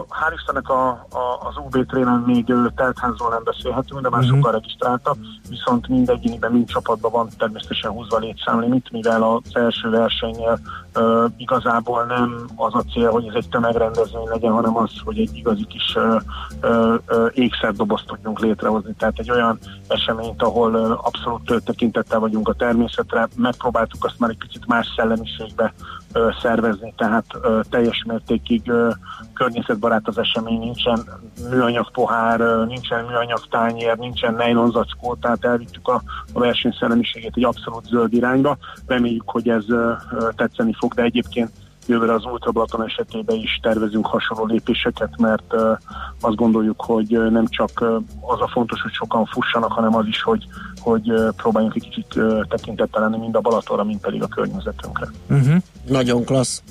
Hál' 0.10 0.34
Istennek 0.34 0.70
a, 0.70 0.90
a, 0.90 1.48
az 1.48 1.58
UB 1.58 1.86
trénen 1.86 2.24
még 2.26 2.54
teltházról 2.76 3.30
nem 3.30 3.44
beszélhetünk, 3.44 4.02
de 4.02 4.10
már 4.10 4.22
uh-huh. 4.22 4.36
sokkal 4.36 4.52
regisztráltak, 4.52 5.16
viszont 5.50 5.88
mind 5.88 6.10
egyéniben, 6.10 6.52
mind 6.52 6.68
csapatban 6.68 7.12
van 7.12 7.30
természetesen 7.38 7.92
húzva 7.92 8.18
létszámlimit, 8.18 8.92
mivel 8.92 9.24
az 9.24 9.56
első 9.56 9.90
versenynél 9.90 10.60
uh, 10.96 11.26
igazából 11.38 12.04
nem 12.04 12.46
az 12.56 12.76
a 12.76 12.84
cél, 12.94 13.12
hogy 13.12 13.28
ez 13.28 13.34
egy 13.34 13.50
tömegrendezvény 13.50 14.28
legyen, 14.28 14.52
hanem 14.52 14.78
az, 14.78 14.92
hogy 15.04 15.20
egy 15.20 15.38
igazi 15.38 15.66
kis 15.66 15.96
uh, 15.96 16.22
uh, 16.62 17.32
ékszerdobozt 17.34 18.06
tudjunk 18.06 18.40
létrehozni. 18.40 18.94
Tehát 18.98 19.20
egy 19.20 19.32
olyan 19.32 19.60
eseményt, 19.88 20.42
ahol 20.42 20.76
abszolút 21.04 21.64
tekintettel 21.66 22.20
vagyunk 22.20 22.48
a 22.48 22.54
természetre, 22.54 23.28
megpróbáltuk 23.36 24.06
azt 24.06 24.20
már 24.20 24.30
egy 24.30 24.38
picit 24.38 24.68
más 24.68 24.88
szellemiségbe 24.96 25.74
szervezni, 26.42 26.94
tehát 26.98 27.26
teljes 27.70 28.04
mértékig 28.08 28.72
környezetbarát 29.34 30.08
az 30.08 30.18
esemény, 30.18 30.60
nincsen 30.60 31.00
műanyag 31.50 31.92
pohár, 31.92 32.40
nincsen 32.66 33.06
műanyag 33.06 33.40
tányér, 33.50 33.98
nincsen 33.98 34.34
nylon 34.34 34.72
zackó, 34.72 35.16
tehát 35.16 35.46
elvittük 35.46 35.88
a, 35.88 36.02
a 36.34 36.40
versenyszellemiségét 36.40 37.34
egy 37.36 37.44
abszolút 37.44 37.86
zöld 37.86 38.14
irányba. 38.14 38.58
Reméljük, 38.88 39.30
hogy 39.30 39.50
ez 39.50 39.66
tetszeni 40.36 40.74
fog, 40.80 40.94
de 40.94 41.04
egyébként 41.04 41.52
jövőre 41.88 42.14
az 42.14 42.26
Ultra 42.26 42.52
Balaton 42.52 42.84
esetében 42.84 43.36
is 43.36 43.60
tervezünk 43.62 44.06
hasonló 44.06 44.46
lépéseket, 44.46 45.18
mert 45.18 45.54
azt 46.22 46.36
gondoljuk, 46.36 46.82
hogy 46.82 47.08
nem 47.32 47.48
csak 47.48 47.82
az 48.22 48.42
a 48.42 48.48
fontos, 48.48 48.82
hogy 48.82 48.92
sokan 48.92 49.26
fussanak, 49.26 49.72
hanem 49.72 49.96
az 49.96 50.06
is, 50.06 50.22
hogy, 50.22 50.46
hogy 50.80 51.14
próbáljunk 51.36 51.76
egy 51.76 51.90
kicsit 51.90 52.20
tekintettel 52.50 53.02
lenni 53.02 53.18
mind 53.18 53.36
a 53.36 53.40
Balatonra, 53.40 53.84
mind 53.84 54.00
pedig 54.00 54.24
a 54.24 54.28
környezetünkre. 54.28 55.08
Uh-huh. 55.30 55.56
Nagyon 55.88 56.24
klassz. 56.24 56.64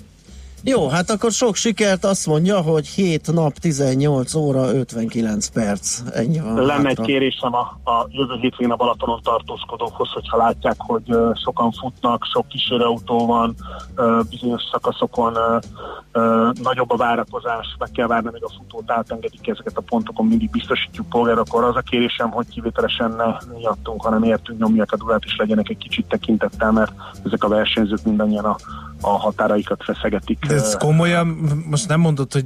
Jó, 0.64 0.88
hát 0.88 1.10
akkor 1.10 1.30
sok 1.30 1.54
sikert, 1.54 2.04
azt 2.04 2.26
mondja, 2.26 2.60
hogy 2.60 2.86
7 2.86 3.32
nap, 3.32 3.52
18 3.52 4.34
óra, 4.34 4.72
59 4.74 5.46
perc. 5.46 6.00
Ennyi 6.14 6.40
van 6.40 6.54
Lenne 6.54 6.72
hátra. 6.72 6.88
egy 6.88 7.00
kérésem 7.00 7.54
a, 7.54 7.90
a 7.90 8.06
jövő 8.08 8.34
hétvégén 8.40 8.72
a 8.72 8.76
Balatonon 8.76 9.20
tartózkodókhoz, 9.22 10.10
hogyha 10.10 10.36
látják, 10.36 10.74
hogy 10.78 11.02
uh, 11.06 11.36
sokan 11.36 11.72
futnak, 11.72 12.24
sok 12.32 12.48
kísérőautó 12.48 13.26
van, 13.26 13.54
uh, 13.96 14.20
bizonyos 14.30 14.62
szakaszokon 14.72 15.32
uh, 15.32 15.60
uh, 16.14 16.52
nagyobb 16.62 16.90
a 16.90 16.96
várakozás, 16.96 17.76
meg 17.78 17.90
kell 17.90 18.06
várni, 18.06 18.30
még 18.32 18.44
a 18.44 18.52
futót 18.58 18.90
átengedik 18.90 19.48
ezeket 19.48 19.76
a 19.76 19.82
pontokon, 19.88 20.26
mindig 20.26 20.50
biztosítjuk 20.50 21.08
polgár, 21.08 21.38
akkor 21.38 21.64
az 21.64 21.76
a 21.76 21.80
kérésem, 21.80 22.30
hogy 22.30 22.48
kivételesen 22.48 23.10
ne 23.10 23.56
miattunk, 23.58 24.02
hanem 24.02 24.22
értünk, 24.22 24.58
nyomják 24.58 24.92
a 24.92 24.96
durát, 24.96 25.24
és 25.24 25.36
legyenek 25.36 25.68
egy 25.68 25.78
kicsit 25.78 26.06
tekintettel, 26.06 26.72
mert 26.72 26.92
ezek 27.24 27.44
a 27.44 27.48
versenyzők 27.48 28.02
mindannyian 28.04 28.44
a 28.44 28.56
a 29.00 29.08
határaikat 29.08 29.84
feszegetik. 29.84 30.46
De 30.46 30.54
ez 30.54 30.76
komolyan, 30.76 31.26
most 31.70 31.88
nem 31.88 32.00
mondod, 32.00 32.32
hogy 32.32 32.44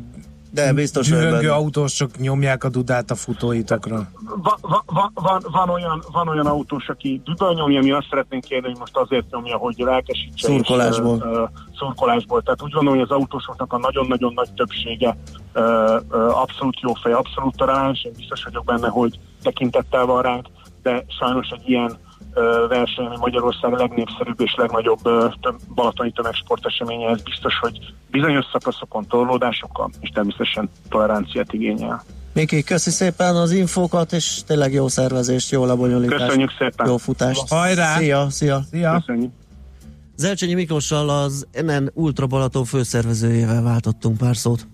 de 0.53 0.73
biztos, 0.73 1.09
Dühöngő 1.09 1.51
autósok 1.51 2.19
nyomják 2.19 2.65
a 2.65 2.69
dudát 2.69 3.11
a 3.11 3.15
futóitokra. 3.15 4.09
Va, 4.43 4.59
va, 4.61 4.83
va, 4.87 5.11
van, 5.15 5.43
van, 5.53 5.69
olyan, 5.69 6.03
van 6.13 6.29
olyan 6.29 6.47
autós, 6.47 6.89
aki 6.89 7.21
dudal 7.25 7.55
nyomja, 7.55 7.81
mi 7.81 7.91
azt 7.91 8.07
szeretnénk 8.11 8.45
kérni, 8.45 8.69
hogy 8.69 8.79
most 8.79 8.97
azért 8.97 9.31
nyomja, 9.31 9.57
hogy 9.57 9.75
lelkesítse. 9.79 10.47
Szurkolásból. 10.47 11.17
És, 11.17 11.23
uh, 11.25 11.49
szurkolásból. 11.79 12.43
Tehát 12.43 12.63
úgy 12.63 12.71
gondolom, 12.71 12.99
hogy 12.99 13.09
az 13.11 13.17
autósoknak 13.17 13.73
a 13.73 13.79
nagyon-nagyon 13.79 14.33
nagy 14.33 14.53
többsége 14.53 15.17
uh, 15.55 15.63
uh, 16.11 16.41
abszolút 16.41 16.81
jó 16.81 16.93
fej, 16.95 17.13
abszolút 17.13 17.57
találás. 17.57 18.05
Én 18.05 18.13
biztos 18.17 18.45
vagyok 18.45 18.65
benne, 18.65 18.89
hogy 18.89 19.19
tekintettel 19.43 20.05
van 20.05 20.23
ránk, 20.23 20.47
de 20.83 21.05
sajnos 21.19 21.49
egy 21.49 21.69
ilyen 21.69 21.99
verseny, 22.69 23.05
ami 23.05 23.17
Magyarország 23.19 23.73
legnépszerűbb 23.73 24.41
és 24.41 24.55
legnagyobb 24.57 25.01
balatoni 25.75 26.13
tömegsporteseménye, 26.13 27.09
ez 27.09 27.23
biztos, 27.23 27.59
hogy 27.59 27.95
bizonyos 28.11 28.45
szakaszokon 28.53 29.07
torlódásokkal 29.07 29.91
és 30.01 30.09
természetesen 30.09 30.71
toleranciát 30.89 31.53
igényel. 31.53 32.05
Miki, 32.33 32.63
köszi 32.63 32.91
szépen 32.91 33.37
az 33.37 33.51
infókat, 33.51 34.13
és 34.13 34.41
tényleg 34.47 34.73
jó 34.73 34.89
szervezést, 34.89 35.51
jó 35.51 35.65
lebonyolítást. 35.65 36.25
Köszönjük 36.25 36.51
szépen. 36.59 36.87
Jó 36.87 36.97
futást. 36.97 37.49
Hajrá! 37.49 37.97
Szia, 37.97 38.31
szia. 38.31 38.63
szia. 38.71 39.03
Köszönjük. 39.07 39.31
Zelcsényi 40.17 40.55
Miklóssal 40.55 41.09
az 41.09 41.47
NN 41.63 41.91
Ultra 41.95 42.27
Balaton 42.27 42.65
főszervezőjével 42.65 43.63
váltottunk 43.63 44.17
pár 44.17 44.37
szót. 44.37 44.67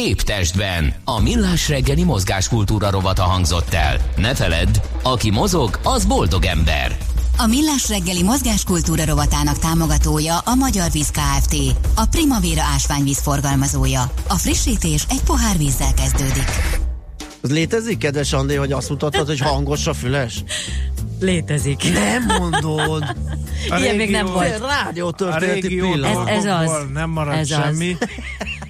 Épp 0.00 0.18
testben. 0.18 0.94
A 1.04 1.20
millás 1.20 1.68
reggeli 1.68 2.04
mozgáskultúra 2.04 2.90
rovata 2.90 3.22
hangzott 3.22 3.74
el. 3.74 3.96
Ne 4.16 4.34
feledd, 4.34 4.68
aki 5.02 5.30
mozog, 5.30 5.78
az 5.82 6.04
boldog 6.04 6.44
ember. 6.44 6.96
A 7.36 7.46
Millás 7.46 7.88
reggeli 7.88 8.22
mozgáskultúra 8.22 9.04
rovatának 9.04 9.58
támogatója 9.58 10.38
a 10.38 10.54
Magyar 10.54 10.90
Víz 10.90 11.10
Kft. 11.10 11.56
A 11.94 12.06
Primavera 12.10 12.62
ásványvíz 12.62 13.18
forgalmazója. 13.18 14.12
A 14.28 14.34
frissítés 14.34 15.04
egy 15.10 15.22
pohár 15.22 15.56
vízzel 15.56 15.94
kezdődik. 15.94 16.48
Ez 17.42 17.50
létezik, 17.50 17.98
kedves 17.98 18.32
Andi, 18.32 18.54
hogy 18.54 18.72
azt 18.72 18.88
mutattad, 18.88 19.26
hogy 19.26 19.40
hangos 19.40 19.86
a 19.86 19.94
füles? 19.94 20.44
Létezik. 21.20 21.82
Nem 21.92 22.38
mondod. 22.38 23.16
A 23.68 23.78
Ilyen 23.78 23.96
még 23.96 24.10
nem 24.10 24.26
volt. 24.26 24.58
Rádió 24.58 25.10
történeti 25.10 25.68
pillanat. 25.68 26.28
Ez, 26.28 26.44
ez 26.44 26.60
az. 26.60 26.70
Nem 26.92 27.10
marad 27.10 27.38
ez 27.38 27.48
semmi. 27.48 27.96
Az. 28.00 28.08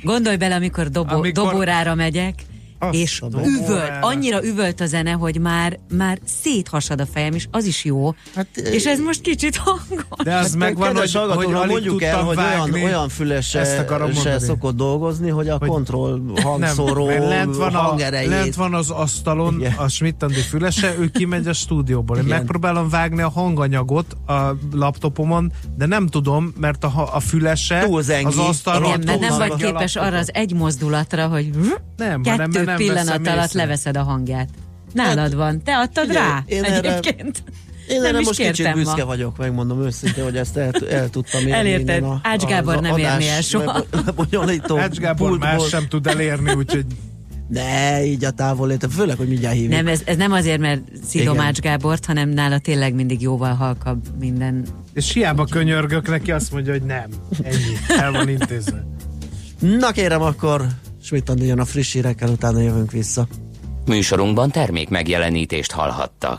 Gondolj 0.03 0.37
bele, 0.37 0.55
amikor, 0.55 0.89
dobo, 0.89 1.15
amikor... 1.15 1.33
doborára 1.33 1.95
megyek, 1.95 2.35
azt 2.79 2.95
és 2.95 3.23
üvölt, 3.45 3.91
annyira 4.01 4.45
üvölt 4.45 4.81
a 4.81 4.87
zene, 4.87 5.11
hogy 5.11 5.41
már, 5.41 5.79
már 5.97 6.19
széthasad 6.25 7.01
a 7.01 7.07
fejem, 7.07 7.35
és 7.35 7.47
az 7.51 7.65
is 7.65 7.85
jó. 7.85 8.15
Hát, 8.35 8.57
és 8.57 8.85
ez 8.85 8.99
most 8.99 9.21
kicsit 9.21 9.57
hangos. 9.57 10.25
De 10.25 10.35
az 10.35 10.47
hát, 10.47 10.57
megvan, 10.57 10.97
hogy, 10.97 11.13
hogy 11.13 11.49
mondjuk 11.49 12.03
el, 12.03 12.23
hogy 12.23 12.39
olyan, 12.39 12.73
olyan 12.73 13.09
fülese 13.09 13.65
se 14.15 14.39
szokott 14.39 14.77
dolgozni, 14.77 15.29
hogy 15.29 15.49
a 15.49 15.59
kontroll 15.59 16.21
hangszóró 16.43 17.07
Nem, 17.07 17.23
lent 17.23 17.57
van, 17.57 17.75
a, 17.75 17.95
lent 18.11 18.55
van 18.55 18.75
az 18.75 18.91
asztalon 18.91 19.55
Igen. 19.55 19.73
a 19.73 19.89
Schmidt-Andi 19.89 20.41
fülese, 20.41 20.95
ő 20.99 21.09
kimegy 21.09 21.47
a 21.47 21.53
stúdióból. 21.53 22.17
Én 22.17 22.25
Igen. 22.25 22.37
megpróbálom 22.37 22.89
vágni 22.89 23.23
a 23.23 23.29
hanganyagot 23.29 24.17
a 24.27 24.57
laptopomon, 24.73 25.53
de 25.77 25.87
nem 25.87 26.07
tudom, 26.07 26.53
mert 26.61 26.85
a, 26.85 27.09
a 27.15 27.21
fülese 27.21 27.87
az 28.25 28.39
asztalon... 28.39 28.85
Igen, 28.85 29.01
mert 29.05 29.21
nem 29.21 29.39
vagy 29.39 29.55
képes 29.55 29.97
arra 29.97 30.19
az 30.19 30.31
egy 30.35 30.55
mozdulatra, 30.55 31.27
hogy 31.27 31.51
nem, 31.97 32.23
kettő 32.23 32.65
nem 32.69 32.77
pillanat 32.77 33.27
alatt 33.27 33.47
észre. 33.47 33.61
leveszed 33.61 33.97
a 33.97 34.03
hangját. 34.03 34.49
Nálad 34.93 35.19
hát, 35.19 35.33
van. 35.33 35.63
Te 35.63 35.77
adtad 35.77 36.09
ugye, 36.09 36.19
rá 36.19 36.43
én 36.47 36.65
egyébként. 36.65 37.43
Erre, 37.47 37.95
én 37.95 38.01
nem 38.01 38.15
erre 38.15 38.25
most 38.25 38.39
kicsit 38.39 38.73
büszke 38.73 39.03
ma. 39.03 39.05
vagyok, 39.05 39.39
megmondom 39.39 39.83
őszintén, 39.83 40.25
hogy 40.25 40.37
ezt 40.37 40.57
el, 40.57 40.71
el 40.91 41.11
tudtam 41.11 41.41
érni. 41.41 41.53
Elérted. 41.53 42.03
A, 42.03 42.21
Ács 42.23 42.45
Gábor 42.45 42.81
nem 42.81 42.97
érni 42.97 43.29
el 43.29 43.41
soha. 43.41 43.85
Ács 44.77 44.99
Gábor 44.99 45.39
más 45.39 45.69
sem 45.69 45.89
tud 45.89 46.07
elérni, 46.07 46.53
úgyhogy 46.53 46.87
de 47.51 48.05
így 48.05 48.25
a 48.25 48.31
távolléte, 48.31 48.89
főleg, 48.89 49.17
hogy 49.17 49.29
mindjárt 49.29 49.55
hívjuk. 49.55 49.73
Nem, 49.73 49.87
ez, 49.87 50.01
ez 50.05 50.17
nem 50.17 50.33
azért, 50.33 50.61
mert 50.61 50.81
szidom 51.07 51.41
Ács 51.41 51.59
Gábort, 51.59 52.05
hanem 52.05 52.29
nála 52.29 52.59
tényleg 52.59 52.95
mindig 52.95 53.21
jóval 53.21 53.55
halkabb 53.55 54.03
minden. 54.19 54.67
És 54.95 55.13
hiába 55.13 55.45
könyörgök 55.45 56.09
neki, 56.09 56.33
azt 56.33 56.53
mondja, 56.53 56.73
hogy 56.73 56.83
nem. 56.83 57.07
Ennyi, 57.43 58.01
el 58.01 58.13
van 58.13 58.29
intézve. 58.29 58.87
Na 59.61 59.91
kérem, 59.91 60.23
akkor 60.23 60.67
Schmidt 61.09 61.33
jön 61.37 61.59
a 61.59 61.65
friss 61.65 61.93
hírekkel, 61.93 62.29
utána 62.29 62.61
jövünk 62.61 62.91
vissza. 62.91 63.27
Műsorunkban 63.87 64.51
termék 64.51 64.89
megjelenítést 64.89 65.73
hallhattak. 65.73 66.37